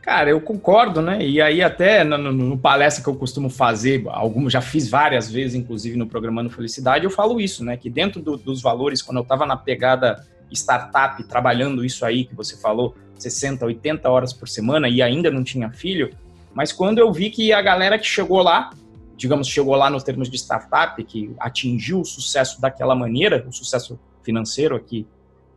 Cara, 0.00 0.30
eu 0.30 0.40
concordo, 0.40 1.00
né? 1.00 1.24
E 1.24 1.40
aí 1.40 1.62
até 1.62 2.02
no, 2.02 2.18
no, 2.18 2.32
no, 2.32 2.58
palestra 2.58 3.04
que 3.04 3.08
eu 3.08 3.14
costumo 3.14 3.48
fazer, 3.48 4.02
algumas 4.08 4.52
já 4.52 4.60
fiz 4.60 4.90
várias 4.90 5.30
vezes, 5.30 5.54
inclusive 5.54 5.96
no 5.96 6.08
programa 6.08 6.42
no 6.42 6.50
Felicidade, 6.50 7.04
eu 7.04 7.10
falo 7.10 7.40
isso, 7.40 7.64
né? 7.64 7.76
Que 7.76 7.88
dentro 7.88 8.20
do, 8.20 8.36
dos 8.36 8.60
valores, 8.60 9.00
quando 9.00 9.18
eu 9.18 9.22
estava 9.22 9.46
na 9.46 9.56
pegada 9.56 10.26
startup 10.50 11.22
trabalhando 11.24 11.84
isso 11.84 12.04
aí 12.04 12.24
que 12.24 12.34
você 12.34 12.56
falou, 12.56 12.96
60, 13.22 13.64
80 13.64 14.10
horas 14.10 14.32
por 14.32 14.48
semana 14.48 14.88
e 14.88 15.00
ainda 15.00 15.30
não 15.30 15.44
tinha 15.44 15.70
filho, 15.70 16.10
mas 16.54 16.72
quando 16.72 16.98
eu 16.98 17.12
vi 17.12 17.30
que 17.30 17.52
a 17.52 17.62
galera 17.62 17.98
que 17.98 18.06
chegou 18.06 18.42
lá, 18.42 18.70
digamos, 19.16 19.48
chegou 19.48 19.74
lá 19.74 19.88
nos 19.88 20.02
termos 20.02 20.28
de 20.28 20.36
startup, 20.36 21.02
que 21.04 21.34
atingiu 21.38 22.00
o 22.00 22.04
sucesso 22.04 22.60
daquela 22.60 22.94
maneira, 22.94 23.44
o 23.48 23.52
sucesso 23.52 23.98
financeiro 24.22 24.76
aqui 24.76 25.06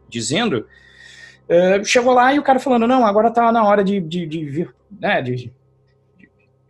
dizendo, 0.08 0.68
uh, 1.50 1.84
chegou 1.84 2.14
lá 2.14 2.34
e 2.34 2.40
o 2.40 2.44
cara 2.44 2.60
falando, 2.60 2.88
não, 2.88 3.06
agora 3.06 3.32
tá 3.32 3.52
na 3.52 3.64
hora 3.64 3.84
de, 3.84 4.00
de, 4.00 4.26
de 4.26 4.70
né, 5.00 5.22
de 5.22 5.52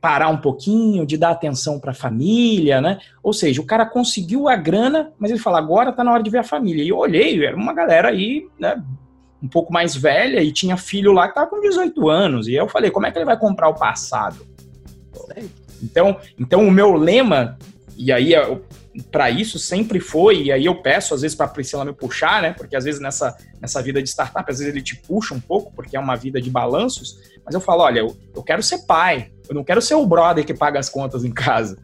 parar 0.06 0.30
um 0.30 0.38
pouquinho, 0.38 1.04
de 1.04 1.18
dar 1.18 1.32
atenção 1.32 1.80
para 1.80 1.90
a 1.90 1.96
família, 1.96 2.80
né? 2.80 3.00
Ou 3.24 3.34
seja, 3.34 3.60
o 3.60 3.66
cara 3.66 3.88
conseguiu 3.88 4.48
a 4.48 4.56
grana, 4.56 5.12
mas 5.18 5.32
ele 5.32 5.40
fala, 5.40 5.58
agora 5.58 5.92
tá 5.92 6.04
na 6.04 6.12
hora 6.12 6.22
de 6.22 6.30
ver 6.30 6.38
a 6.38 6.44
família. 6.44 6.84
E 6.84 6.90
eu 6.90 6.98
olhei, 6.98 7.44
era 7.44 7.58
uma 7.58 7.74
galera 7.74 8.10
aí, 8.10 8.48
né, 8.60 8.80
um 9.42 9.48
pouco 9.48 9.72
mais 9.72 9.96
velha 9.96 10.42
e 10.42 10.52
tinha 10.52 10.78
filho 10.78 11.12
lá 11.12 11.28
que 11.28 11.36
tava 11.36 11.50
com 11.50 11.62
18 11.62 12.10
anos. 12.10 12.48
E 12.48 12.54
eu 12.54 12.68
falei, 12.68 12.90
como 12.90 13.06
é 13.06 13.12
que 13.12 13.18
ele 13.18 13.26
vai 13.26 13.38
comprar 13.38 13.70
o 13.70 13.76
passado? 13.76 14.46
Então, 15.82 16.18
então 16.40 16.68
o 16.68 16.72
meu 16.72 16.94
lema, 16.94 17.58
e 17.98 18.12
aí 18.12 18.34
para 19.12 19.30
isso 19.30 19.60
sempre 19.60 20.00
foi, 20.00 20.44
e 20.44 20.52
aí 20.52 20.66
eu 20.66 20.82
peço 20.82 21.14
às 21.14 21.22
vezes 21.22 21.36
para 21.36 21.46
a 21.46 21.50
Priscila 21.50 21.84
me 21.84 21.94
puxar, 21.94 22.42
né? 22.42 22.54
Porque 22.54 22.76
às 22.76 22.86
vezes 22.86 23.02
nessa, 23.02 23.36
nessa 23.60 23.82
vida 23.82 24.02
de 24.02 24.10
startup, 24.10 24.50
às 24.50 24.60
vezes 24.60 24.74
ele 24.74 24.84
te 24.84 24.96
puxa 24.96 25.34
um 25.34 25.40
pouco, 25.40 25.74
porque 25.74 25.98
é 25.98 26.00
uma 26.00 26.16
vida 26.16 26.42
de 26.42 26.50
balanços, 26.50 27.20
mas 27.44 27.54
eu 27.54 27.62
falo, 27.62 27.84
olha, 27.84 28.00
eu, 28.00 28.18
eu 28.34 28.42
quero 28.42 28.64
ser 28.64 28.86
pai, 28.86 29.32
eu 29.48 29.56
não 29.56 29.64
quero 29.64 29.82
ser 29.82 29.96
o 29.96 30.06
brother 30.06 30.46
que 30.46 30.54
paga 30.54 30.80
as 30.80 30.90
contas 30.90 31.24
em 31.24 31.32
casa. 31.32 31.78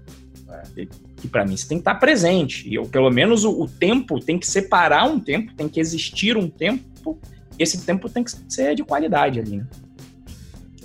É. 0.50 0.88
E, 1.24 1.28
para 1.28 1.46
mim 1.46 1.56
você 1.56 1.68
tem 1.68 1.78
que 1.78 1.82
estar 1.82 1.96
presente. 1.96 2.68
E 2.68 2.76
eu, 2.76 2.86
pelo 2.86 3.12
menos 3.12 3.44
o, 3.44 3.62
o 3.62 3.68
tempo 3.68 4.20
tem 4.20 4.40
que 4.40 4.48
separar 4.48 5.06
um 5.06 5.20
tempo, 5.20 5.54
tem 5.54 5.70
que 5.70 5.80
existir 5.80 6.36
um 6.36 6.50
tempo, 6.50 7.20
esse 7.62 7.86
tempo 7.86 8.10
tem 8.10 8.24
que 8.24 8.32
ser 8.50 8.76
de 8.76 8.84
qualidade 8.84 9.40
ali, 9.40 9.58
né? 9.58 9.68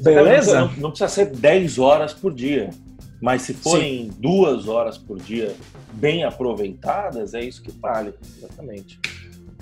Beleza? 0.01 0.61
Não, 0.61 0.72
não, 0.77 0.91
precisa 0.91 1.09
ser 1.09 1.27
10 1.27 1.79
horas 1.79 2.12
por 2.12 2.33
dia. 2.33 2.70
Mas 3.20 3.43
se 3.43 3.55
forem 3.55 4.05
Sim. 4.05 4.16
duas 4.18 4.68
horas 4.68 4.99
por 4.99 5.18
dia 5.18 5.55
bem 5.95 6.22
aproveitadas, 6.22 7.33
é 7.33 7.41
isso 7.43 7.62
que 7.62 7.72
vale, 7.72 8.12
exatamente. 8.37 9.01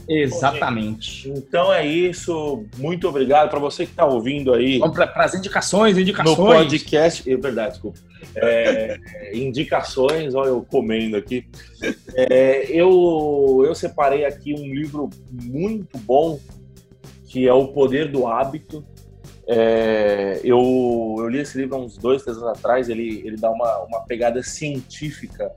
Exatamente. 0.08 1.28
Bom, 1.28 1.34
então 1.36 1.72
é 1.72 1.86
isso. 1.86 2.64
Muito 2.76 3.08
obrigado 3.08 3.48
para 3.48 3.58
você 3.58 3.84
que 3.84 3.92
está 3.92 4.04
ouvindo 4.04 4.52
aí. 4.52 4.78
Vamos 4.78 4.94
para 4.94 5.24
as 5.24 5.34
indicações, 5.34 5.96
indicações. 5.96 6.38
No 6.38 6.46
podcast. 6.46 7.30
É 7.30 7.36
verdade, 7.36 7.72
desculpa. 7.72 7.98
É, 8.36 8.98
indicações, 9.32 10.34
olha 10.34 10.48
eu 10.48 10.62
comendo 10.68 11.16
aqui. 11.16 11.46
É, 12.14 12.66
eu, 12.68 13.62
eu 13.66 13.74
separei 13.74 14.24
aqui 14.24 14.52
um 14.52 14.74
livro 14.74 15.08
muito 15.30 15.98
bom, 15.98 16.38
que 17.34 17.48
é 17.48 17.52
O 17.52 17.66
Poder 17.66 18.12
do 18.12 18.28
Hábito, 18.28 18.86
é, 19.44 20.40
eu, 20.44 21.16
eu 21.18 21.28
li 21.28 21.40
esse 21.40 21.58
livro 21.58 21.74
há 21.74 21.78
uns 21.80 21.98
dois, 21.98 22.22
três 22.22 22.38
anos 22.38 22.56
atrás. 22.56 22.88
Ele, 22.88 23.22
ele 23.26 23.36
dá 23.36 23.50
uma, 23.50 23.78
uma 23.78 24.00
pegada 24.02 24.40
científica 24.40 25.52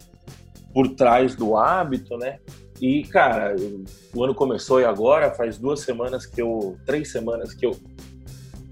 por 0.73 0.95
trás 0.95 1.35
do 1.35 1.55
hábito, 1.55 2.17
né? 2.17 2.39
E, 2.81 3.03
cara, 3.03 3.55
o 4.11 4.23
ano 4.23 4.33
começou 4.33 4.81
e 4.81 4.85
agora 4.85 5.29
faz 5.29 5.59
duas 5.59 5.81
semanas 5.81 6.25
que 6.25 6.41
eu. 6.41 6.79
Três 6.83 7.11
semanas 7.11 7.53
que 7.53 7.67
eu 7.67 7.79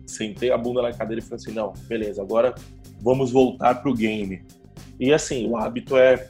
sentei 0.07 0.51
a 0.51 0.57
bunda 0.57 0.81
na 0.81 0.91
cadeira 0.91 1.21
e 1.21 1.23
falei 1.23 1.35
assim: 1.35 1.51
não, 1.51 1.73
beleza, 1.87 2.23
agora 2.23 2.55
vamos 3.03 3.31
voltar 3.31 3.83
pro 3.83 3.93
game. 3.93 4.43
E, 4.99 5.13
assim, 5.13 5.47
o 5.47 5.55
hábito 5.55 5.95
é. 5.95 6.27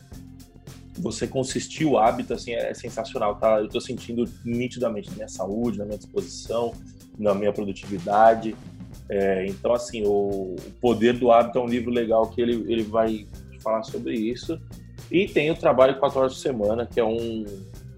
Você 0.97 1.27
consistir 1.27 1.85
o 1.85 1.97
hábito, 1.97 2.33
assim, 2.33 2.53
é 2.53 2.73
sensacional, 2.73 3.35
tá? 3.35 3.59
Eu 3.59 3.67
tô 3.67 3.81
sentindo 3.81 4.23
nitidamente 4.43 5.09
na 5.09 5.15
minha 5.15 5.27
saúde, 5.27 5.77
na 5.77 5.85
minha 5.85 5.97
disposição, 5.97 6.73
na 7.17 7.33
minha 7.33 7.51
produtividade. 7.51 8.55
É, 9.09 9.45
então, 9.45 9.73
assim, 9.73 10.03
o, 10.05 10.55
Poder 10.81 11.13
do 11.13 11.31
Hábito 11.31 11.59
é 11.59 11.61
um 11.61 11.67
livro 11.67 11.91
legal 11.91 12.27
que 12.29 12.41
ele, 12.41 12.71
ele 12.71 12.83
vai 12.83 13.27
falar 13.61 13.83
sobre 13.83 14.15
isso. 14.15 14.59
E 15.11 15.27
tem 15.27 15.51
o 15.51 15.55
Trabalho 15.55 15.99
4 15.99 16.19
Horas 16.19 16.33
por 16.33 16.39
Semana, 16.39 16.85
que 16.85 16.99
é 16.99 17.03
um, 17.03 17.45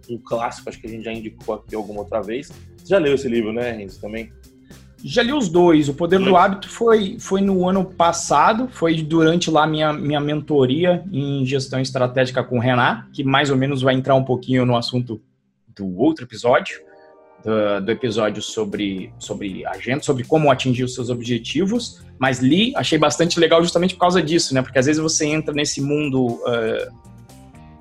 um 0.10 0.18
clássico, 0.18 0.70
acho 0.70 0.80
que 0.80 0.88
a 0.88 0.90
gente 0.90 1.04
já 1.04 1.14
indicou 1.14 1.56
aqui 1.56 1.76
alguma 1.76 2.02
outra 2.02 2.22
vez. 2.22 2.48
Você 2.78 2.88
já 2.88 2.98
leu 2.98 3.16
esse 3.16 3.28
livro, 3.28 3.54
né, 3.54 3.72
Renzo, 3.72 4.00
também? 4.02 4.32
Já 5.04 5.22
li 5.22 5.32
os 5.32 5.48
dois. 5.48 5.90
O 5.90 5.94
Poder 5.94 6.20
do 6.20 6.36
Hábito 6.36 6.70
foi, 6.70 7.18
foi 7.20 7.42
no 7.42 7.68
ano 7.68 7.86
passado, 7.86 8.68
foi 8.72 9.02
durante 9.02 9.52
lá 9.52 9.68
minha, 9.68 9.94
minha 9.94 10.20
mentoria 10.20 11.04
em 11.12 11.46
gestão 11.46 11.80
estratégica 11.80 12.44
com 12.44 12.58
o 12.58 12.62
Renan, 12.62 13.06
que 13.14 13.24
mais 13.24 13.50
ou 13.50 13.58
menos 13.58 13.82
vai 13.82 13.94
entrar 13.94 14.16
um 14.16 14.24
pouquinho 14.24 14.66
no 14.66 14.76
assunto 14.76 15.22
do 15.76 15.98
outro 15.98 16.26
episódio 16.26 16.88
do, 17.44 17.86
do, 17.86 17.92
episódio 17.92 18.42
sobre, 18.42 19.14
sobre 19.20 19.66
agenda, 19.66 20.04
sobre 20.04 20.24
como 20.24 20.52
atingir 20.52 20.84
os 20.84 20.94
seus 20.94 21.10
objetivos, 21.10 22.02
mas 22.20 22.40
li, 22.40 22.74
achei 22.76 22.98
bastante 22.98 23.40
legal 23.40 23.62
justamente 23.62 23.94
por 23.94 24.02
causa 24.02 24.22
disso, 24.22 24.54
né? 24.54 24.62
Porque 24.62 24.80
às 24.80 24.86
vezes 24.86 25.02
você 25.02 25.26
entra 25.26 25.54
nesse 25.54 25.82
mundo 25.82 26.26
uh, 26.26 27.07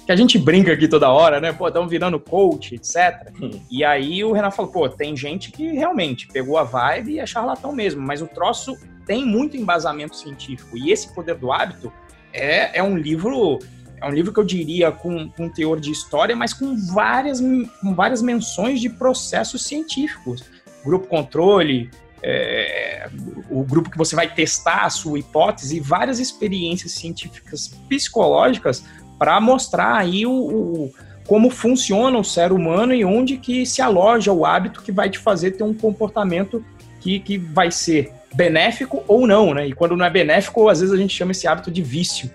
que 0.07 0.13
a 0.13 0.17
gente 0.17 0.39
brinca 0.39 0.73
aqui 0.73 0.87
toda 0.87 1.11
hora, 1.11 1.41
né? 1.41 1.53
Pô, 1.53 1.67
estão 1.67 1.89
virando 1.89 2.21
coach, 2.21 2.77
etc. 2.77 3.29
Hum. 3.43 3.51
E 3.69 3.85
aí 3.85 4.23
o 4.23 4.33
Renan 4.33 4.53
falou, 4.53 4.71
pô, 4.71 4.89
tem 4.89 5.17
gente 5.17 5.51
que 5.51 5.73
realmente 5.73 6.29
pegou 6.29 6.57
a 6.57 6.63
vibe 6.63 7.15
e 7.15 7.19
é 7.19 7.27
charlatão 7.27 7.73
mesmo, 7.73 8.01
mas 8.01 8.23
o 8.23 8.27
troço 8.29 8.79
tem 9.05 9.27
muito 9.27 9.57
embasamento 9.57 10.15
científico. 10.15 10.79
E 10.79 10.93
esse 10.93 11.13
Poder 11.13 11.35
do 11.35 11.51
Hábito 11.51 11.93
é, 12.33 12.79
é 12.79 12.83
um 12.83 12.97
livro 12.97 13.59
é 14.01 14.07
um 14.07 14.11
livro 14.11 14.33
que 14.33 14.39
eu 14.39 14.45
diria 14.45 14.93
com, 14.93 15.29
com 15.31 15.49
teor 15.49 15.81
de 15.81 15.91
história, 15.91 16.37
mas 16.37 16.53
com 16.53 16.77
várias, 16.77 17.41
com 17.41 17.95
várias 17.95 18.23
menções 18.23 18.81
de 18.81 18.91
processos 18.91 19.65
científicos. 19.65 20.45
Grupo 20.85 21.09
controle, 21.09 21.91
é, 22.23 23.09
o 23.51 23.65
grupo 23.65 23.91
que 23.91 23.97
você 23.97 24.15
vai 24.15 24.33
testar 24.33 24.85
a 24.85 24.91
sua 24.91 25.19
hipótese 25.19 25.81
várias 25.81 26.21
experiências 26.21 26.93
científicas 26.93 27.69
psicológicas 27.89 28.85
para 29.19 29.41
mostrar 29.41 29.97
aí 29.97 30.27
o, 30.27 30.33
o, 30.33 30.93
como 31.27 31.51
funciona 31.51 32.19
o 32.19 32.25
ser 32.25 32.53
humano 32.53 32.95
e 32.95 33.05
onde 33.05 33.37
que 33.37 33.64
se 33.67 33.81
aloja 33.81 34.33
o 34.33 34.45
hábito 34.45 34.83
que 34.83 34.93
vai 34.93 35.11
te 35.11 35.19
fazer 35.19 35.53
ter 35.53 35.64
um 35.64 35.75
comportamento 35.75 36.64
que, 37.01 37.21
que 37.21 37.39
vai 37.39 37.71
ser 37.71 38.12
benéfico 38.35 39.03
ou 39.09 39.27
não, 39.27 39.55
né? 39.55 39.69
E 39.69 39.73
quando 39.73 39.97
não 39.97 40.05
é 40.05 40.11
benéfico, 40.11 40.69
às 40.69 40.81
vezes 40.81 40.95
a 40.95 40.99
gente 40.99 41.14
chama 41.14 41.33
esse 41.33 41.47
hábito 41.47 41.71
de 41.71 41.83
vício 41.83 42.31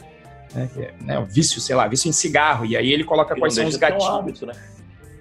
né, 0.53 0.69
é, 0.77 0.93
né, 1.01 1.19
o 1.19 1.25
vício, 1.25 1.61
sei 1.61 1.75
lá, 1.75 1.87
vício 1.87 2.09
em 2.09 2.11
cigarro, 2.11 2.65
e 2.65 2.75
aí 2.75 2.91
ele 2.91 3.03
coloca 3.03 3.35
quais 3.35 3.53
são 3.53 3.65
os 3.65 3.75
gatilhos. 3.75 4.05
Um 4.05 4.15
hábito, 4.15 4.45
né? 4.45 4.53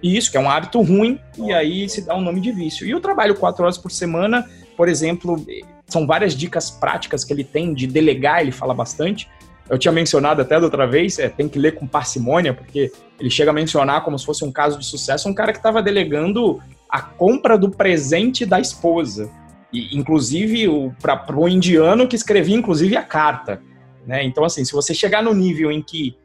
Isso, 0.02 0.30
que 0.30 0.36
é 0.36 0.40
um 0.40 0.50
hábito 0.50 0.80
ruim, 0.80 1.20
e 1.38 1.52
aí 1.52 1.88
se 1.88 2.02
dá 2.02 2.16
um 2.16 2.20
nome 2.20 2.40
de 2.40 2.50
vício. 2.50 2.86
E 2.86 2.94
o 2.94 3.00
trabalho 3.00 3.34
quatro 3.34 3.62
horas 3.62 3.76
por 3.76 3.90
semana, 3.90 4.48
por 4.76 4.88
exemplo, 4.88 5.44
são 5.86 6.06
várias 6.06 6.34
dicas 6.34 6.70
práticas 6.70 7.22
que 7.22 7.32
ele 7.32 7.44
tem 7.44 7.74
de 7.74 7.86
delegar, 7.86 8.40
ele 8.40 8.52
fala 8.52 8.72
bastante. 8.72 9.28
Eu 9.70 9.78
tinha 9.78 9.92
mencionado 9.92 10.42
até 10.42 10.58
da 10.58 10.64
outra 10.64 10.84
vez, 10.84 11.20
é, 11.20 11.28
tem 11.28 11.48
que 11.48 11.56
ler 11.56 11.76
com 11.76 11.86
parcimônia, 11.86 12.52
porque 12.52 12.90
ele 13.20 13.30
chega 13.30 13.52
a 13.52 13.54
mencionar 13.54 14.02
como 14.02 14.18
se 14.18 14.26
fosse 14.26 14.44
um 14.44 14.50
caso 14.50 14.76
de 14.76 14.84
sucesso, 14.84 15.28
um 15.28 15.34
cara 15.34 15.52
que 15.52 15.58
estava 15.58 15.80
delegando 15.80 16.60
a 16.88 17.00
compra 17.00 17.56
do 17.56 17.70
presente 17.70 18.44
da 18.44 18.58
esposa. 18.58 19.30
E, 19.72 19.96
inclusive, 19.96 20.66
para 21.00 21.38
o 21.38 21.48
indiano 21.48 22.08
que 22.08 22.16
escrevia, 22.16 22.56
inclusive, 22.56 22.96
a 22.96 23.04
carta. 23.04 23.62
Né? 24.04 24.24
Então, 24.24 24.44
assim, 24.44 24.64
se 24.64 24.72
você 24.72 24.92
chegar 24.92 25.22
no 25.22 25.32
nível 25.32 25.70
em 25.70 25.80
que 25.80 26.16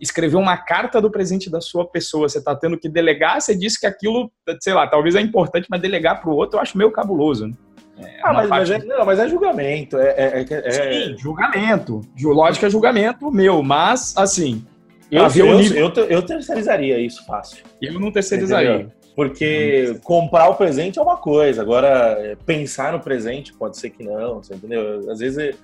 escrever 0.00 0.36
uma 0.36 0.56
carta 0.56 1.00
do 1.00 1.08
presente 1.08 1.48
da 1.48 1.60
sua 1.60 1.86
pessoa, 1.86 2.28
você 2.28 2.38
está 2.38 2.54
tendo 2.56 2.76
que 2.76 2.88
delegar, 2.88 3.40
você 3.40 3.56
disse 3.56 3.78
que 3.78 3.86
aquilo, 3.86 4.28
sei 4.60 4.74
lá, 4.74 4.88
talvez 4.88 5.14
é 5.14 5.20
importante, 5.20 5.68
mas 5.70 5.80
delegar 5.80 6.20
para 6.20 6.30
o 6.30 6.34
outro 6.34 6.58
eu 6.58 6.62
acho 6.62 6.76
meio 6.76 6.90
cabuloso. 6.90 7.46
Né? 7.46 7.54
É 8.02 8.20
ah, 8.22 8.32
mas, 8.32 8.48
mas, 8.48 8.70
é, 8.70 8.78
não, 8.78 9.04
mas 9.04 9.18
é 9.18 9.28
julgamento. 9.28 9.98
É, 9.98 10.08
é, 10.08 10.46
é, 10.48 10.68
é 10.68 10.70
Sim, 10.70 11.16
julgamento. 11.18 12.00
Lógico 12.22 12.66
é 12.66 12.70
julgamento 12.70 13.30
meu, 13.30 13.62
mas, 13.62 14.14
assim. 14.16 14.64
Eu, 15.10 15.22
eu, 15.22 15.60
eu, 15.60 15.92
eu, 16.04 16.22
terceirizaria 16.22 16.98
isso 17.00 17.24
fácil. 17.24 17.64
Eu 17.80 17.98
não 17.98 18.12
terceirizaria. 18.12 18.74
Entendeu? 18.74 18.92
Porque 19.16 19.98
comprar 20.04 20.48
o 20.48 20.54
presente 20.54 20.98
é 20.98 21.02
uma 21.02 21.16
coisa, 21.16 21.62
agora 21.62 22.36
pensar 22.46 22.92
no 22.92 23.00
presente 23.00 23.52
pode 23.52 23.76
ser 23.76 23.90
que 23.90 24.04
não, 24.04 24.42
você 24.42 24.54
entendeu? 24.54 25.10
Às 25.10 25.18
vezes 25.18 25.56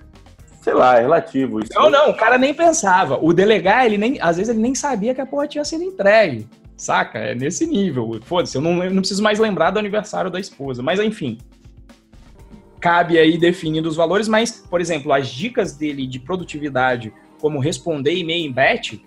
sei 0.65 0.73
lá, 0.73 0.97
é 0.97 1.01
relativo. 1.01 1.59
Isso 1.59 1.71
não, 1.75 1.91
não, 1.91 2.09
o 2.09 2.13
cara 2.15 2.39
nem 2.39 2.51
pensava. 2.51 3.19
O 3.21 3.31
delegar, 3.31 3.85
ele 3.85 3.99
nem, 3.99 4.19
às 4.19 4.37
vezes 4.37 4.49
ele 4.49 4.61
nem 4.61 4.73
sabia 4.73 5.13
que 5.13 5.21
a 5.21 5.25
porra 5.25 5.47
tinha 5.47 5.63
sido 5.63 5.83
entregue. 5.83 6.47
Saca? 6.75 7.19
É 7.19 7.35
nesse 7.35 7.67
nível. 7.67 8.19
Foda-se, 8.23 8.57
eu 8.57 8.61
não, 8.61 8.83
eu 8.83 8.89
não 8.89 8.97
preciso 8.97 9.21
mais 9.21 9.37
lembrar 9.37 9.69
do 9.69 9.77
aniversário 9.77 10.31
da 10.31 10.39
esposa. 10.39 10.81
Mas 10.81 10.99
enfim. 10.99 11.37
Cabe 12.85 13.17
aí 13.17 13.35
definir 13.35 13.83
os 13.87 13.95
valores, 13.95 14.27
mas, 14.27 14.63
por 14.69 14.79
exemplo, 14.79 15.11
as 15.11 15.27
dicas 15.27 15.75
dele 15.75 16.05
de 16.05 16.19
produtividade, 16.19 17.11
como 17.41 17.57
responder 17.57 18.13
e-mail 18.13 18.45
em 18.45 18.51
batch, 18.51 18.99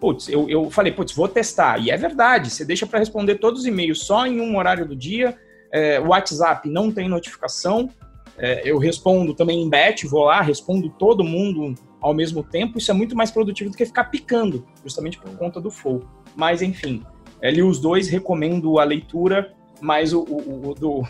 putz, 0.00 0.28
eu, 0.28 0.50
eu 0.50 0.68
falei, 0.72 0.90
putz, 0.90 1.14
vou 1.14 1.28
testar. 1.28 1.78
E 1.78 1.88
é 1.88 1.96
verdade, 1.96 2.50
você 2.50 2.64
deixa 2.64 2.84
para 2.84 2.98
responder 2.98 3.36
todos 3.36 3.60
os 3.60 3.66
e-mails 3.66 4.04
só 4.04 4.26
em 4.26 4.40
um 4.40 4.58
horário 4.58 4.84
do 4.88 4.96
dia, 4.96 5.38
é, 5.70 6.00
WhatsApp 6.00 6.68
não 6.68 6.90
tem 6.90 7.08
notificação, 7.08 7.88
é, 8.36 8.62
eu 8.64 8.76
respondo 8.76 9.34
também 9.34 9.62
em 9.62 9.70
bet, 9.70 10.04
vou 10.08 10.24
lá, 10.24 10.40
respondo 10.40 10.90
todo 10.90 11.22
mundo 11.22 11.76
ao 12.00 12.12
mesmo 12.12 12.42
tempo. 12.42 12.76
Isso 12.76 12.90
é 12.90 12.94
muito 12.94 13.14
mais 13.14 13.30
produtivo 13.30 13.70
do 13.70 13.76
que 13.76 13.86
ficar 13.86 14.06
picando, 14.06 14.66
justamente 14.82 15.20
por 15.20 15.30
conta 15.36 15.60
do 15.60 15.70
flow. 15.70 16.02
Mas, 16.34 16.60
enfim, 16.60 17.04
é, 17.40 17.52
li 17.52 17.62
os 17.62 17.78
dois, 17.78 18.08
recomendo 18.08 18.80
a 18.80 18.84
leitura. 18.84 19.54
mas 19.80 20.12
o, 20.12 20.22
o, 20.22 20.70
o 20.70 20.74
do, 20.74 21.04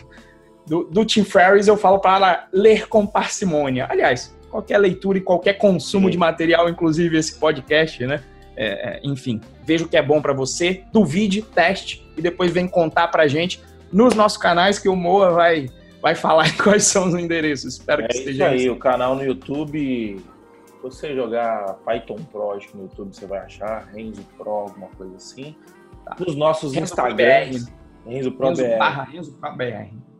do, 0.65 0.85
do, 0.85 1.05
Tim 1.05 1.23
Ferriss 1.23 1.67
eu 1.67 1.77
falo 1.77 1.99
para 1.99 2.15
ela 2.15 2.47
ler 2.51 2.87
com 2.87 3.05
parcimônia. 3.05 3.87
Aliás, 3.89 4.35
qualquer 4.49 4.77
leitura 4.77 5.17
e 5.17 5.21
qualquer 5.21 5.53
consumo 5.53 6.07
Sim. 6.07 6.11
de 6.11 6.17
material, 6.17 6.69
inclusive 6.69 7.17
esse 7.17 7.37
podcast, 7.37 8.05
né? 8.05 8.23
É, 8.55 8.97
é 8.97 8.99
enfim, 9.03 9.41
veja 9.65 9.83
o 9.83 9.87
que 9.87 9.97
é 9.97 10.01
bom 10.01 10.21
para 10.21 10.31
você, 10.31 10.83
duvide, 10.93 11.41
teste 11.41 12.07
e 12.15 12.21
depois 12.21 12.51
vem 12.51 12.67
contar 12.67 13.07
pra 13.07 13.27
gente 13.27 13.59
nos 13.91 14.13
nossos 14.15 14.37
canais 14.37 14.79
que 14.79 14.87
o 14.87 14.95
Moa 14.95 15.31
vai, 15.31 15.69
vai 16.01 16.15
falar 16.15 16.55
quais 16.61 16.83
são 16.83 17.07
os 17.07 17.15
endereços. 17.15 17.75
Espero 17.75 18.03
é 18.03 18.07
que 18.07 18.17
esteja 18.17 18.49
aí. 18.49 18.69
O 18.69 18.77
canal 18.77 19.15
no 19.15 19.23
YouTube, 19.23 20.17
se 20.65 20.73
você 20.81 21.15
jogar 21.15 21.75
Python 21.85 22.19
Pro, 22.31 22.51
acho 22.51 22.69
que 22.69 22.77
no 22.77 22.83
YouTube 22.83 23.13
você 23.13 23.25
vai 23.25 23.39
achar, 23.39 23.89
Renzo 23.93 24.23
Pro, 24.37 24.49
alguma 24.49 24.87
coisa 24.89 25.15
assim. 25.15 25.55
Tá. 26.05 26.15
Nos 26.19 26.35
nossos 26.35 26.73
Renzo 26.73 26.85
Instagrams, 26.85 27.71
Renzo 28.05 28.31
Pro 28.31 28.47
Renzo 28.49 28.63
BR. 28.63 28.77
Barra 28.77 29.03
Renzo 29.03 29.33
Pro 29.33 29.55
BR. 29.55 30.12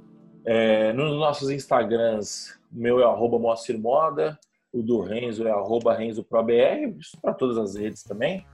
É, 0.45 0.91
nos 0.93 1.17
nossos 1.17 1.49
Instagrams, 1.49 2.57
meu 2.71 2.99
é 2.99 3.03
arroba 3.03 3.39
Moacir 3.39 3.79
Moda, 3.79 4.37
o 4.73 4.81
do 4.81 5.01
Renzo 5.01 5.47
é 5.47 5.51
arroba 5.51 5.93
Renzo 5.93 6.23
Pro 6.23 6.43
BR, 6.43 6.97
isso 6.99 7.17
para 7.21 7.33
todas 7.33 7.57
as 7.57 7.75
redes 7.75 8.03
também. 8.03 8.45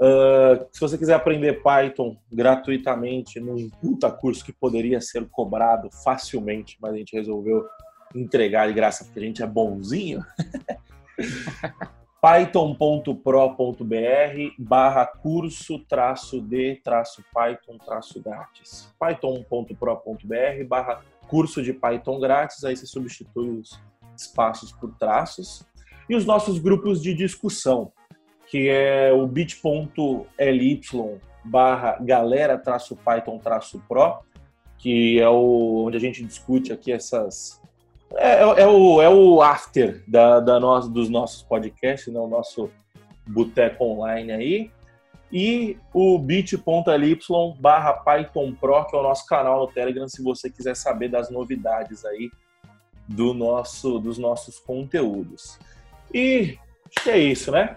Uh, 0.00 0.66
se 0.72 0.80
você 0.80 0.96
quiser 0.96 1.14
aprender 1.14 1.62
Python 1.62 2.16
gratuitamente 2.32 3.38
num 3.38 3.68
puta 3.68 4.10
curso 4.10 4.44
que 4.44 4.52
poderia 4.52 5.00
ser 5.00 5.28
cobrado 5.28 5.90
facilmente, 6.02 6.78
mas 6.80 6.94
a 6.94 6.96
gente 6.96 7.14
resolveu 7.14 7.66
entregar 8.14 8.66
de 8.66 8.72
graça 8.72 9.04
porque 9.04 9.20
a 9.20 9.22
gente 9.22 9.42
é 9.42 9.46
bonzinho. 9.46 10.24
python.pro.br 12.20 13.14
barra 14.58 15.06
curso 15.06 15.78
traço 15.80 16.40
de 16.40 16.76
traço 16.76 17.24
Python 17.32 17.78
traço 17.78 18.22
grátis. 18.22 18.92
python.pro.br 18.98 20.64
barra 20.66 21.02
curso 21.30 21.62
de 21.62 21.72
Python 21.72 22.18
grátis, 22.18 22.64
aí 22.64 22.76
você 22.76 22.86
substitui 22.86 23.48
os 23.48 23.80
espaços 24.16 24.72
por 24.72 24.92
traços. 24.98 25.64
E 26.08 26.16
os 26.16 26.26
nossos 26.26 26.58
grupos 26.58 27.00
de 27.00 27.14
discussão 27.14 27.92
que 28.50 28.68
é 28.68 29.12
o 29.12 29.26
bit.ly 29.28 30.80
barra 31.44 31.98
galera 32.00 32.58
traço 32.58 32.96
Python 32.96 33.38
traço 33.38 33.80
Pro, 33.88 34.18
que 34.76 35.20
é 35.20 35.28
o, 35.28 35.84
onde 35.86 35.96
a 35.96 36.00
gente 36.00 36.24
discute 36.24 36.72
aqui 36.72 36.90
essas. 36.90 37.60
É, 38.16 38.42
é, 38.42 38.62
é 38.62 38.66
o, 38.66 39.00
é 39.00 39.08
o 39.08 39.40
after 39.40 40.02
da, 40.06 40.40
da 40.40 40.58
nós, 40.58 40.88
dos 40.88 41.08
nossos 41.08 41.44
podcasts, 41.44 42.12
né? 42.12 42.18
o 42.18 42.26
nosso 42.26 42.68
boteco 43.24 43.84
online 43.84 44.32
aí. 44.32 44.70
E 45.32 45.78
o 45.94 46.18
bit.ly 46.18 47.18
barra 47.58 47.92
Python 47.92 48.52
Pro, 48.52 48.84
que 48.86 48.96
é 48.96 48.98
o 48.98 49.02
nosso 49.02 49.26
canal 49.26 49.60
no 49.60 49.68
Telegram, 49.68 50.08
se 50.08 50.22
você 50.22 50.50
quiser 50.50 50.74
saber 50.74 51.08
das 51.08 51.30
novidades 51.30 52.04
aí 52.04 52.30
do 53.06 53.32
nosso, 53.32 53.98
dos 53.98 54.18
nossos 54.18 54.58
conteúdos. 54.58 55.58
E 56.12 56.58
acho 56.86 57.04
que 57.04 57.10
é 57.10 57.18
isso, 57.18 57.52
né? 57.52 57.76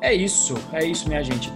É 0.00 0.14
isso, 0.14 0.54
é 0.72 0.84
isso, 0.84 1.08
minha 1.08 1.22
gente. 1.22 1.50